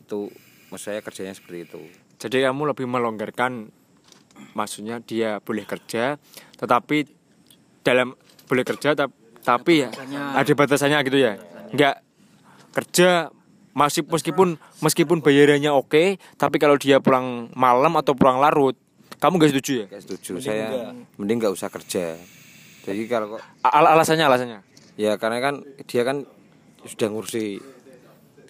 Itu 0.07 0.33
maksud 0.73 0.97
saya 0.97 1.01
kerjanya 1.05 1.37
seperti 1.37 1.68
itu. 1.68 1.83
Jadi 2.16 2.47
kamu 2.47 2.75
lebih 2.75 2.87
melonggarkan 2.87 3.75
maksudnya 4.53 4.99
dia 4.99 5.38
boleh 5.38 5.62
kerja 5.62 6.16
tetapi 6.55 7.07
dalam 7.80 8.12
boleh 8.45 8.64
kerja 8.64 8.93
tap- 8.93 9.14
tapi 9.41 9.80
ya 9.80 9.88
ada 10.34 10.53
batasannya 10.53 11.01
gitu 11.03 11.16
ya. 11.16 11.41
Enggak 11.70 12.05
kerja 12.70 13.32
masih 13.70 14.03
meskipun 14.05 14.59
meskipun 14.80 15.22
bayarannya 15.22 15.70
oke 15.70 16.18
tapi 16.36 16.57
kalau 16.59 16.74
dia 16.74 16.99
pulang 16.99 17.49
malam 17.55 17.95
atau 17.97 18.12
pulang 18.12 18.36
larut 18.36 18.74
kamu 19.16 19.38
gak 19.38 19.51
setuju 19.51 19.72
ya? 19.72 19.86
Gak 19.88 20.03
setuju 20.03 20.30
saya 20.41 20.66
mending 21.14 21.38
nggak 21.38 21.55
usah 21.55 21.70
kerja 21.70 22.18
jadi 22.82 23.03
kalau 23.07 23.36
kok 23.36 23.41
Al- 23.62 23.91
alasannya 23.91 24.26
alasannya. 24.26 24.61
ya 24.97 25.14
karena 25.16 25.38
kan 25.41 25.55
dia 25.86 26.03
kan 26.03 26.26
sudah 26.82 27.09
ngurusi 27.09 27.61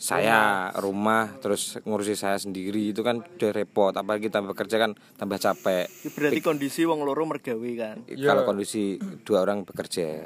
saya 0.00 0.72
rumah. 0.80 1.36
terus 1.44 1.76
ngurusi 1.84 2.16
saya 2.16 2.40
sendiri 2.40 2.96
itu 2.96 3.04
kan 3.04 3.20
udah 3.20 3.52
repot. 3.52 3.92
Apalagi 3.92 4.32
tambah 4.32 4.56
kerja 4.56 4.80
kan 4.80 4.96
tambah 5.20 5.36
capek. 5.36 5.92
Berarti 6.16 6.40
kondisi 6.40 6.88
wong 6.88 7.04
loro 7.04 7.28
mergawe 7.28 7.70
kan? 7.76 8.08
Kalau 8.08 8.48
kondisi 8.48 8.96
dua 9.28 9.44
orang 9.44 9.68
bekerja. 9.68 10.24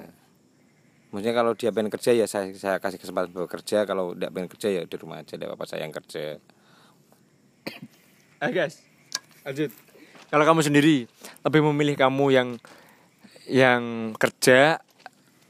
Maksudnya 1.11 1.35
kalau 1.35 1.53
dia 1.59 1.71
pengen 1.75 1.91
kerja 1.91 2.11
ya 2.15 2.27
saya 2.31 2.55
saya 2.55 2.79
kasih 2.79 2.99
kesempatan 2.99 3.35
bekerja 3.35 3.87
kalau 3.87 4.15
tidak 4.15 4.31
pengen 4.35 4.51
kerja 4.51 4.69
ya 4.71 4.83
di 4.87 4.97
rumah 4.99 5.23
aja 5.23 5.35
tidak 5.35 5.59
apa 5.59 5.65
saya 5.67 5.87
yang 5.87 5.95
kerja. 5.95 6.39
Ayo 8.43 8.51
guys, 8.51 8.83
lanjut. 9.47 9.71
Kalau 10.27 10.45
kamu 10.47 10.61
sendiri 10.67 11.07
lebih 11.47 11.61
memilih 11.71 11.95
kamu 11.95 12.27
yang 12.35 12.49
yang 13.47 14.15
kerja 14.19 14.83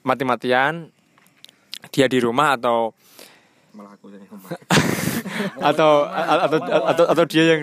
mati-matian 0.04 0.92
dia 1.88 2.06
di 2.12 2.20
rumah 2.20 2.60
atau 2.60 2.92
malah 3.74 3.92
aku 3.92 4.06
yang 4.08 4.22
ngomong. 4.26 4.50
Atau 5.70 6.06
atau 6.06 6.58
atau 6.62 7.04
atau 7.10 7.24
dia 7.26 7.44
yang 7.54 7.60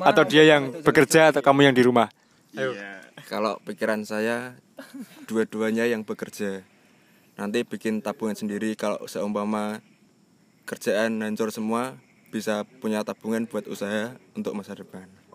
atau 0.00 0.22
dia 0.24 0.42
yang 0.44 0.62
bekerja 0.84 1.32
atau 1.32 1.40
kamu 1.40 1.70
yang 1.70 1.74
di 1.74 1.82
rumah? 1.82 2.08
Kalau 3.24 3.56
pikiran 3.64 4.04
saya 4.04 4.60
dua-duanya 5.24 5.88
yang 5.88 6.04
bekerja. 6.04 6.60
Nanti 7.34 7.64
bikin 7.64 7.98
tabungan 7.98 8.36
sendiri 8.36 8.76
kalau 8.76 9.00
seumpama 9.04 9.80
kerjaan 10.64 11.18
hancur 11.18 11.48
semua 11.50 11.96
bisa 12.28 12.62
punya 12.78 13.02
tabungan 13.02 13.46
buat 13.46 13.64
usaha 13.66 14.14
untuk 14.34 14.52
masa 14.52 14.74
depan. 14.74 15.08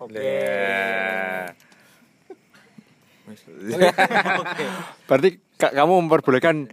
Berarti 5.06 5.28
ka- 5.54 5.74
kamu 5.74 5.92
memperbolehkan 6.06 6.66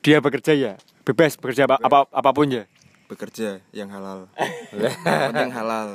dia 0.00 0.18
bekerja 0.20 0.52
ya 0.56 0.72
bebas 1.10 1.34
bekerja 1.34 1.66
apa, 1.66 1.76
apa 1.82 2.06
apa 2.06 2.30
pun 2.30 2.46
ya. 2.46 2.64
Bekerja 3.10 3.58
yang 3.74 3.90
halal. 3.90 4.30
Yang 4.78 5.26
penting 5.34 5.50
halal. 5.50 5.88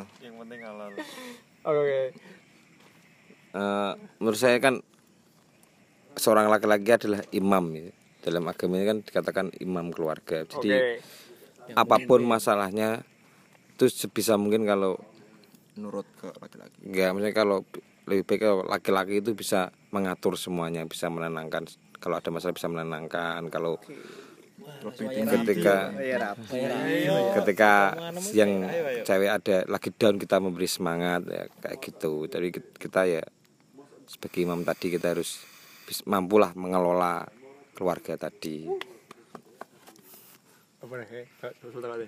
Oke 1.64 2.12
Eh, 3.56 3.92
menurut 4.20 4.36
saya 4.36 4.60
kan 4.60 4.84
seorang 6.20 6.52
laki-laki 6.52 6.92
adalah 6.92 7.24
imam 7.32 7.66
ya. 7.72 7.88
dalam 8.20 8.44
agama 8.52 8.76
ini 8.76 8.86
kan 8.90 8.98
dikatakan 9.00 9.56
imam 9.64 9.96
keluarga. 9.96 10.44
Jadi 10.44 11.00
apa 11.72 11.96
pun 12.04 12.26
masalahnya 12.28 13.08
itu 13.78 13.88
sebisa 13.88 14.36
mungkin 14.36 14.68
kalau 14.68 15.00
nurut 15.80 16.04
ke 16.20 16.36
laki-laki. 16.44 16.76
Enggak, 16.84 17.16
maksudnya 17.16 17.36
kalau 17.38 17.58
lebih 18.12 18.24
baik 18.28 18.42
kalau 18.44 18.66
laki-laki 18.68 19.24
itu 19.24 19.32
bisa 19.38 19.72
mengatur 19.96 20.36
semuanya, 20.36 20.84
bisa 20.84 21.08
menenangkan. 21.08 21.70
Kalau 22.04 22.20
ada 22.20 22.28
masalah 22.28 22.58
bisa 22.58 22.68
menenangkan. 22.68 23.46
Kalau 23.48 23.80
ketika 24.86 25.76
ketika 27.36 27.72
yang 28.32 28.52
cewek 29.02 29.30
ada 29.32 29.58
lagi 29.66 29.90
down 29.92 30.16
kita 30.16 30.38
memberi 30.38 30.68
semangat 30.68 31.22
ya 31.26 31.44
kayak 31.60 31.78
gitu. 31.82 32.26
Jadi 32.26 32.48
kit- 32.52 32.76
kita 32.78 33.02
ya 33.06 33.24
sebagai 34.06 34.42
imam 34.42 34.62
tadi 34.62 34.88
kita 34.90 35.12
harus 35.12 35.42
mampulah 36.04 36.54
mengelola 36.54 37.26
keluarga 37.74 38.18
tadi. 38.20 38.66
sebentar 40.82 41.90
lagi 41.90 42.08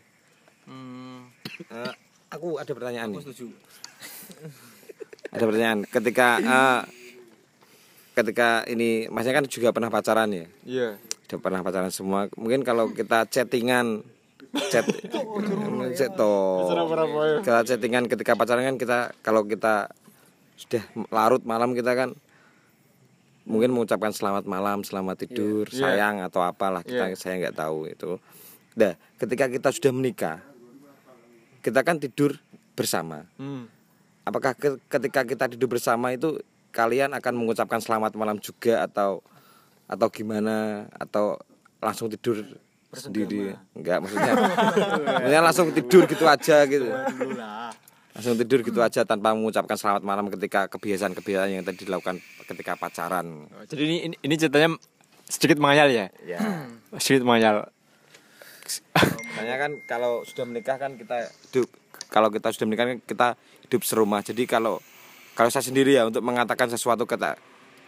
Eh, 1.68 1.94
aku 2.30 2.60
ada 2.60 2.70
pertanyaan 2.70 3.10
nih. 3.10 3.24
ada 5.32 5.44
pertanyaan. 5.44 5.80
Ketika 5.88 6.28
eh, 6.38 6.82
ketika 8.14 8.48
ini 8.66 9.08
masnya 9.08 9.34
kan 9.34 9.46
juga 9.48 9.72
pernah 9.72 9.88
pacaran 9.88 10.30
ya? 10.30 10.46
iya 10.64 10.90
Udah 11.28 11.40
pernah 11.44 11.60
pacaran 11.60 11.92
semua. 11.92 12.32
Mungkin 12.40 12.64
kalau 12.64 12.88
kita 12.96 13.28
chattingan 13.28 14.00
chat 14.72 14.88
chat 15.92 16.12
toh. 16.16 16.72
Kita 17.44 17.68
chattingan 17.68 18.08
ketika 18.08 18.40
pacaran 18.40 18.64
kan 18.64 18.80
kita 18.80 19.12
kalau 19.20 19.44
kita 19.44 19.92
sudah 20.56 20.84
larut 21.12 21.44
malam 21.44 21.76
kita 21.76 21.92
kan 22.00 22.16
mungkin 23.44 23.76
mengucapkan 23.76 24.16
selamat 24.16 24.48
malam, 24.48 24.88
selamat 24.88 25.28
tidur, 25.28 25.68
sayang 25.68 26.24
atau 26.24 26.44
apalah 26.44 26.80
kita 26.84 27.12
saya 27.20 27.44
nggak 27.44 27.56
tahu 27.60 27.92
itu. 27.92 28.20
Nah, 28.80 28.96
ketika 29.20 29.52
kita 29.52 29.70
sudah 29.76 29.92
menikah, 29.92 30.40
kita 31.60 31.84
kan 31.84 32.00
tidur 32.00 32.40
bersama. 32.72 33.28
Hmm. 33.36 33.68
Apakah 34.24 34.56
ke- 34.56 34.80
ketika 34.88 35.28
kita 35.28 35.46
tidur 35.52 35.72
bersama 35.76 36.16
itu 36.16 36.40
kalian 36.72 37.16
akan 37.16 37.34
mengucapkan 37.36 37.84
selamat 37.84 38.16
malam 38.16 38.40
juga 38.40 38.84
atau 38.84 39.20
atau 39.88 40.08
gimana 40.12 40.86
atau 40.92 41.40
langsung 41.80 42.12
tidur 42.12 42.44
sendiri? 42.92 43.56
Enggak, 43.72 44.04
maksudnya. 44.04 44.34
maksudnya 45.18 45.42
langsung 45.42 45.68
tidur 45.72 46.04
gitu 46.06 46.26
aja 46.28 46.68
gitu. 46.68 46.88
Langsung 48.18 48.36
tidur 48.36 48.60
gitu 48.66 48.80
aja 48.84 49.02
tanpa 49.08 49.32
mengucapkan 49.32 49.80
selamat 49.80 50.04
malam 50.04 50.28
ketika 50.34 50.68
kebiasaan-kebiasaan 50.68 51.50
yang 51.54 51.64
tadi 51.64 51.88
dilakukan 51.88 52.20
ketika 52.50 52.76
pacaran. 52.76 53.48
Oh, 53.48 53.64
Jadi 53.64 53.82
ini, 53.88 53.98
ini 54.12 54.16
ini 54.26 54.36
ceritanya 54.36 54.70
sedikit 55.28 55.58
mengayal 55.62 55.88
ya. 55.92 56.06
Ya. 56.24 56.40
Sedikit 57.04 57.24
mengayal. 57.28 57.70
Makanya 59.38 59.56
kan 59.62 59.72
kalau 59.88 60.28
sudah 60.28 60.44
menikah 60.44 60.76
kan 60.76 61.00
kita 61.00 61.32
hidup 61.48 61.72
kalau 62.12 62.28
kita 62.28 62.52
sudah 62.52 62.68
menikah 62.68 62.86
kan 62.90 63.00
kita 63.00 63.28
hidup 63.70 63.82
serumah. 63.86 64.26
Jadi 64.26 64.44
kalau 64.50 64.82
kalau 65.38 65.54
saya 65.54 65.64
sendiri 65.64 65.94
ya 65.94 66.10
untuk 66.10 66.26
mengatakan 66.26 66.68
sesuatu 66.74 67.06
kata 67.06 67.38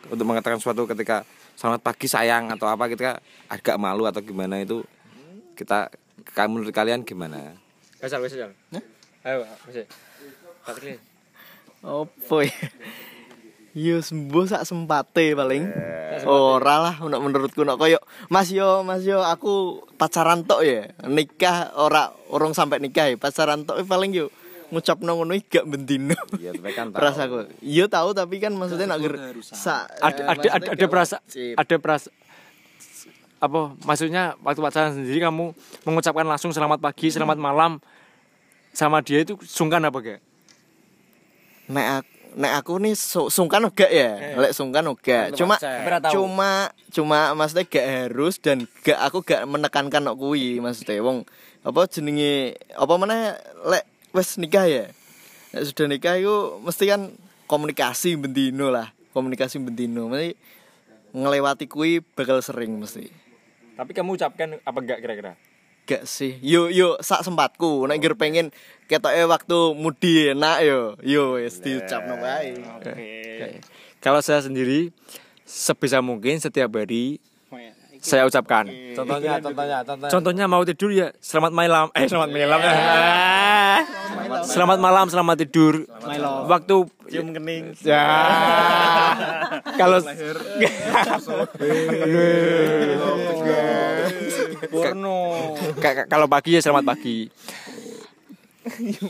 untuk 0.07 0.23
mengatakan 0.23 0.61
sesuatu 0.61 0.85
ketika 0.87 1.25
selamat 1.59 1.83
pagi 1.83 2.07
sayang 2.07 2.55
atau 2.55 2.71
apa 2.71 2.87
kita 2.87 3.19
agak 3.51 3.75
malu 3.75 4.07
atau 4.07 4.23
gimana 4.23 4.63
itu 4.63 4.79
kita 5.59 5.91
kamu 6.31 6.63
menurut 6.63 6.71
kalian 6.71 7.03
gimana? 7.03 7.51
Kasal, 7.99 8.23
kasal. 8.23 8.55
Ayo, 9.27 9.43
kasal. 9.67 9.83
Patrick. 10.63 11.03
Opo 11.83 12.47
ya? 12.47 12.55
Yo 13.75 13.99
sembuh 13.99 14.47
sak 14.47 14.63
sempate 14.63 15.35
paling. 15.35 15.67
Ora 16.23 16.79
lah 16.79 16.95
nek 16.95 17.21
menurutku 17.21 17.67
nek 17.67 17.75
koyo 17.75 17.99
Mas 18.31 18.55
yo 18.55 18.87
Mas 18.87 19.03
yo 19.03 19.19
aku 19.19 19.83
pacaran 19.99 20.47
tok 20.47 20.63
ya. 20.63 20.95
Nikah 21.11 21.75
ora 21.75 22.15
urung 22.31 22.55
sampai 22.55 22.79
nikah 22.79 23.11
ya. 23.11 23.19
Pacaran 23.19 23.67
tok 23.67 23.83
paling 23.83 24.15
yo 24.15 24.31
ngucapno 24.69 25.11
ngono 25.13 25.33
iki 25.33 25.49
gak 25.51 25.65
bendino. 25.65 26.15
Iya, 26.35 26.53
tapi 26.53 26.71
kan 26.71 26.87
tahu. 26.93 26.99
Iya 27.59 27.85
tahu 27.85 28.09
tapi 28.13 28.35
kan 28.37 28.53
maksudnya 28.53 28.85
nak 28.85 28.99
ger 28.99 29.13
sa 29.41 29.89
Ada 29.99 30.21
ada 30.29 30.47
ada, 30.55 30.67
ada 30.73 30.85
perasa 30.85 31.17
ada 31.55 31.75
perasa 31.77 32.09
apa 33.39 33.71
maksudnya 33.81 34.35
waktu 34.39 34.59
pacaran 34.59 34.91
sendiri 34.93 35.19
kamu 35.19 35.55
mengucapkan 35.83 36.27
langsung 36.27 36.51
selamat 36.51 36.77
pagi, 36.77 37.07
selamat 37.07 37.39
malam 37.39 37.79
sama 38.69 38.99
dia 38.99 39.23
itu 39.23 39.39
sungkan 39.41 39.79
apa 39.81 39.97
gak? 39.97 40.19
nek 41.69 41.87
aku, 42.01 42.09
nek 42.35 42.53
aku 42.57 42.73
nih 42.81 42.93
su- 42.93 43.29
sungkan 43.29 43.61
uga 43.63 43.85
ya. 43.85 44.35
Lek 44.35 44.51
sungkan 44.51 44.85
uga. 44.85 45.29
Cuma 45.31 45.55
cuma 46.11 46.49
cuma 46.89 47.19
maksudnya 47.31 47.63
gak 47.63 47.87
harus 47.87 48.41
dan 48.41 48.65
gak 48.81 48.99
aku 48.99 49.21
gak 49.21 49.45
menekankan 49.45 50.01
nok 50.03 50.17
kuwi 50.17 50.57
maksudnya 50.57 50.97
wong 50.99 51.23
apa 51.61 51.79
jenenge 51.87 52.57
apa 52.73 52.93
mana 52.95 53.37
lek 53.63 53.85
wes 54.15 54.37
nikah 54.37 54.65
ya. 54.65 54.85
Nek 55.53 55.63
sudah 55.65 55.85
nikah 55.89 56.15
itu 56.17 56.61
mesti 56.61 56.83
kan 56.89 57.13
komunikasi 57.49 58.17
bendino 58.17 58.69
lah. 58.69 58.93
Komunikasi 59.13 59.57
bendino. 59.57 60.09
Mesti 60.09 60.37
ngelewati 61.13 61.65
kuwi 61.65 62.05
bakal 62.13 62.41
sering 62.45 62.77
mesti. 62.77 63.09
Tapi 63.79 63.91
kamu 63.95 64.19
ucapkan 64.19 64.59
apa 64.61 64.79
enggak 64.83 64.99
kira-kira? 65.01 65.33
Gak 65.89 66.05
sih. 66.05 66.37
Yo 66.45 66.69
yo 66.69 67.01
sak 67.01 67.25
sempatku 67.25 67.89
nek 67.89 67.97
ger 67.97 68.13
pengen 68.13 68.53
ketoke 68.85 69.25
waktu 69.25 69.59
mudi 69.73 70.37
enak 70.37 70.57
yo. 70.61 70.81
Yo 71.01 71.41
wis 71.41 71.57
diucapno 71.63 72.21
wae. 72.21 72.53
Oke. 72.77 73.63
Kalau 73.97 74.21
saya 74.21 74.45
sendiri 74.45 74.93
sebisa 75.49 75.99
mungkin 75.99 76.37
setiap 76.37 76.77
hari 76.77 77.17
saya 77.99 78.23
ucapkan. 78.23 78.65
Contohnya, 78.95 79.39
contohnya, 79.39 79.77
contohnya. 79.83 80.09
Contohnya 80.09 80.45
mau 80.47 80.63
tidur 80.63 80.89
ya 80.89 81.11
selamat 81.19 81.51
malam. 81.51 81.85
Eh 81.93 82.07
selamat 82.07 82.29
malam. 82.31 82.59
Ah. 82.63 83.79
Selamat 84.39 84.77
malam, 84.79 85.05
selamat 85.09 85.41
tidur. 85.41 85.83
Waktu 86.47 86.75
cium 87.09 87.33
kening 87.33 87.73
ya. 87.81 88.05
Kalau 89.81 89.99
porno 94.69 95.17
ka- 95.79 96.07
kalau 96.07 96.27
pagi 96.29 96.55
ya 96.55 96.61
selamat 96.61 96.83
pagi. 96.85 97.29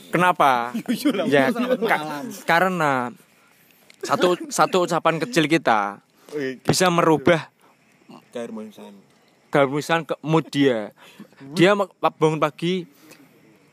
Kenapa? 0.09 0.71
Ya, 1.27 1.51
ka- 1.51 2.23
karena 2.47 3.11
satu 3.99 4.39
satu 4.47 4.87
ucapan 4.87 5.19
kecil 5.19 5.51
kita 5.51 5.99
bisa 6.63 6.87
merubah 6.87 7.51
keharmonisan 8.29 10.05
ke 10.05 10.15
mood 10.21 10.45
dia. 10.53 10.93
Dia 11.57 11.73
bangun 11.99 12.37
pagi, 12.37 12.85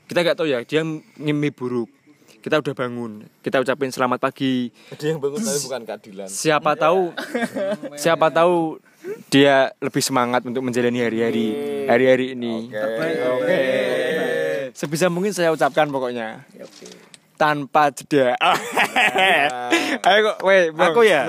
kita 0.09 0.25
nggak 0.25 0.37
tahu 0.41 0.49
ya, 0.49 0.65
dia 0.65 0.83
ngimpi 1.21 1.53
buruk. 1.53 1.93
Kita 2.41 2.63
udah 2.63 2.75
bangun, 2.79 3.27
kita 3.43 3.59
ucapin 3.59 3.91
selamat 3.91 4.23
pagi. 4.23 4.71
Ada 4.95 5.05
yang 5.11 5.19
bangun 5.19 5.43
tapi 5.43 5.61
bukan 5.67 5.81
keadilan. 5.83 6.29
Siapa 6.31 6.79
tahu, 6.79 7.11
siapa 8.03 8.31
tahu 8.31 8.79
dia 9.35 9.75
lebih 9.83 9.99
semangat 9.99 10.47
untuk 10.47 10.63
menjalani 10.63 11.03
hari-hari 11.03 11.47
hari-hari 11.91 12.39
ini. 12.39 12.71
Oke. 12.71 13.61
Sebisa 14.79 15.11
mungkin 15.11 15.35
saya 15.35 15.51
ucapkan 15.51 15.91
pokoknya. 15.91 16.47
Tanpa 17.35 17.91
jeda. 17.91 18.39
Ayo 20.07 20.19
kok, 20.33 20.39
weh. 20.47 20.71
Aku 20.71 21.03
ya? 21.03 21.27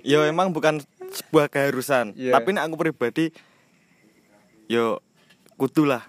Yo 0.00 0.24
emang 0.24 0.56
bukan 0.56 0.80
sebuah 1.10 1.48
keharusan 1.48 2.12
Iya. 2.14 2.32
tapi 2.32 2.52
nek 2.52 2.64
aku 2.64 2.76
pribadi 2.78 3.32
yo 4.66 5.00
kudu 5.54 5.84
lah 5.84 6.04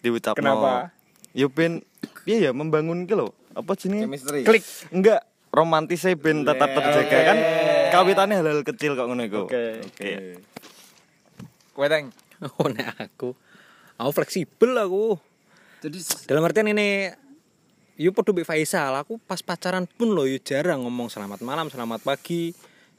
diucapno 0.00 0.38
Kenapa? 0.38 0.92
yo 1.32 1.48
ben 1.48 1.80
piye 2.22 2.42
ya 2.42 2.52
membangun 2.52 3.04
ki 3.04 3.14
lho 3.14 3.32
apa 3.52 3.72
Chemistry. 3.74 4.42
klik 4.42 4.64
enggak 4.90 5.24
romantisnya 5.48 6.14
ben 6.14 6.42
tetap 6.42 6.68
terjaga 6.70 7.18
kan 7.24 7.38
kawitannya 7.90 8.36
hal-hal 8.36 8.60
kecil 8.62 8.94
kok 8.94 9.06
ngono 9.06 9.22
iku 9.22 9.42
Oke. 9.46 9.64
oke 9.82 10.10
Kowe, 11.72 11.88
Teng. 11.88 12.12
Oh, 12.58 12.68
nek 12.68 12.84
aku 12.98 13.32
aku 13.96 14.10
fleksibel 14.12 14.76
aku. 14.76 15.16
Jadi 15.80 15.98
dalam 16.26 16.42
artian 16.42 16.68
ini 16.68 17.08
Yo 17.94 18.10
podo 18.10 18.32
Faisal, 18.36 18.92
aku 18.92 19.16
pas 19.16 19.40
pacaran 19.40 19.84
pun 19.86 20.10
lo 20.10 20.24
yo 20.24 20.36
jarang 20.36 20.82
ngomong 20.82 21.06
selamat 21.06 21.40
malam, 21.40 21.68
selamat 21.68 22.00
pagi, 22.02 22.50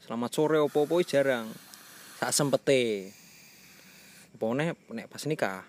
selamat 0.04 0.30
sore 0.36 0.60
opo-opo 0.60 1.00
jarang. 1.00 1.48
Sak 2.20 2.36
sempete. 2.36 3.08
Apa 4.36 4.44
nek 4.52 4.76
nek 4.92 5.06
pas 5.08 5.24
nikah 5.24 5.64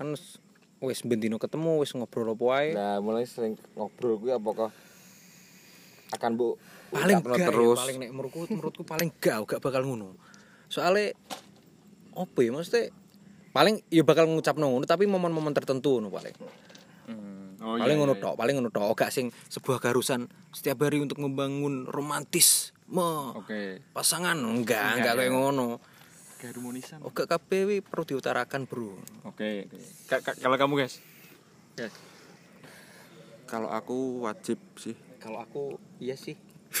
kan 0.00 0.16
wis 0.80 1.00
bendino 1.04 1.36
ketemu 1.36 1.84
wis 1.84 1.92
ngobrol 1.92 2.32
opo 2.32 2.48
wae. 2.56 2.72
Nah, 2.72 3.04
mulai 3.04 3.28
sering 3.28 3.60
ngobrol 3.76 4.16
gue 4.16 4.32
apakah 4.32 4.72
akan 6.16 6.30
bu 6.38 6.56
paling 6.88 7.18
gak 7.18 7.50
terus 7.50 7.76
ya, 7.76 7.82
paling 7.82 7.96
nek 7.98 8.10
menurutku 8.14 8.40
menurutku 8.48 8.82
paling 8.86 9.08
gak 9.20 9.44
gak 9.44 9.60
bakal 9.60 9.84
ngono. 9.84 10.16
Soale 10.72 11.12
opo 12.16 12.40
ya 12.40 12.56
maksudnya 12.56 12.88
paling 13.52 13.84
ya 13.92 14.00
bakal 14.06 14.24
ngucapno 14.24 14.72
ngono 14.72 14.88
tapi 14.88 15.04
momen-momen 15.04 15.52
tertentu 15.52 16.00
ngono 16.00 16.08
paling. 16.08 16.36
Oh, 17.66 17.74
paling 17.74 17.98
ngono 17.98 18.14
tok, 18.14 18.38
paling 18.38 18.54
ngono 18.62 18.70
tok, 18.70 18.94
gak 18.94 19.10
sing 19.10 19.34
sebuah 19.50 19.82
keharusan 19.82 20.30
setiap 20.54 20.86
hari 20.86 21.02
untuk 21.02 21.18
membangun 21.18 21.82
romantis 21.90 22.75
me 22.86 23.34
Oke. 23.34 23.82
pasangan 23.90 24.38
enggak 24.38 25.02
enggak 25.02 25.14
kayak 25.18 25.32
ngono. 25.34 25.82
Keharmonisan. 26.36 27.00
Oh 27.00 27.10
kabeh 27.10 27.64
wi 27.64 27.76
perlu 27.80 28.04
diutarakan, 28.04 28.68
Bro. 28.68 28.92
Oke. 29.24 29.66
Ka- 30.06 30.20
ka- 30.20 30.36
Kalau 30.36 30.60
kamu, 30.60 30.84
guys. 30.84 31.00
Kalau 33.48 33.72
aku 33.72 34.22
wajib 34.28 34.60
sih. 34.76 34.94
Kalau 35.18 35.40
aku 35.40 35.80
iya 35.98 36.14
sih. 36.14 36.36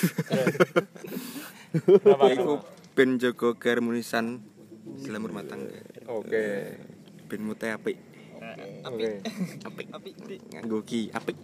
Iku 2.36 2.60
ben 2.92 3.16
jaga 3.16 3.56
keharmonisan 3.56 4.44
dalam 5.02 5.22
rumah 5.24 5.42
tangga. 5.46 5.72
Oke. 6.06 6.76
Ben 7.26 7.40
mute 7.42 7.72
apik. 7.72 7.96
Oke. 8.84 9.24
Apik. 9.64 9.86
Apik. 9.90 10.14
Nganggo 10.52 10.84
ki 10.84 11.10
apik. 11.10 11.38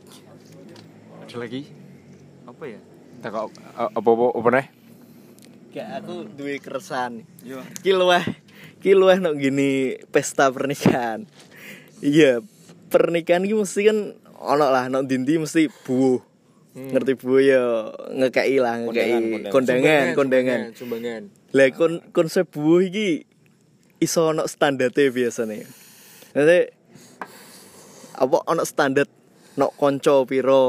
Ada 1.24 1.36
lagi? 1.38 1.62
apa 2.42 2.66
ya 2.66 2.80
Tak 3.22 3.30
kok 3.30 3.54
apa-apa 3.78 4.34
apa 4.34 4.48
nih? 4.50 4.66
Gak 5.72 5.88
aku 6.02 6.26
duwe 6.34 6.58
keresahan. 6.58 7.22
Ki 7.80 7.94
luweh 7.94 8.26
ki 8.82 8.98
luweh 8.98 9.22
nok 9.22 9.38
gini 9.38 9.94
pesta 10.10 10.50
pernikahan. 10.50 11.30
Iya, 12.02 12.42
pernikahan 12.90 13.46
ki 13.46 13.54
mesti 13.54 13.86
kan 13.86 13.98
ono 14.42 14.66
lah 14.66 14.90
nok 14.90 15.06
dindi 15.06 15.38
mesti 15.38 15.70
buuh. 15.86 16.18
Ngerti 16.74 17.14
buuh 17.14 17.38
ya 17.38 17.62
ngekei 18.10 18.58
lah, 18.58 18.82
ngekei 18.82 19.48
kondangan, 19.54 20.18
kondangan. 20.18 20.60
Sumbangan. 20.74 21.30
Lah 21.54 21.70
kon 21.78 22.02
konsep 22.10 22.50
buuh 22.50 22.82
iki 22.82 23.22
iso 24.02 24.34
ono 24.34 24.50
standarte 24.50 25.14
biasane. 25.14 25.62
Nanti 26.34 26.58
apa 28.18 28.36
ono 28.50 28.66
standar 28.66 29.06
nok 29.54 29.78
konco 29.78 30.26
piro 30.26 30.64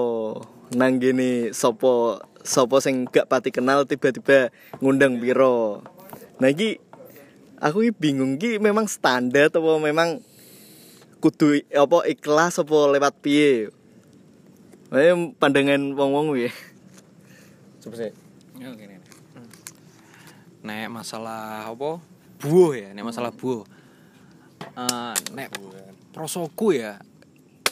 nang 0.78 1.02
gini 1.02 1.50
sopo 1.50 2.22
sopo 2.44 2.78
sing 2.84 3.08
gak 3.08 3.32
pati 3.32 3.50
kenal 3.50 3.88
tiba-tiba 3.88 4.52
ngundang 4.84 5.18
piro. 5.18 5.82
Nah 6.38 6.52
iki 6.52 6.78
aku 7.58 7.88
iki 7.88 7.94
bingung 7.96 8.36
iki 8.38 8.60
memang 8.60 8.86
standar 8.92 9.48
atau 9.48 9.80
memang 9.80 10.20
kudu 11.24 11.64
apa 11.72 12.04
ikhlas 12.12 12.60
apa 12.60 12.78
lewat 12.92 13.16
piye 13.24 13.72
Wae 14.94 15.10
pandangan 15.42 15.98
wong-wong 15.98 16.38
ya. 16.38 16.54
Coba 17.82 17.96
sih. 17.98 18.14
Nek 20.62 20.88
masalah 20.94 21.74
apa? 21.74 21.98
Buah 22.38 22.72
ya, 22.78 22.90
nek 22.94 23.02
masalah 23.02 23.34
buah. 23.34 23.66
Eh, 24.78 25.16
nek 25.34 25.50
prosoku 26.14 26.78
ya 26.78 27.02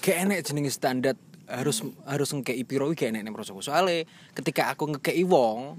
gak 0.01 0.17
enek 0.25 0.41
jenenge 0.41 0.73
standar 0.73 1.15
harus 1.51 1.83
harus 2.07 2.29
ngekei 2.31 2.63
piro 2.63 2.87
iki 2.89 3.05
gak 3.05 3.11
enek 3.11 3.27
nek 3.27 3.35
prosoku. 3.35 3.59
Soale 3.59 4.07
ketika 4.31 4.71
aku 4.71 4.95
ngekei 4.95 5.21
wong, 5.27 5.75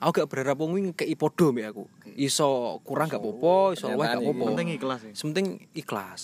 aku 0.00 0.24
gak 0.24 0.28
berharap 0.32 0.56
wong 0.56 0.92
ngekei 0.92 1.12
podo 1.14 1.52
mbek 1.52 1.76
aku. 1.76 1.84
Iso 2.16 2.80
kurang 2.82 3.12
gak 3.12 3.20
apa-apa, 3.20 3.76
iso 3.76 3.86
luwih 3.92 4.08
gak 4.08 4.20
apa-apa. 4.24 4.44
Penting 4.52 4.68
ikhlas 4.74 5.00
ya. 5.04 5.12
Sementing 5.12 5.46
ikhlas. 5.76 6.22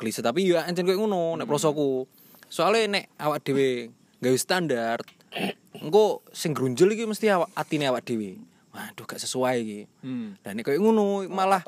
Klise 0.00 0.24
tapi 0.24 0.48
ya 0.48 0.64
encen 0.64 0.88
koyo 0.88 1.04
ngono 1.04 1.36
nek 1.36 1.44
prosoku. 1.44 2.08
Soale 2.48 2.88
nek 2.88 3.12
awak 3.20 3.44
dhewe 3.44 3.92
gawe 4.20 4.38
standar, 4.40 4.98
engko 5.76 6.24
sing 6.32 6.56
grunjel 6.56 6.92
iki 6.96 7.04
mesti 7.04 7.28
awak 7.28 7.52
atine 7.52 7.86
awak 7.92 8.08
dhewe. 8.08 8.40
Waduh 8.72 9.04
gak 9.04 9.20
sesuai 9.20 9.56
iki. 9.60 9.80
Dan 10.40 10.56
nek 10.56 10.64
koyo 10.64 10.80
ngono 10.80 11.28
malah 11.28 11.60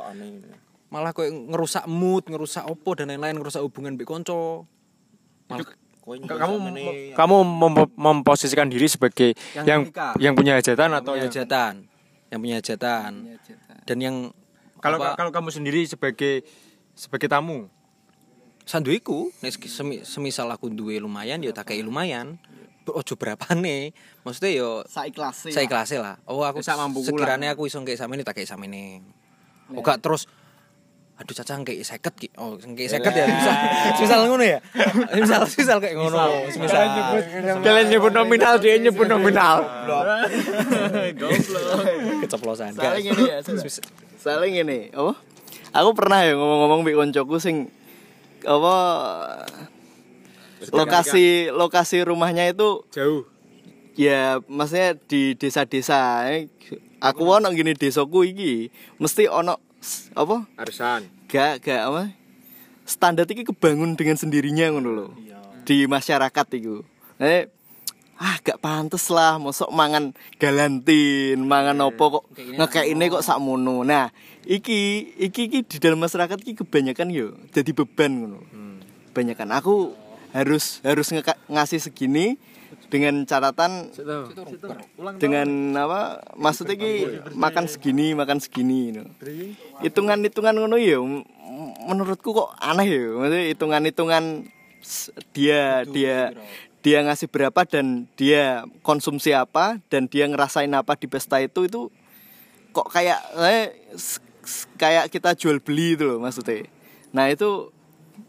malah 0.93 1.12
koyo 1.16 1.32
ngerusak 1.32 1.84
mood, 1.88 2.28
ngerusak 2.28 2.68
opo 2.68 2.93
dan 2.93 3.09
lain-lain, 3.12 3.40
ngerusak 3.40 3.61
hubungan 3.61 4.01
mbek 4.01 4.09
kanca. 4.09 4.64
Malah 5.49 5.68
kamu 6.03 6.55
kamu 7.14 7.36
mem- 7.46 7.94
memposisikan 7.94 8.66
diri 8.66 8.90
sebagai 8.90 9.38
Yang 9.55 9.66
yang 9.66 9.80
yang 10.18 10.32
punya 10.34 10.59
hajatan 10.59 10.90
atau 10.98 11.14
punya 11.14 11.26
yang 11.26 11.30
hajatan, 11.30 11.72
yang 12.34 12.40
punya 12.42 12.57
hajatan. 12.59 13.11
Dan 13.86 13.96
yang 14.03 14.16
kalau 14.82 14.98
apa, 14.98 15.14
kalau 15.14 15.30
kamu 15.30 15.48
sendiri 15.55 15.86
sebagai 15.86 16.42
sebagai 16.98 17.30
tamu 17.30 17.70
sanduiku 18.66 19.30
semi, 19.66 20.03
semisal 20.03 20.50
aku 20.50 20.70
duwe 20.70 20.98
lumayan 20.98 21.38
ya 21.42 21.55
tak 21.55 21.70
kei 21.74 21.82
lumayan. 21.86 22.38
Ojo 22.82 23.14
berapane. 23.14 23.94
Maksudnya 24.26 24.59
yo 24.59 24.82
Saiklase. 24.90 25.55
saya 25.55 25.70
ikhlas 25.70 25.94
lah. 26.03 26.18
Oh 26.26 26.42
aku 26.42 26.66
Sak 26.66 26.74
mampu 26.82 27.07
sekiranya 27.07 27.55
aku 27.55 27.70
iso 27.70 27.78
ngkei 27.78 27.94
samene 27.94 28.26
tak 28.26 28.42
kei 28.42 28.46
samene. 28.46 29.07
Oh 29.70 29.86
gak 29.86 30.03
terus 30.03 30.26
aduh 31.23 31.35
caca 31.39 31.55
ngkei 31.62 31.87
50 31.87 32.18
ki. 32.18 32.29
Oh 32.35 32.59
ngkei 32.59 32.91
50 32.91 33.14
ya. 33.14 33.27
Misal, 33.31 33.55
misal 34.03 34.20
ngono 34.27 34.43
ya. 34.43 34.59
Misal 35.14 35.47
misal 35.47 35.79
kayak 35.79 35.95
ngono. 35.95 36.18
Misal 36.51 36.83
kalian 37.62 37.87
nyebut 37.95 38.11
nominal 38.11 38.59
dia 38.59 38.75
nyebut 38.83 39.07
nominal 39.07 39.62
keceplosan. 42.27 42.75
Saling 42.75 43.07
ini 43.07 43.23
ya. 43.31 43.39
Saling 44.18 44.55
ini. 44.66 44.79
Apa? 44.91 45.14
Aku 45.73 45.95
pernah 45.95 46.27
ya 46.27 46.35
ngomong-ngomong 46.35 46.83
mbek 46.83 46.99
koncoku 46.99 47.39
sing 47.39 47.70
apa 48.43 48.75
lokasi 50.75 51.55
lokasi 51.55 52.03
rumahnya 52.03 52.51
itu 52.51 52.83
jauh 52.91 53.31
ya 53.99 54.43
maksudnya 54.47 54.99
di 55.07 55.35
desa-desa 55.39 56.27
aku 57.03 57.23
ono 57.27 57.51
gini 57.51 57.75
desaku 57.75 58.31
iki 58.31 58.70
mesti 58.99 59.27
ono 59.27 59.59
apa? 60.14 60.47
Arisan. 60.59 61.11
Gak 61.26 61.66
gak 61.66 61.83
apa? 61.91 62.03
Standar 62.87 63.26
iki 63.26 63.47
kebangun 63.47 63.95
dengan 63.95 64.16
sendirinya 64.18 64.70
ngono 64.72 64.91
lho. 64.91 65.07
Di 65.62 65.87
masyarakat 65.87 66.47
iku. 66.59 66.83
Eh 67.22 67.51
ah 68.22 68.39
gak 68.39 68.62
pantes 68.62 69.11
lah 69.11 69.43
mosok 69.43 69.74
mangan 69.74 70.14
galantin 70.39 71.43
mangan 71.43 71.74
opo 71.83 72.22
kok 72.22 72.24
ngekek 72.39 72.87
ini 72.87 73.11
kok 73.11 73.26
sakmono 73.26 73.83
nah 73.83 74.14
iki 74.47 75.11
iki 75.18 75.51
iki 75.51 75.59
di 75.66 75.76
dalam 75.83 75.99
masyarakat 75.99 76.39
iki 76.39 76.62
kebanyakan 76.62 77.11
yo 77.11 77.35
jadi 77.51 77.74
beban 77.74 78.14
ngono 78.14 78.41
kebanyakan. 79.12 79.53
Aku 79.61 79.93
harus 80.33 80.80
harus 80.80 81.12
ngasih 81.53 81.85
segini 81.85 82.41
dengan 82.89 83.25
catatan 83.25 83.89
dengan 85.16 85.49
apa 85.77 86.20
maksudnya 86.37 86.77
ki 86.77 86.93
makan 87.37 87.64
segini 87.68 88.12
makan 88.12 88.39
segini 88.41 88.93
gitu. 88.93 89.03
hitungan 89.81 90.20
hitungan 90.20 90.57
ngono 90.57 90.77
ya 90.77 91.01
menurutku 91.87 92.33
kok 92.33 92.51
aneh 92.59 92.89
ya. 92.89 93.05
Maksudnya 93.18 93.43
hitungan 93.53 93.83
hitungan 93.85 94.25
dia 95.37 95.87
dia 95.87 96.16
dia 96.83 96.99
ngasih 97.07 97.31
berapa 97.31 97.62
dan 97.62 98.11
dia 98.18 98.66
konsumsi 98.83 99.31
apa 99.31 99.79
dan 99.87 100.11
dia 100.11 100.27
ngerasain 100.27 100.73
apa 100.75 100.99
di 100.99 101.07
pesta 101.07 101.39
itu 101.39 101.70
itu 101.70 101.81
kok 102.75 102.91
kayak 102.91 103.23
eh, 103.39 103.70
kayak 104.75 105.12
kita 105.12 105.39
jual 105.39 105.62
beli 105.62 105.95
itu 105.95 106.05
loh 106.09 106.18
maksudnya. 106.18 106.66
Nah 107.14 107.31
itu 107.31 107.70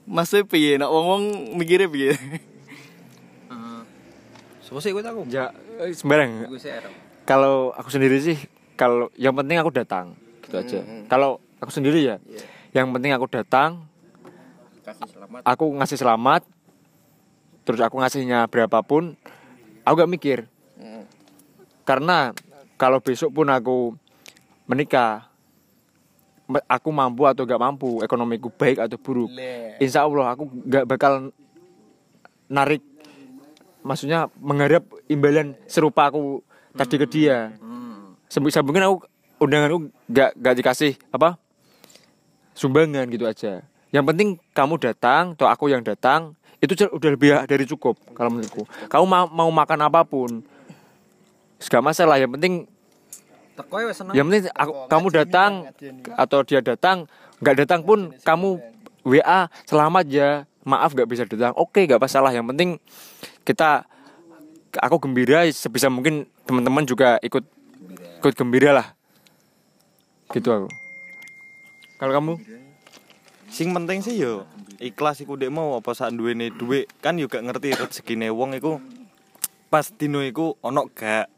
maksudnya 0.06 0.46
piye? 0.46 0.78
Nak 0.78 0.92
wong 0.92 1.06
wong 1.10 1.24
mikirnya 1.58 1.90
piye 1.90 2.14
Sopo 4.74 4.82
sih 4.82 4.90
gue 4.90 5.06
aku? 5.06 5.30
ya 5.30 5.54
eh, 5.86 5.94
sembarang. 5.94 6.50
Kalau 7.30 7.78
aku 7.78 7.94
sendiri 7.94 8.18
sih 8.18 8.42
kalau 8.74 9.14
yang 9.22 9.38
penting 9.38 9.62
aku 9.62 9.70
datang 9.70 10.18
gitu 10.42 10.58
aja. 10.58 10.82
Kalau 11.06 11.38
aku 11.62 11.70
sendiri 11.70 12.02
ya 12.02 12.18
yang 12.74 12.90
penting 12.90 13.14
aku 13.14 13.30
datang 13.30 13.86
aku 15.46 15.78
ngasih 15.78 16.02
selamat 16.02 16.42
terus 17.70 17.86
aku 17.86 18.02
ngasihnya 18.02 18.50
berapapun 18.50 19.14
aku 19.86 19.94
gak 19.94 20.10
mikir. 20.10 20.40
Karena 21.86 22.34
kalau 22.74 22.98
besok 22.98 23.30
pun 23.30 23.54
aku 23.54 23.94
menikah 24.66 25.30
me- 26.50 26.66
aku 26.66 26.90
mampu 26.90 27.30
atau 27.30 27.46
gak 27.46 27.62
mampu 27.62 28.02
ekonomiku 28.02 28.50
baik 28.50 28.82
atau 28.82 28.98
buruk 28.98 29.30
insya 29.78 30.02
Allah 30.02 30.34
aku 30.34 30.50
gak 30.66 30.90
bakal 30.90 31.30
narik 32.50 32.82
maksudnya 33.84 34.32
mengharap 34.40 34.88
imbalan 35.12 35.54
serupa 35.68 36.10
aku 36.10 36.42
tadi 36.74 36.96
ke 36.98 37.08
dia. 37.08 37.54
Sambung 38.32 38.50
sambungin 38.50 38.88
aku 38.88 39.06
undanganku 39.38 39.92
gak 40.10 40.34
gak 40.40 40.56
dikasih 40.58 40.98
apa 41.14 41.38
sumbangan 42.58 43.06
gitu 43.12 43.28
aja. 43.28 43.62
Yang 43.94 44.06
penting 44.10 44.30
kamu 44.58 44.82
datang 44.82 45.38
atau 45.38 45.46
aku 45.46 45.70
yang 45.70 45.86
datang 45.86 46.34
itu 46.64 46.74
udah 46.74 47.10
lebih 47.14 47.30
dari 47.46 47.68
cukup 47.68 48.00
kalau 48.16 48.34
menurutku. 48.34 48.66
Kamu 48.90 49.06
mau, 49.06 49.26
mau 49.30 49.50
makan 49.52 49.80
apa 49.86 50.02
pun 50.08 50.42
gak 51.60 51.84
masalah. 51.84 52.18
Yang 52.18 52.32
penting 52.40 52.54
ya 53.54 54.18
yang 54.18 54.26
penting 54.34 54.50
aku, 54.50 54.74
kamu 54.90 55.08
datang 55.14 55.52
atau 56.18 56.42
dia 56.42 56.58
datang 56.66 57.06
nggak 57.38 57.56
datang 57.62 57.86
pun 57.86 58.10
kamu 58.26 58.58
WA 59.06 59.52
selamat 59.70 60.06
ya. 60.10 60.30
Maaf 60.64 60.96
nggak 60.96 61.10
bisa 61.12 61.24
datang. 61.28 61.54
Oke 61.60 61.84
nggak 61.84 62.00
masalah. 62.00 62.32
Yang 62.32 62.56
penting 62.56 62.70
kita 63.44 63.86
aku 64.80 64.98
gembira 65.04 65.46
sebisa 65.52 65.92
mungkin 65.92 66.26
teman-teman 66.48 66.88
juga 66.88 67.20
ikut 67.22 67.46
ikut 68.24 68.34
gembira 68.34 68.72
lah 68.74 68.88
gitu 70.32 70.50
aku 70.50 70.70
kalau 72.00 72.14
kamu 72.16 72.34
Sing 73.54 73.70
penting 73.70 74.02
sih 74.02 74.18
yo 74.18 74.50
ikhlas 74.82 75.22
iku 75.22 75.38
dek 75.38 75.54
mau 75.54 75.78
apa 75.78 75.94
sak 75.94 76.18
duwene 76.18 76.50
dhuwit 76.50 76.90
kan 77.06 77.22
gak 77.22 77.46
ngerti 77.46 77.78
rezekine 77.78 78.34
wong 78.34 78.58
iku 78.58 78.82
pas 79.70 79.94
dino 79.94 80.26
iku 80.26 80.58
ono 80.66 80.90
gak. 80.90 81.30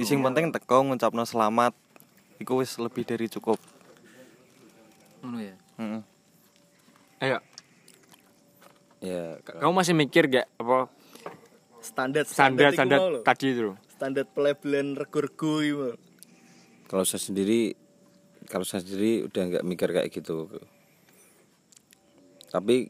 Sing 0.00 0.24
penting 0.24 0.48
teko 0.48 0.80
ngucapno 0.80 1.28
selamat 1.28 1.76
iku 2.40 2.64
wis 2.64 2.80
lebih 2.80 3.04
dari 3.04 3.28
cukup. 3.28 3.60
Ngono 5.20 5.44
ya. 5.44 5.52
Heeh. 5.76 6.00
ayo 7.20 7.44
Ya, 8.98 9.38
kamu 9.46 9.72
masih 9.78 9.94
mikir 9.94 10.26
gak 10.26 10.50
apa 10.58 10.90
standar 11.78 12.26
standar 12.26 12.74
standar 12.74 13.22
tadi 13.22 13.54
itu 13.54 13.78
standar 13.94 14.26
pelabelan 14.26 14.98
rego-rego 14.98 15.94
kalau 16.88 17.04
saya 17.04 17.20
sendiri 17.20 17.76
kalau 18.48 18.64
saya 18.64 18.80
sendiri 18.80 19.28
udah 19.28 19.42
nggak 19.44 19.64
mikir 19.68 19.88
kayak 19.92 20.08
gitu. 20.08 20.48
Tapi 22.48 22.88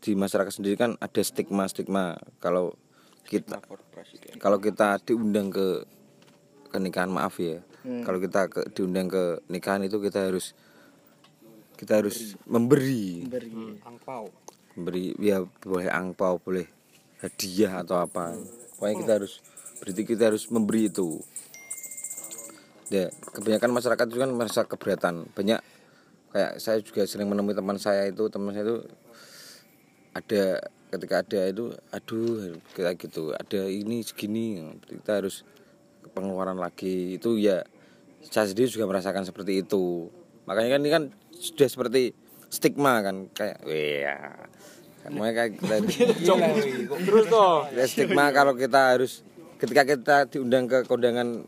di 0.00 0.12
masyarakat 0.14 0.54
sendiri 0.54 0.78
kan 0.78 0.94
ada 1.02 1.20
stigma 1.26 1.66
stigma 1.66 2.14
kalau 2.38 2.78
kita 3.26 3.58
kalau 4.38 4.62
kita 4.62 5.02
diundang 5.02 5.50
ke 5.50 5.82
ke 6.70 6.78
nikahan 6.78 7.10
maaf 7.10 7.42
ya. 7.42 7.58
Kalau 7.80 8.22
kita 8.22 8.46
ke, 8.46 8.60
diundang 8.70 9.10
ke 9.10 9.42
nikahan 9.50 9.82
itu 9.82 9.98
kita 9.98 10.30
harus 10.30 10.54
kita 11.74 11.98
harus 11.98 12.38
memberi. 12.46 13.26
Angpau. 13.82 14.30
Memberi 14.80 15.12
ya 15.20 15.44
boleh 15.60 15.92
angpau 15.92 16.40
boleh 16.40 16.64
hadiah 17.20 17.84
atau 17.84 18.00
apa. 18.00 18.32
Pokoknya 18.80 18.96
kita 19.04 19.12
harus 19.20 19.32
berarti 19.84 20.02
kita 20.08 20.22
harus 20.32 20.48
memberi 20.48 20.88
itu. 20.88 21.20
Ya 22.88 23.12
kebanyakan 23.36 23.70
masyarakat 23.76 24.06
itu 24.08 24.18
kan 24.18 24.30
merasa 24.32 24.60
keberatan. 24.64 25.28
Banyak 25.36 25.60
kayak 26.32 26.52
saya 26.58 26.80
juga 26.80 27.04
sering 27.04 27.28
menemui 27.28 27.52
teman 27.52 27.76
saya 27.76 28.08
itu 28.08 28.26
teman 28.32 28.56
saya 28.56 28.64
itu 28.64 28.78
ada 30.10 30.42
ketika 30.90 31.22
ada 31.22 31.40
itu 31.46 31.70
aduh 31.94 32.58
kayak 32.74 32.98
gitu 32.98 33.30
ada 33.30 33.70
ini 33.70 34.02
segini 34.02 34.74
kita 34.88 35.22
harus 35.22 35.44
pengeluaran 36.16 36.58
lagi. 36.58 37.20
Itu 37.20 37.36
ya 37.36 37.62
saya 38.26 38.48
sendiri 38.48 38.68
juga 38.72 38.90
merasakan 38.90 39.28
seperti 39.28 39.62
itu. 39.62 40.10
Makanya 40.48 40.68
kan 40.76 40.80
ini 40.82 40.90
kan 40.90 41.04
sudah 41.36 41.68
seperti 41.68 42.12
stigma 42.50 43.00
kan 43.00 43.30
kayak 43.30 43.62
iya 43.64 44.34
Makanya 45.00 45.32
kayak 45.32 45.50
kita 45.56 45.74
Terus 47.08 47.24
toh. 47.26 47.64
Ya, 47.72 47.88
stigma 47.88 48.28
kalau 48.30 48.52
kita 48.52 48.92
harus 48.92 49.24
ketika 49.56 49.82
kita 49.82 50.16
diundang 50.26 50.66
ke 50.66 50.84
kondangan 50.84 51.40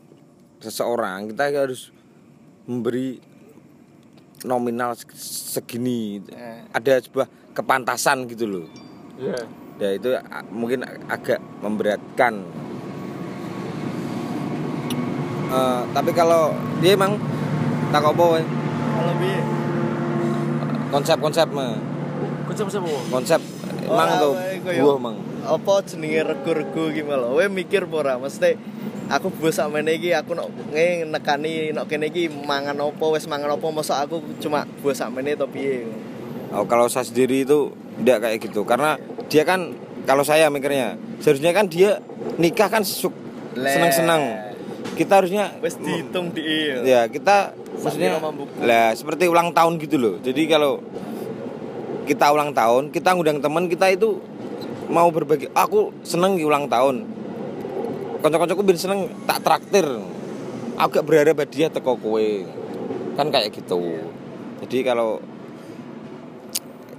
seseorang 0.57 1.29
kita 1.29 1.53
harus 1.53 1.93
memberi 2.63 3.19
nominal 4.41 4.95
seg- 4.95 5.13
segini 5.53 6.23
ada 6.71 6.97
sebuah 6.97 7.27
kepantasan 7.51 8.25
gitu 8.25 8.47
loh 8.47 8.65
Iya. 9.13 9.37
ya 9.77 9.89
itu 9.93 10.09
mungkin 10.49 10.81
agak 11.05 11.37
memberatkan 11.59 12.41
Eh, 15.53 15.81
tapi 15.93 16.09
kalau 16.11 16.49
dia 16.81 16.97
emang 16.97 17.13
tak 17.93 18.01
apa. 18.01 18.41
Kalau? 18.41 19.13
Konsep-konsep 20.93 21.49
mah 21.49 21.73
Konsep 22.43 22.69
konsep 22.69 22.81
apa? 22.81 22.99
konsep 23.09 23.41
emang 23.83 24.09
Ora, 24.09 24.21
tuh 24.21 24.33
wae, 24.35 24.57
koyo- 24.61 24.83
buah 24.85 24.97
mang 25.01 25.15
Apa 25.43 25.73
jenenge 25.83 26.23
rego-rego 26.23 26.87
iki 26.87 27.03
malah. 27.03 27.27
Kowe 27.27 27.45
mikir 27.51 27.83
apa 27.83 27.95
ora? 27.97 28.13
Mesti 28.15 28.55
aku 29.09 29.27
bos 29.29 29.51
sakmene 29.51 29.91
iki 29.91 30.15
aku 30.15 30.31
nok 30.31 30.47
nekani 31.03 31.75
nok 31.75 31.83
kene 31.85 32.07
iki 32.07 32.31
mangan 32.31 32.79
apa 32.79 33.05
wis 33.11 33.27
mangan 33.27 33.51
apa 33.51 33.67
masa 33.67 33.99
aku 33.99 34.23
cuma 34.39 34.63
bos 34.79 34.95
sakmene 34.95 35.35
to 35.35 35.43
piye. 35.49 35.83
Oh, 36.47 36.63
kalau 36.63 36.87
saya 36.87 37.03
sendiri 37.03 37.43
itu 37.43 37.75
tidak 37.99 38.23
kayak 38.23 38.37
gitu 38.39 38.63
karena 38.63 38.95
dia 39.27 39.43
kan 39.43 39.75
kalau 40.03 40.23
saya 40.23 40.47
mikirnya 40.47 40.95
seharusnya 41.19 41.51
kan 41.51 41.67
dia 41.67 41.99
nikah 42.37 42.69
kan 42.69 42.85
senang-senang 42.85 44.52
kita 44.93 45.13
harusnya 45.21 45.53
Wis 45.59 45.75
dihitung 45.81 46.33
di 46.33 46.43
ya 46.85 47.09
kita 47.09 47.57
maksudnya 47.81 48.21
lah 48.61 48.93
seperti 48.93 49.25
ulang 49.27 49.51
tahun 49.51 49.81
gitu 49.81 49.97
loh. 49.97 50.15
Jadi 50.21 50.45
kalau 50.45 50.79
kita 52.03 52.29
ulang 52.29 52.51
tahun 52.53 52.91
kita 52.93 53.15
ngundang 53.15 53.39
teman 53.41 53.65
kita 53.71 53.89
itu 53.91 54.21
mau 54.91 55.09
berbagi 55.09 55.49
aku 55.51 55.91
seneng 56.05 56.37
di 56.37 56.43
ulang 56.45 56.69
tahun. 56.69 57.07
Kocok-kocokku 58.23 58.63
bin 58.63 58.79
seneng 58.79 59.11
tak 59.27 59.43
traktir. 59.43 59.87
Aku 60.79 60.89
gak 60.89 61.05
berharap 61.05 61.43
dia 61.51 61.67
teko 61.69 61.99
kowe. 61.99 62.27
Kan 63.19 63.29
kayak 63.29 63.51
gitu. 63.51 63.99
Jadi 64.63 64.77
kalau 64.87 65.19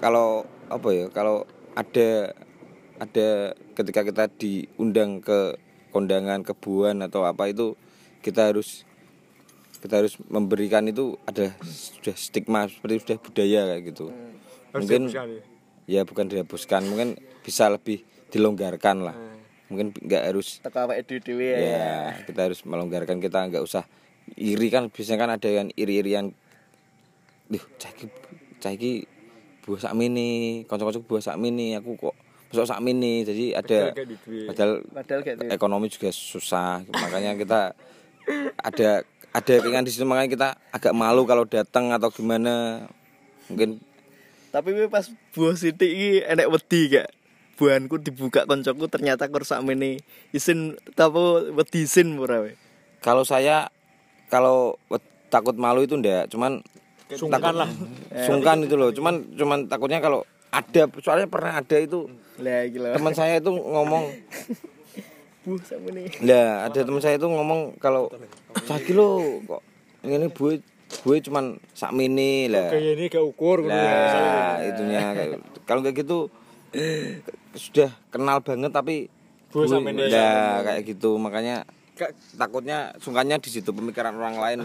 kalau 0.04 0.44
apa 0.68 0.88
ya 0.92 1.06
kalau 1.08 1.48
ada 1.74 2.34
ada 3.00 3.28
ketika 3.74 4.00
kita 4.06 4.24
diundang 4.36 5.18
ke 5.24 5.58
kondangan 5.90 6.42
kebuan 6.46 7.02
atau 7.02 7.26
apa 7.26 7.50
itu 7.50 7.74
kita 8.24 8.48
harus 8.48 8.88
kita 9.84 10.00
harus 10.00 10.16
memberikan 10.32 10.80
itu 10.88 11.20
ada 11.28 11.52
sudah 11.60 12.16
stigma 12.16 12.64
seperti 12.64 13.04
sudah 13.04 13.18
budaya 13.20 13.60
kayak 13.68 13.82
gitu. 13.92 14.06
Mungkin 14.72 15.12
ya? 15.84 16.08
bukan 16.08 16.24
dihapuskan 16.32 16.88
mungkin 16.88 17.20
bisa 17.44 17.68
lebih 17.68 18.00
dilonggarkan 18.32 19.04
lah. 19.04 19.16
Mungkin 19.68 19.92
nggak 19.92 20.32
harus 20.32 20.64
ya. 21.52 21.58
ya 21.60 21.92
kita 22.24 22.48
harus 22.48 22.64
melonggarkan 22.64 23.20
kita 23.20 23.44
nggak 23.52 23.60
usah 23.60 23.84
iri 24.40 24.72
kan 24.72 24.88
biasanya 24.88 25.18
kan 25.20 25.30
ada 25.36 25.48
yang 25.52 25.68
iri-irian 25.76 26.32
Duh, 27.44 27.60
caki 27.76 28.08
caki 28.56 29.04
buah 29.68 29.84
sak 29.84 29.92
mini 29.92 30.64
kocok-kocok 30.64 31.04
buah 31.04 31.20
sak 31.20 31.36
mini 31.36 31.76
aku 31.76 31.92
kok 32.00 32.16
besok 32.54 32.70
sak 32.70 32.80
mini. 32.86 33.26
Jadi 33.26 33.50
ada 33.50 33.90
padahal 34.46 34.72
Padahal 34.86 35.20
ekonomi 35.50 35.90
juga 35.90 36.14
susah 36.14 36.86
makanya 36.86 37.34
kita 37.34 37.60
ada 38.60 39.02
ada 39.34 39.54
keinginan 39.58 39.84
di 39.84 39.92
situ 39.92 40.06
makanya 40.06 40.30
kita 40.30 40.48
agak 40.70 40.94
malu 40.94 41.26
kalau 41.26 41.42
datang 41.44 41.90
atau 41.90 42.08
gimana 42.14 42.86
mungkin 43.50 43.82
Tapi 44.54 44.86
pas 44.86 45.10
buah 45.34 45.58
sithik 45.58 45.90
iki 45.90 46.22
enek 46.22 46.46
wedi 46.46 46.86
gak? 46.86 47.10
Buahanku 47.58 47.98
dibuka 47.98 48.46
koncoku 48.46 48.86
ternyata 48.86 49.26
kur 49.26 49.42
sakmene 49.42 49.98
isin 50.30 50.78
tapi 50.94 51.50
wedi 51.54 51.86
isin 51.86 52.14
ora 52.18 52.42
we. 52.42 52.54
kalau 53.02 53.26
saya 53.26 53.70
kalau 54.30 54.78
takut 55.30 55.54
malu 55.58 55.82
itu 55.82 55.98
ndak 55.98 56.30
cuman 56.30 56.62
Sungkan 57.14 57.54
lah. 57.54 57.70
sungkan 58.26 58.64
itu 58.66 58.74
loh 58.74 58.90
cuman 58.90 59.34
cuman 59.38 59.70
takutnya 59.70 60.02
kalau 60.02 60.26
ada 60.50 60.86
soalnya 61.02 61.26
pernah 61.30 61.58
ada 61.58 61.76
itu 61.78 62.06
teman 62.94 63.14
saya 63.14 63.38
itu 63.38 63.50
ngomong 63.50 64.10
buah 65.44 65.60
sakmene. 65.62 66.08
lah 66.20 66.64
ada 66.64 66.80
teman 66.80 66.98
saya 66.98 67.14
itu 67.14 67.26
ngomong 67.26 67.76
kalau 67.76 68.08
caki 68.64 68.90
lo 68.90 69.08
kok 69.44 69.60
ini 70.02 70.28
buat 70.28 70.60
gue 70.94 71.16
cuman 71.20 71.44
sak 71.70 71.90
mini 71.90 72.46
lah 72.46 72.70
Kayak 72.70 72.92
ini 72.94 73.04
gak 73.08 73.24
ukur 73.24 73.60
gitu. 73.60 73.70
lah 73.70 74.62
itunya 74.62 75.02
kalau 75.62 75.80
kayak 75.80 75.96
gitu 75.98 76.18
sudah 77.52 77.90
kenal 78.08 78.40
banget 78.40 78.70
tapi 78.70 78.96
Gue 79.48 79.66
sak 79.66 79.80
mini. 79.80 80.08
lah 80.08 80.62
kayak 80.62 80.82
gitu 80.88 81.14
makanya 81.16 81.62
takutnya 82.34 82.90
sungkannya 82.98 83.38
di 83.38 83.50
situ 83.50 83.70
pemikiran 83.70 84.12
orang 84.12 84.36
lain 84.36 84.58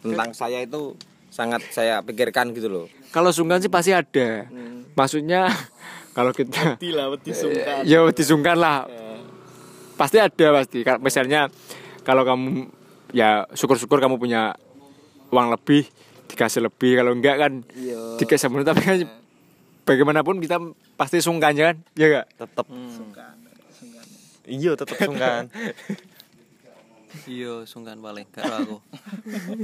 tentang 0.00 0.30
saya 0.30 0.60
itu 0.60 0.94
sangat 1.28 1.62
saya 1.68 1.98
pikirkan 2.00 2.50
gitu 2.50 2.68
loh 2.68 2.86
Kalau 3.10 3.30
sungkan 3.30 3.58
sih 3.58 3.66
pasti 3.66 3.90
ada. 3.90 4.46
Maksudnya 4.92 5.50
kalau 6.16 6.30
kita 6.30 6.78
lah 6.78 7.06
sungkan. 7.26 7.82
ya 7.82 8.06
disungkan 8.08 8.54
lah. 8.54 8.86
Pasti 10.00 10.16
ada 10.16 10.46
pasti. 10.56 10.80
Kalau 10.80 11.00
Misalnya 11.04 11.52
kalau 12.00 12.24
kamu 12.24 12.72
ya 13.12 13.44
syukur-syukur 13.52 14.00
kamu 14.00 14.16
punya 14.16 14.56
uang 15.28 15.52
lebih 15.52 15.84
dikasih 16.32 16.64
lebih. 16.64 16.96
Kalau 16.96 17.12
enggak 17.12 17.36
kan 17.36 17.52
Iya. 17.76 18.16
dikasih 18.16 18.48
tapi 18.64 18.80
kan 18.80 18.96
bagaimanapun 19.84 20.40
kita 20.40 20.56
pasti 20.96 21.20
sungkan 21.20 21.52
ya 21.52 21.74
kan? 21.74 21.76
Ya 22.00 22.06
enggak? 22.08 22.26
Tetep 22.40 22.66
iya 24.48 24.72
tetep 24.72 24.96
sungkan. 24.96 25.44
Iya 27.26 27.66
sungkan 27.66 27.98
paling 27.98 28.22
gak 28.30 28.46
tau 28.46 28.58
aku. 28.62 28.76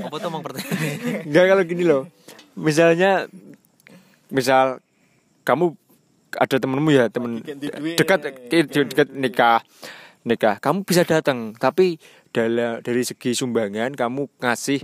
Apa 0.03 0.19
tuh 0.19 0.29
emang 0.35 0.43
pertanyaan? 0.43 1.23
Enggak 1.31 1.45
kalau 1.47 1.63
gini 1.63 1.87
loh. 1.87 2.03
Misalnya 2.59 3.31
misal 4.35 4.83
kamu 5.47 5.79
ada 6.35 6.57
temenmu 6.59 6.91
ya 6.91 7.07
temen 7.07 7.39
duit. 7.47 7.95
dekat 7.95 8.21
dekat 8.51 9.09
nikah 9.15 9.63
nikah. 10.27 10.59
Kamu 10.59 10.83
bisa 10.83 11.07
datang 11.07 11.55
tapi 11.55 12.03
dalam 12.35 12.83
dari 12.83 13.07
segi 13.07 13.33
sumbangan 13.33 13.95
kamu 13.95 14.27
ngasih 14.43 14.83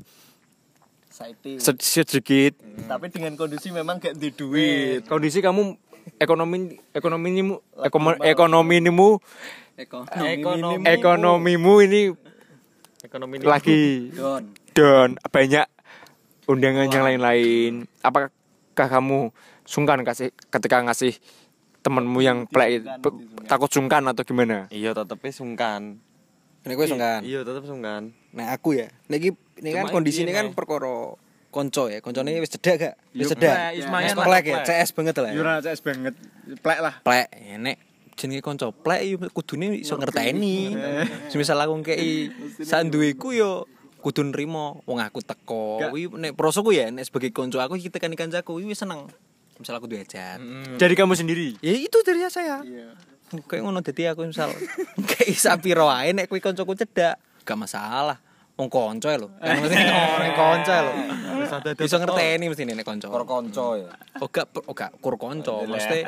sedikit. 1.76 2.57
Tapi 2.88 3.07
dengan 3.12 3.34
kondisi 3.36 3.68
memang 3.74 4.01
gak 4.01 4.16
di 4.16 4.32
duit. 4.32 5.05
kondisi 5.11 5.43
kamu 5.43 5.76
ekonomi 6.16 6.78
ekonomimu 6.95 7.61
ekonomi 7.82 8.18
ekonomimu. 8.22 9.11
Ekonomi 9.76 10.86
ekonomimu. 10.86 11.72
Ini 11.82 12.03
ekonomi 13.03 13.34
ini 13.43 13.47
lagi 13.47 14.14
down 14.72 15.18
banyak 15.18 15.66
undangan 16.47 16.86
yang 16.90 17.05
lain-lain. 17.05 17.72
Apakah 18.03 18.30
kamu 18.88 19.30
sungkan 19.66 20.03
kasih 20.03 20.34
ketika 20.51 20.82
ngasih 20.82 21.18
temenmu 21.83 22.18
yang 22.18 22.47
plek 22.47 22.70
pe- 22.99 23.18
takut 23.45 23.66
sungkan 23.66 24.03
atau 24.05 24.22
gimana 24.22 24.70
iya 24.70 24.91
tetepnya 24.91 25.30
sungkan 25.30 25.99
Ini 26.62 26.72
gue 26.72 26.87
sungkan. 26.87 27.20
iya 27.22 27.43
tetep 27.43 27.62
sungkan 27.62 28.14
Nah 28.30 28.55
aku 28.55 28.72
ya, 28.72 28.87
niki 29.07 29.35
ini 29.59 29.70
kan 29.72 29.91
kondisi 29.91 30.22
ini 30.22 30.30
iki, 30.30 30.39
kan 30.39 30.47
Meh. 30.49 30.55
perkara 30.55 31.12
konco 31.51 31.85
ya. 31.87 31.99
Koncone 31.99 32.33
wis 32.39 32.49
cedak 32.49 32.74
gak? 32.78 32.95
Wis 33.12 33.26
Yo, 33.26 33.28
cedak. 33.28 33.76
plek, 33.76 33.76
Wis 33.76 34.14
plek 34.16 34.43
ya, 34.47 34.57
plek. 34.57 34.64
CS 34.64 34.91
banget 34.95 35.14
lah. 35.18 35.28
ya. 35.28 35.43
CS 35.61 35.80
banget 35.83 36.14
plek 36.59 36.78
lah 36.80 36.95
Plek, 37.03 37.28
enek 37.28 37.76
jenenge 38.14 38.41
konco 38.41 38.70
plek 38.70 39.01
yo 39.03 39.16
kudune 39.28 39.74
iso 39.76 39.99
ngerteni. 39.99 40.72
Semisal 41.35 41.59
aku 41.59 41.83
ngkei 41.83 42.30
sak 42.59 42.89
duweku 42.89 43.35
yo 43.35 43.66
kudu 43.99 44.22
nrimo 44.24 44.80
wong 44.85 44.97
aku 44.97 45.18
teko. 45.20 45.83
Kuwi 45.85 46.09
nek 46.14 46.33
prosoku 46.33 46.70
ya 46.70 46.89
nek 46.89 47.05
sebagai 47.05 47.28
konco 47.30 47.59
aku 47.59 47.74
iki 47.74 47.91
tekani 47.91 48.14
kancaku 48.14 48.57
kuwi 48.57 48.70
wis 48.70 48.78
seneng. 48.78 49.11
Misal 49.62 49.78
aku 49.78 49.86
duwe 49.86 50.02
dari 50.74 50.94
kamu 50.98 51.14
sendiri 51.14 51.54
Ya 51.62 51.70
itu 51.78 51.94
dari 52.02 52.26
saya. 52.26 52.58
Kayak 53.46 53.62
ngono 53.62 53.78
dadi 53.80 54.10
aku 54.10 54.26
misal 54.26 54.50
kayak 55.10 55.38
sapi 55.38 55.72
wae 55.72 56.12
nek 56.12 56.28
kuwi 56.28 56.42
kancaku 56.42 56.76
cedak, 56.76 57.16
gak 57.46 57.56
masalah. 57.56 58.18
Wong 58.60 58.68
kanca 58.68 59.16
lho. 59.16 59.32
Kan 59.40 59.64
mesti 59.64 59.80
orang 59.88 60.34
kanca 60.36 60.76
lho. 60.84 60.92
Bisa 61.72 61.96
ngerteni 61.96 62.52
mesti 62.52 62.68
nek 62.68 62.84
kanca. 62.84 63.08
Kor 63.08 63.24
konco 63.24 63.80
ya 63.80 63.88
Oh 64.20 64.28
gak 64.28 64.52
oh 64.68 64.74
gak 64.76 65.00
kur 65.00 65.16
kanca, 65.16 65.64
mesti 65.64 66.04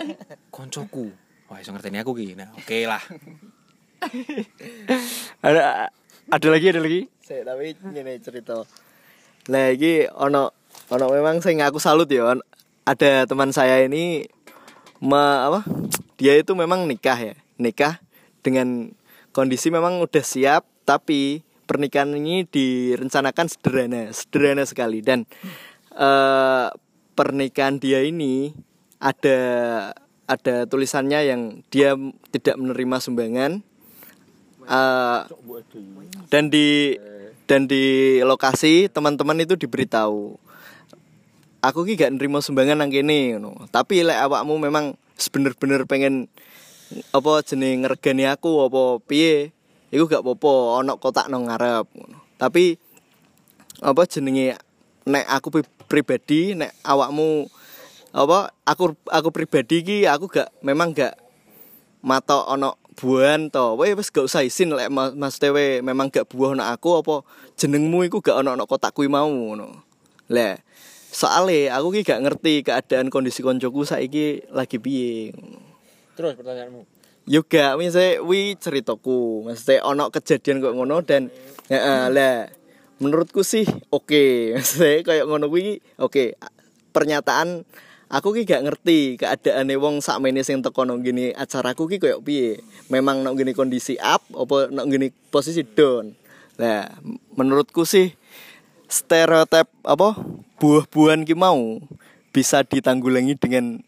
kancaku. 0.54 1.08
Wah, 1.48 1.62
iso 1.62 1.72
ngerteni 1.72 2.02
aku 2.02 2.12
ki. 2.12 2.36
Nah, 2.36 2.52
oke 2.52 2.78
lah. 2.84 3.00
ada 5.46 5.88
ada 6.28 6.48
lagi 6.52 6.66
ada 6.68 6.80
lagi 6.84 7.08
Saya 7.24 7.48
tapi 7.48 7.72
ngene 7.80 8.20
cerita. 8.20 8.66
Lah 9.48 9.66
iki 9.72 10.04
ono 10.12 10.52
ono 10.92 11.04
memang 11.08 11.40
sing 11.40 11.64
aku 11.64 11.80
salut 11.80 12.10
ya. 12.12 12.36
Ada 12.86 13.26
teman 13.26 13.50
saya 13.50 13.82
ini 13.82 14.30
me, 15.02 15.18
apa? 15.18 15.66
Dia 16.16 16.38
itu 16.38 16.54
memang 16.54 16.86
nikah 16.86 17.18
ya. 17.18 17.34
Nikah 17.58 17.98
dengan 18.46 18.94
kondisi 19.34 19.68
memang 19.74 19.98
udah 20.00 20.24
siap 20.24 20.64
tapi 20.86 21.42
pernikahan 21.66 22.14
ini 22.14 22.46
direncanakan 22.46 23.50
sederhana, 23.50 24.14
sederhana 24.14 24.62
sekali 24.62 25.02
dan 25.02 25.26
eh 25.98 26.68
pernikahan 27.18 27.82
dia 27.82 28.06
ini 28.06 28.54
ada 29.02 29.38
ada 30.30 30.68
tulisannya 30.70 31.20
yang 31.26 31.42
dia 31.72 31.98
tidak 32.30 32.54
menerima 32.60 32.96
sumbangan 33.02 33.66
Eh, 34.66 35.20
dan 36.26 36.50
di 36.50 36.98
dan 37.46 37.70
di 37.70 38.18
lokasi 38.26 38.90
teman-teman 38.90 39.38
itu 39.38 39.54
diberitahu 39.54 40.34
aku 41.66 41.82
ki 41.82 41.98
gak 41.98 42.14
nerima 42.14 42.38
sumbangan 42.38 42.78
nang 42.78 42.94
kene 42.94 43.36
ngono. 43.36 43.66
Tapi 43.74 44.06
lek 44.06 44.22
awakmu 44.30 44.62
memang 44.62 44.94
bener-bener 45.34 45.82
pengen 45.90 46.30
apa 47.10 47.42
jeneng 47.42 47.82
ngergani 47.82 48.30
aku 48.30 48.70
apa 48.70 49.02
piye 49.02 49.50
iku 49.90 50.06
gak 50.06 50.22
apa-apa 50.22 50.94
kotak 51.02 51.26
nang 51.26 51.50
ngarep 51.50 51.90
tapi 52.38 52.78
apa 53.82 54.06
jenenge 54.06 54.54
nek 55.02 55.26
aku 55.26 55.48
pri- 55.50 55.74
pribadi 55.90 56.54
nek 56.54 56.70
awakmu 56.86 57.50
apa 58.14 58.54
aku 58.62 58.94
aku 59.10 59.28
pribadi 59.34 59.82
ki 59.82 59.98
aku 60.06 60.30
gak 60.30 60.48
memang 60.62 60.94
gak 60.94 61.18
matok 62.06 62.46
ono 62.46 62.78
buahan 62.96 63.52
to. 63.52 63.76
We 63.76 63.92
wis 63.92 64.08
gak 64.08 64.24
usah 64.24 64.40
isin 64.40 64.72
lek 64.72 64.88
ma- 64.88 65.12
Mas 65.12 65.36
Tewe 65.36 65.84
memang 65.84 66.08
gak 66.08 66.32
buah 66.32 66.56
ono 66.56 66.64
aku 66.64 67.02
apa 67.04 67.26
jenengmu 67.60 68.08
iku 68.08 68.24
gak 68.24 68.40
ono 68.40 68.56
ono 68.56 68.64
kotak 68.64 68.96
kuwi 68.96 69.10
mau 69.10 69.28
ngono. 69.28 69.84
Le 70.32 70.64
soale 71.16 71.72
aku 71.72 71.96
ki 71.96 72.04
gak 72.04 72.20
ngerti 72.20 72.60
keadaan 72.60 73.08
kondisi 73.08 73.40
koncoku 73.40 73.88
saiki 73.88 74.44
lagi 74.52 74.76
piye 74.76 75.32
Terus 76.16 76.32
pertanyaanmu. 76.32 76.80
Yoga, 77.28 77.76
misalnya 77.76 78.24
wi 78.24 78.56
ceritaku, 78.56 79.44
maksudnya 79.44 79.84
ono 79.84 80.08
kejadian 80.08 80.64
kok 80.64 80.72
ngono 80.72 81.04
dan 81.04 81.28
ya 81.68 82.08
lah 82.08 82.48
menurutku 83.02 83.44
sih 83.44 83.68
oke, 83.92 84.24
maksudnya 84.56 85.04
kayak 85.04 85.28
ngono 85.28 85.52
kuwi 85.52 85.84
oke. 86.00 86.40
Pernyataan 86.96 87.68
aku 88.08 88.32
ki 88.32 88.48
gak 88.48 88.64
ngerti 88.64 89.20
keadaan 89.20 89.68
wong 89.76 90.00
sakmene 90.00 90.40
sing 90.40 90.64
teko 90.64 90.88
nang 90.88 91.04
gini 91.04 91.36
acaraku 91.36 91.84
ki 91.90 92.00
koyo 92.00 92.24
piye. 92.24 92.64
Memang 92.88 93.20
nang 93.20 93.36
gini 93.36 93.52
kondisi 93.52 94.00
up 94.00 94.24
apa 94.32 94.72
nang 94.72 94.88
gini 94.88 95.12
posisi 95.28 95.66
down. 95.66 96.16
Lah, 96.56 96.88
menurutku 97.36 97.84
sih 97.84 98.16
stereotip 98.88 99.68
apa 99.84 100.16
buah-buahan 100.56 101.28
ki 101.28 101.36
mau 101.36 101.80
bisa 102.32 102.64
ditanggulangi 102.64 103.36
dengan 103.36 103.80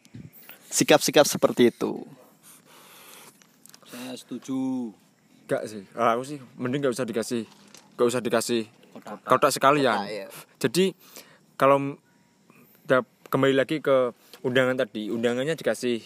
sikap-sikap 0.68 1.24
seperti 1.24 1.72
itu. 1.72 2.04
Saya 3.88 4.12
setuju. 4.16 4.92
Gak 5.48 5.64
sih. 5.64 5.84
Ah, 5.96 6.12
aku 6.12 6.28
sih 6.28 6.38
mending 6.60 6.84
gak 6.84 6.92
usah 6.92 7.08
dikasih 7.08 7.48
gak 7.96 8.08
usah 8.08 8.20
dikasih 8.20 8.68
kotak 9.24 9.48
sekalian. 9.48 9.96
Kotak, 9.96 10.12
ya. 10.12 10.26
Jadi 10.60 10.92
kalau 11.56 11.96
da- 12.84 13.08
kembali 13.32 13.56
lagi 13.56 13.80
ke 13.80 14.12
undangan 14.44 14.76
tadi, 14.76 15.08
undangannya 15.08 15.56
dikasih 15.56 16.04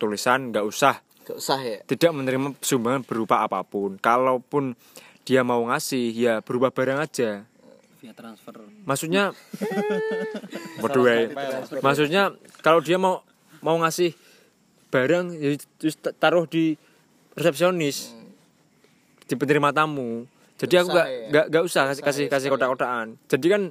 tulisan 0.00 0.56
gak 0.56 0.64
usah 0.64 1.04
Gak 1.28 1.36
usah 1.36 1.60
ya. 1.60 1.78
tidak 1.84 2.16
menerima 2.16 2.56
sumbangan 2.64 3.04
berupa 3.04 3.44
apa 3.44 3.60
pun. 3.60 4.00
Kalaupun 4.00 4.72
dia 5.28 5.44
mau 5.44 5.60
ngasih 5.68 6.08
ya 6.16 6.40
berupa 6.40 6.72
barang 6.72 6.96
aja. 7.04 7.44
Via 7.98 8.14
transfer. 8.14 8.54
Maksudnya 8.86 9.34
Waduh, 10.82 11.04
eh. 11.10 11.34
Maksudnya 11.82 12.30
kalau 12.62 12.78
dia 12.78 12.94
mau 12.94 13.26
mau 13.58 13.74
ngasih 13.82 14.14
barang 14.88 15.34
ya 15.34 15.58
taruh 16.16 16.46
di 16.46 16.78
resepsionis 17.34 18.14
di 19.26 19.34
penerima 19.34 19.74
tamu. 19.74 20.24
Jadi 20.58 20.74
Gak 20.74 20.82
aku 20.82 20.90
gak, 20.90 21.06
ya. 21.06 21.28
gak, 21.30 21.46
gak 21.54 21.62
usah 21.62 21.82
kasih 21.90 22.02
kasih 22.02 22.24
kasih 22.30 22.48
kotak-kotakan. 22.50 23.06
Jadi 23.26 23.46
kan 23.46 23.62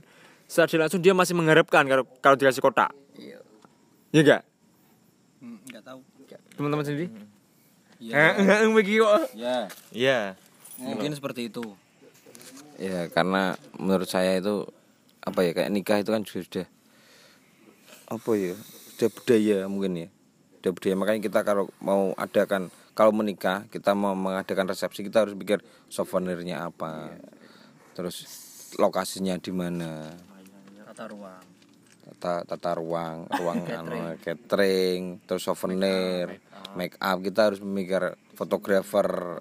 secara 0.47 0.67
tidak 0.67 0.83
langsung 0.87 1.03
dia 1.03 1.13
masih 1.15 1.33
mengharapkan 1.35 1.83
kalau 1.83 2.03
kalau 2.19 2.35
dikasih 2.35 2.63
kotak. 2.63 2.91
Iya. 3.15 3.39
Ya 4.11 4.19
enggak? 4.23 4.41
Enggak 5.39 5.83
tahu. 5.83 5.99
Teman-teman 6.55 6.83
sendiri? 6.83 7.07
Iya. 7.99 8.13
Eh, 8.13 8.31
enggak 8.39 8.59
begitu 8.71 9.03
kok. 9.03 9.23
Ya, 9.35 9.57
Iya. 9.91 10.19
mungkin 10.79 11.11
seperti 11.11 11.47
itu. 11.47 11.63
Ya 12.77 13.09
karena 13.09 13.57
menurut 13.81 14.05
saya 14.05 14.37
itu 14.37 14.69
apa 15.25 15.43
ya 15.43 15.51
kayak 15.51 15.73
nikah 15.73 15.97
itu 15.99 16.13
kan 16.13 16.23
sudah 16.23 16.65
apa 18.07 18.31
ya 18.37 18.55
sudah 18.95 19.09
budaya 19.13 19.57
mungkin 19.65 19.93
ya. 20.05 20.07
Sudah 20.61 20.71
budaya. 20.73 20.95
Makanya 20.97 21.21
kita 21.21 21.39
kalau 21.41 21.69
mau 21.81 22.13
adakan 22.17 22.69
kalau 22.97 23.13
menikah 23.13 23.65
kita 23.69 23.93
mau 23.93 24.17
mengadakan 24.17 24.73
resepsi 24.73 25.05
kita 25.05 25.25
harus 25.25 25.33
pikir 25.37 25.61
souvenirnya 25.89 26.65
apa. 26.65 27.13
Terus 27.93 28.25
lokasinya 28.77 29.37
di 29.37 29.51
mana. 29.53 30.13
Tata 30.85 31.05
ruang. 31.13 31.45
tata 32.07 32.47
tata 32.47 32.71
ruang 32.79 33.27
ruang 33.43 33.67
anu, 33.67 34.15
catering 34.23 35.21
terus 35.27 35.43
souvenir 35.43 36.39
make 36.73 36.95
up 36.97 37.19
kita 37.21 37.51
harus 37.51 37.59
memikir 37.61 38.15
fotografer. 38.33 39.37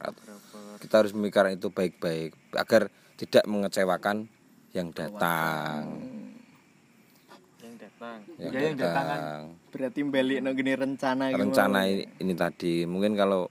kita 0.82 0.95
harus 1.01 1.16
memikirkan 1.16 1.57
itu 1.57 1.72
baik-baik 1.72 2.37
agar 2.53 2.93
tidak 3.17 3.45
mengecewakan 3.45 4.29
yang 4.73 4.93
datang 4.93 5.85
Yang 7.59 7.75
datang. 7.81 8.19
yang 8.37 8.53
Ya, 8.53 8.61
yang 8.71 8.77
datang 8.77 9.05
kan. 9.05 9.19
datang 9.19 9.43
Berarti 9.73 10.01
balik 10.05 10.39
nang 10.41 10.55
gini 10.55 10.73
rencana 10.73 11.25
gitu. 11.33 11.41
rencana 11.41 11.79
ini, 11.85 12.05
ini 12.21 12.33
tadi 12.33 12.73
mungkin 12.85 13.12
kalau 13.12 13.49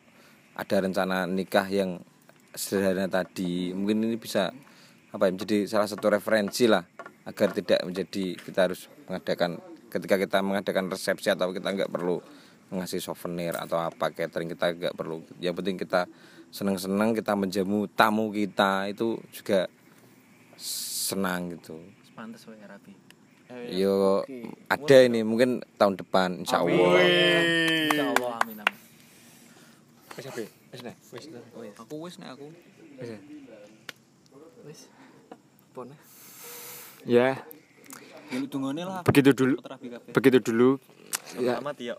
ada 0.56 0.76
rencana 0.80 1.26
nikah 1.26 1.68
yang 1.68 1.98
sederhana 2.54 3.12
tadi 3.12 3.76
mungkin 3.76 4.06
ini 4.06 4.16
bisa 4.16 4.54
apa 5.12 5.28
ya 5.28 5.32
menjadi 5.32 5.58
salah 5.68 5.86
satu 5.86 6.08
referensi 6.08 6.66
lah 6.66 6.84
agar 7.26 7.52
tidak 7.52 7.84
menjadi 7.84 8.38
kita 8.38 8.60
harus 8.70 8.88
mengadakan 9.10 9.60
ketika 9.90 10.16
kita 10.16 10.38
mengadakan 10.40 10.88
resepsi 10.88 11.32
atau 11.32 11.52
kita 11.52 11.72
nggak 11.72 11.92
perlu 11.92 12.20
ngasih 12.70 13.00
souvenir 13.00 13.54
atau 13.56 13.78
apa 13.78 14.10
catering 14.12 14.52
kita 14.52 14.72
nggak 14.72 14.94
perlu 14.96 15.22
yang 15.40 15.54
penting 15.54 15.76
kita 15.78 16.08
senang-senang 16.56 17.12
kita 17.12 17.36
menjamu 17.36 17.84
tamu 17.92 18.32
kita 18.32 18.88
itu 18.88 19.20
juga 19.36 19.68
senang 20.56 21.52
gitu 21.52 21.76
Pantes 22.16 22.48
wae 22.48 22.56
rapi. 22.64 22.96
yo 23.76 24.24
ada 24.72 24.98
ini 25.04 25.20
mungkin 25.28 25.60
tahun 25.76 26.00
depan 26.00 26.48
insya 26.48 26.64
Allah 26.64 26.96
Insyaallah 27.92 28.32
amin 28.40 28.58
amin. 28.64 28.78
Wis 30.16 30.26
apa? 30.32 30.44
Wis 30.48 30.80
nek. 30.80 30.96
Wis. 31.12 31.24
Aku 31.76 31.96
wis 32.08 32.16
nek 32.24 32.40
aku. 32.40 32.48
Wis. 33.04 33.10
ya? 33.12 33.20
Wis. 34.64 34.80
Pon. 35.76 35.92
Ya, 37.04 37.36
lah. 38.32 39.04
begitu 39.04 39.36
dulu. 39.36 39.60
Begitu 40.16 40.40
dulu 40.40 40.80
ya, 41.36 41.60
Selamat 41.60 41.76
ya. 41.84 41.96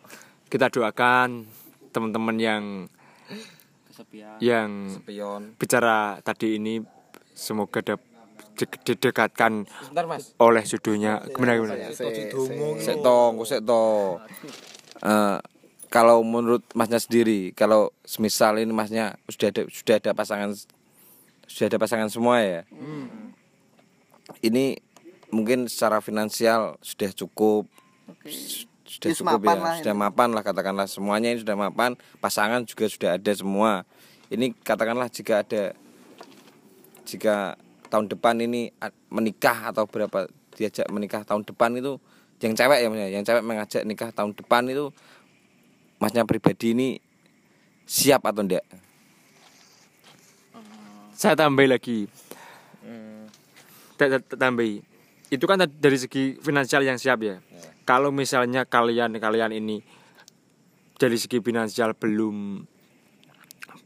kita 0.49 0.73
doakan 0.73 1.45
teman-teman 1.93 2.37
yang 2.41 2.63
Kesepian. 3.97 4.37
yang 4.39 4.71
pion 5.01 5.43
bicara 5.57 5.97
tadi 6.21 6.61
ini 6.61 6.85
semoga 7.33 7.81
di- 7.81 7.97
didekatkan 8.83 9.65
sebentar 9.81 10.05
mas 10.05 10.37
oleh 10.37 10.61
judulnya 10.63 11.25
gimana 11.27 11.57
gimana 11.57 11.75
Sek 11.89 12.97
sek 13.49 13.61
to. 13.65 13.81
Eh, 14.99 15.39
kalau 15.87 16.21
menurut 16.21 16.61
masnya 16.73 16.97
sendiri, 16.97 17.53
kalau 17.53 17.89
semisal 18.03 18.57
ini 18.57 18.69
masnya 18.69 19.17
sudah 19.27 19.49
ada 19.49 19.63
sudah 19.67 19.97
ada 19.97 20.11
pasangan 20.13 20.51
sudah 21.47 21.67
ada 21.67 21.79
pasangan 21.79 22.09
semua 22.09 22.41
ya. 22.41 22.63
Ini 24.41 24.77
mungkin 25.31 25.67
secara 25.67 26.01
finansial 26.01 26.77
sudah 26.81 27.13
cukup. 27.13 27.65
s- 28.23 28.67
Sudah 28.87 29.11
cukup 29.13 29.43
mapan 29.43 29.57
ya, 29.59 29.63
lah 29.67 29.75
sudah 29.83 29.95
ini. 29.95 30.03
mapan 30.07 30.29
lah 30.31 30.43
katakanlah 30.47 30.87
semuanya 30.87 31.29
ini 31.35 31.43
sudah 31.43 31.57
mapan, 31.59 31.99
pasangan 32.23 32.63
juga 32.63 32.87
sudah 32.87 33.11
ada 33.19 33.33
semua. 33.35 33.83
Ini 34.31 34.55
katakanlah 34.63 35.11
jika 35.11 35.43
ada 35.43 35.75
jika 37.07 37.55
tahun 37.91 38.11
depan 38.11 38.35
ini 38.43 38.71
menikah 39.11 39.71
atau 39.71 39.87
berapa 39.87 40.27
diajak 40.55 40.87
menikah 40.91 41.23
tahun 41.23 41.47
depan 41.47 41.79
itu 41.79 41.99
yang 42.43 42.55
cewek 42.55 42.79
ya 42.83 42.87
maksudnya, 42.91 43.11
yang 43.11 43.25
cewek 43.27 43.43
mengajak 43.47 43.83
nikah 43.87 44.11
tahun 44.11 44.35
depan 44.35 44.67
itu 44.71 44.91
masnya 46.03 46.27
pribadi 46.27 46.75
ini 46.75 46.89
siap 47.87 48.23
atau 48.27 48.43
enggak? 48.43 48.67
saya 51.17 51.33
tambahi 51.33 51.69
lagi 51.71 51.99
Ta- 53.97 54.13
ta- 54.13 54.21
ta- 54.21 54.37
tambahi 54.37 54.85
itu 55.31 55.43
kan 55.43 55.59
dari 55.59 55.99
segi 55.99 56.39
finansial 56.39 56.87
yang 56.87 56.99
siap 56.99 57.19
ya. 57.23 57.43
Kalau 57.83 58.15
misalnya 58.15 58.67
kalian 58.67 59.19
kalian 59.19 59.51
ini 59.55 59.83
dari 60.99 61.19
segi 61.19 61.43
finansial 61.43 61.99
belum 61.99 62.63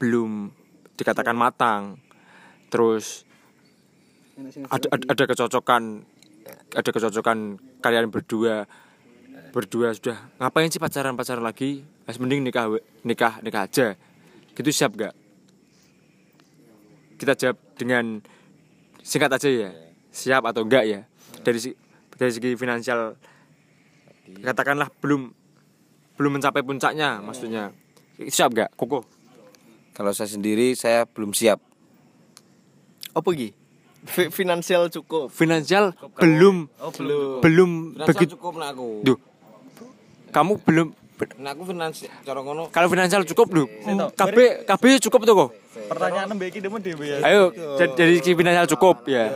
belum 0.01 0.31
dikatakan 0.97 1.37
matang 1.37 2.01
terus 2.69 3.25
ada, 4.69 4.87
ada, 4.97 5.05
ada 5.17 5.25
kecocokan 5.29 6.05
ada 6.77 6.91
kecocokan 6.93 7.61
kalian 7.85 8.09
berdua 8.09 8.65
berdua 9.51 9.93
sudah 9.97 10.31
ngapain 10.39 10.71
sih 10.71 10.81
pacaran 10.81 11.17
pacaran 11.17 11.45
lagi? 11.45 11.85
Mas 12.05 12.21
mending 12.21 12.45
nikah 12.45 12.69
nikah 13.05 13.41
nikah 13.41 13.65
aja. 13.65 13.97
Gitu 14.53 14.69
siap 14.73 14.93
gak 14.97 15.17
kita 17.17 17.37
jawab 17.37 17.57
dengan 17.77 18.25
singkat 19.01 19.33
aja 19.33 19.49
ya. 19.49 19.71
Siap 20.11 20.43
atau 20.45 20.65
enggak 20.65 20.85
ya 20.85 21.10
dari 21.41 21.59
dari 22.13 22.31
segi 22.31 22.53
finansial 22.55 23.17
katakanlah 24.39 24.89
belum 24.97 25.33
belum 26.15 26.33
mencapai 26.37 26.61
puncaknya 26.61 27.19
maksudnya 27.19 27.73
siap 28.23 28.53
gak 28.53 28.73
koko 28.75 29.03
Kalau 29.91 30.13
saya 30.13 30.29
sendiri 30.29 30.73
saya 30.73 31.05
belum 31.05 31.33
siap. 31.33 31.61
Apa 33.11 33.29
ki? 33.31 33.53
Fi- 34.01 34.33
finansial 34.33 34.89
cukup. 34.89 35.29
finansial 35.29 35.93
belum 36.17 36.73
belum. 36.97 37.41
belum 37.45 37.71
begitu 38.01 38.33
cukup 38.33 38.57
aku. 38.57 39.05
Duh. 39.05 39.19
kamu 40.31 40.57
belum 40.63 40.89
Nak 41.37 41.53
aku 41.53 41.63
finansial 41.69 42.09
cara 42.25 42.41
ngono 42.41 42.73
kalau 42.73 42.89
finansial 42.89 43.29
cukup 43.29 43.53
lho 43.53 43.65
KB 44.17 44.65
KB 44.65 44.85
cukup 45.05 45.21
tuh 45.21 45.35
kok 45.37 45.51
Pertanyaan 45.85 46.33
mbak 46.33 46.49
iki 46.49 46.65
demen 46.65 46.81
dhewe 46.81 47.05
ya. 47.05 47.17
ayo 47.21 47.53
jadi 47.77 48.33
finansial 48.33 48.65
cukup 48.71 49.05
ya 49.05 49.29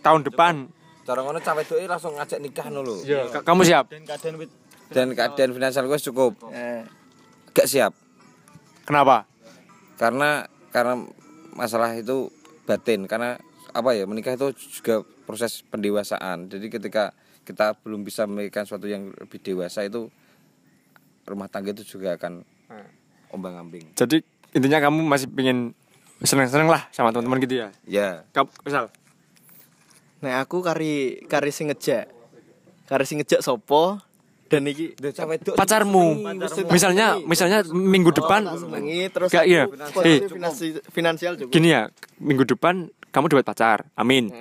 tahun 0.00 0.24
depan 0.24 0.64
cara 1.10 1.20
ngono 1.20 1.38
cawe 1.38 1.58
doe 1.60 1.84
langsung 1.84 2.14
ngajak 2.14 2.38
nikah 2.38 2.70
no 2.70 2.80
lho. 2.80 3.02
Ka- 3.28 3.42
kamu 3.42 3.66
siap 3.66 3.90
Dan 3.90 4.06
keadaan 4.06 4.38
wit 4.38 4.50
Dan 4.86 5.10
keadaan 5.12 5.50
finansial 5.50 5.84
gue 5.84 5.98
cukup. 6.00 6.38
Eh, 6.50 6.86
Gak 7.50 7.66
siap. 7.66 7.90
kenapa 8.82 9.26
Karena 9.96 10.46
karena 10.70 11.02
masalah 11.52 11.90
itu 11.92 12.30
batin 12.62 13.04
karena 13.04 13.34
apa 13.70 13.90
ya 13.90 14.06
menikah 14.06 14.32
itu 14.32 14.50
juga 14.72 15.02
proses 15.24 15.62
pendewasaan. 15.64 16.46
Jadi 16.46 16.70
ketika 16.70 17.10
kita 17.42 17.74
belum 17.76 18.02
bisa 18.02 18.24
memikirkan 18.24 18.62
sesuatu 18.62 18.86
yang 18.86 19.10
lebih 19.12 19.38
dewasa 19.40 19.82
itu 19.82 20.06
rumah 21.22 21.46
tangga 21.46 21.70
itu 21.70 21.82
juga 21.84 22.14
akan 22.14 22.46
ombang-ambing. 23.28 23.94
jadi 23.94 24.22
intinya 24.50 24.78
kamu 24.80 25.06
masih 25.06 25.30
pengen 25.30 25.70
seneng-seneng 26.20 26.66
lah 26.66 26.90
sama 26.90 27.10
teman-teman 27.10 27.38
gitu 27.38 27.54
ya 27.56 27.68
Ya, 27.84 28.08
kamu 28.30 28.50
misal 28.60 28.84
Nah 30.20 30.44
aku 30.44 30.60
kari 30.60 31.24
kari 31.24 31.50
sing 31.50 31.68
ngejak. 31.68 32.08
Kari 32.86 33.04
sing 33.04 33.20
ngejak 33.20 33.40
sopo 33.40 33.98
dan 34.50 34.66
iki 34.66 34.98
pacarmu 35.54 36.26
misalnya 36.74 37.22
misalnya 37.22 37.62
minggu 37.70 38.10
depan 38.10 38.50
senengi 38.58 39.06
terus 39.06 39.30
Gak, 39.30 39.46
iya. 39.46 39.70
Eh. 40.02 40.26
finansi- 40.26 40.82
finansial 40.90 41.38
cukup. 41.38 41.54
gini 41.54 41.70
ya 41.70 41.86
minggu 42.18 42.42
depan 42.42 42.90
kamu 43.14 43.30
dapat 43.30 43.46
pacar 43.46 43.78
amin 43.94 44.34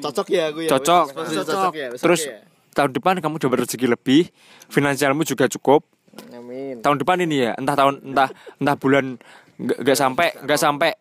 Cocok 0.00 0.26
ya 0.32 0.48
aku 0.48 0.64
ya. 0.64 0.70
cocok 0.72 1.04
Posisi 1.12 1.36
cocok 1.44 1.72
ya. 1.76 1.88
terus 1.92 2.24
ya. 2.24 2.40
tahun 2.72 2.90
depan 2.96 3.20
kamu 3.20 3.36
dapat 3.36 3.68
rezeki 3.68 3.86
lebih 3.86 4.32
finansialmu 4.72 5.28
juga 5.28 5.44
cukup 5.46 5.84
Amin. 6.32 6.80
tahun 6.80 6.96
depan 6.96 7.20
ini 7.20 7.44
ya 7.44 7.52
entah 7.52 7.76
tahun 7.76 8.00
entah 8.00 8.32
entah 8.32 8.76
bulan 8.80 9.20
nggak 9.60 9.92
sampai 9.92 10.40
nggak 10.40 10.56
sampai 10.58 10.96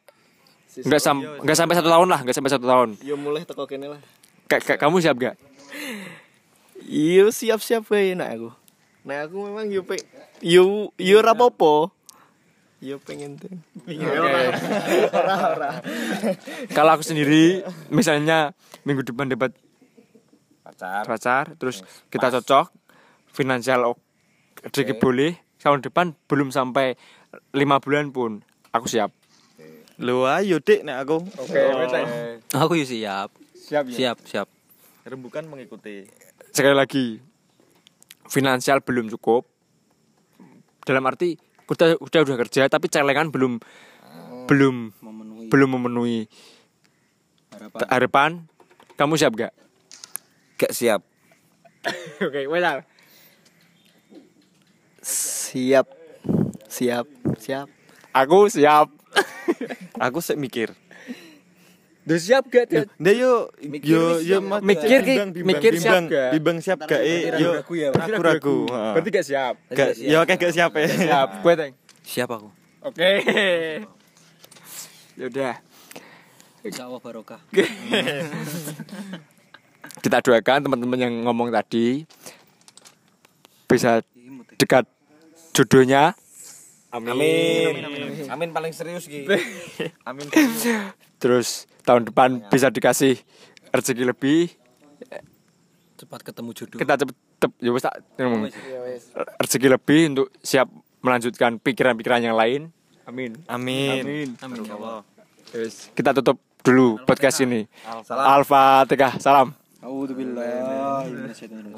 nggak 0.78 1.00
sam 1.00 1.18
nggak 1.40 1.56
sampai 1.56 1.76
satu 1.76 1.88
tahun 1.88 2.08
lah 2.08 2.20
nggak 2.20 2.36
sampai 2.36 2.52
satu 2.52 2.66
tahun 2.66 2.90
Yo 3.00 3.16
mulai 3.16 3.44
teko 3.44 3.64
kene 3.64 3.88
lah. 3.88 4.02
Ka- 4.46 4.60
ka- 4.60 4.76
kamu 4.78 5.00
siap 5.00 5.16
gak 5.16 5.36
Yo 6.82 7.32
siap-siap 7.32 7.88
wae 7.88 8.14
nak 8.14 8.30
aku. 8.32 8.50
Nah 9.04 9.24
aku 9.24 9.38
memang 9.42 9.66
yo 9.68 9.82
pe 9.82 9.98
yo 10.40 10.92
yo 10.96 11.16
ora 11.18 11.32
apa-apa. 11.32 11.90
Yo 12.78 13.00
pengen 13.00 13.40
tuh. 13.40 13.50
Ora 13.88 14.44
ora 15.10 15.36
ora. 15.50 15.70
kalau 16.70 16.92
aku 16.94 17.02
sendiri 17.02 17.62
misalnya 17.88 18.54
minggu 18.84 19.02
depan 19.02 19.26
dapat 19.26 19.56
pacar. 20.62 21.04
pacar 21.06 21.46
terus 21.56 21.82
kita 22.08 22.30
cocok 22.32 22.70
finansial 23.28 23.88
ok- 23.88 24.04
rezeki 24.66 24.94
boleh 24.96 25.32
tahun 25.58 25.82
depan 25.82 26.14
belum 26.26 26.50
sampai 26.50 26.94
lima 27.52 27.78
bulan 27.78 28.10
pun 28.10 28.42
aku 28.70 28.86
siap 28.86 29.10
Lho 29.96 30.28
ayo 30.28 30.60
Dik 30.60 30.84
nek 30.84 31.08
aku. 31.08 31.24
Aku 32.52 32.74
yo 32.76 32.84
siap. 32.84 33.32
siap 33.56 33.86
Siap, 33.88 34.18
siap. 34.28 34.48
Rembukan 35.08 35.48
mengikuti. 35.48 36.08
sekali 36.56 36.72
lagi 36.72 37.20
finansial 38.32 38.80
belum 38.80 39.12
cukup 39.12 39.44
dalam 40.88 41.04
arti 41.04 41.36
udah 41.68 42.00
udah 42.00 42.20
udah 42.24 42.38
kerja 42.48 42.72
tapi 42.72 42.88
celengan 42.88 43.28
belum 43.28 43.60
belum 44.48 44.96
belum 45.52 45.70
memenuhi 45.76 46.32
harapan. 47.52 47.88
harapan 47.92 48.32
kamu 48.96 49.20
siap 49.20 49.36
gak 49.36 49.54
Gak 50.56 50.72
siap. 50.72 51.04
oke 52.24 52.32
okay, 52.32 52.48
Siap. 55.04 55.88
Siap. 56.72 57.06
Siap. 57.36 57.68
aku 58.16 58.48
siap 58.48 58.88
Aku 60.02 60.20
sik 60.20 60.36
mikir. 60.36 60.76
udah 62.06 62.16
siap 62.16 62.48
gak 62.48 62.68
Ted? 62.68 62.88
Nda 62.96 63.12
yo 63.12 63.50
yo 63.82 64.20
yo 64.20 64.38
Mikir 64.62 65.00
ki- 65.02 65.10
bimbang, 65.10 65.30
bimbang, 65.32 65.48
mikir 65.52 65.72
siap 65.74 65.82
bimbang, 65.82 66.06
gak? 66.08 66.30
Bimbang 66.32 66.58
siap 66.60 66.78
gak 66.84 67.02
eh 67.02 67.20
yo 67.34 67.50
ragu 67.90 68.22
ragu. 68.22 68.58
heeh. 68.68 68.92
berarti 68.94 69.10
gak 69.12 69.26
siap 69.26 69.54
Gak 69.68 69.90
yo 69.98 70.20
kayak 70.22 70.40
gak 70.40 70.54
siap 70.54 70.72
ya. 70.72 70.86
siap 70.86 71.30
gue 71.42 71.54
teng 71.56 71.74
Siap 72.04 72.30
aku. 72.30 72.50
oke 72.84 73.10
yaudah 75.16 75.56
Insyaallah 76.62 77.00
barokah. 77.00 77.40
kita 80.02 80.18
doakan 80.20 80.60
teman-teman 80.62 81.00
yang 81.00 81.14
ngomong 81.24 81.50
tadi 81.50 82.04
bisa 83.66 84.00
dekat 84.56 84.86
jodohnya 85.52 86.14
Amin. 86.96 87.74
Amin 88.28 88.50
paling 88.50 88.72
serius 88.72 89.04
Ki. 89.06 89.28
Amin. 90.08 90.26
terus 91.16 91.68
tahun 91.84 92.08
depan 92.08 92.48
bisa 92.48 92.72
dikasih 92.72 93.20
rezeki 93.70 94.04
lebih 94.06 94.56
Cepat 95.96 96.24
ketemu 96.24 96.52
jodoh. 96.52 96.76
kita 96.76 96.94
cepet 96.98 97.16
tep, 97.38 97.52
ya 97.58 97.72
wes 97.72 97.80
tak 97.80 97.96
ngomong. 98.16 98.52
rezeki 99.40 99.68
lebih 99.70 100.02
untuk 100.12 100.28
siap 100.40 100.68
melanjutkan 101.00 101.56
pikiran-pikiran 101.58 102.20
yang 102.22 102.36
lain 102.36 102.72
amin 103.06 103.32
Amin. 103.48 104.36
Amin 104.40 104.60
ya 104.64 104.76
Allah. 104.76 105.04
Terus 105.46 105.88
kita 105.92 106.12
tutup 106.12 106.36
dulu 106.60 107.00
podcast 107.04 107.40
ini 107.40 107.64
Al-Fatihah 108.10 109.20
salam 109.20 109.52
Alhamdulillah. 109.80 111.06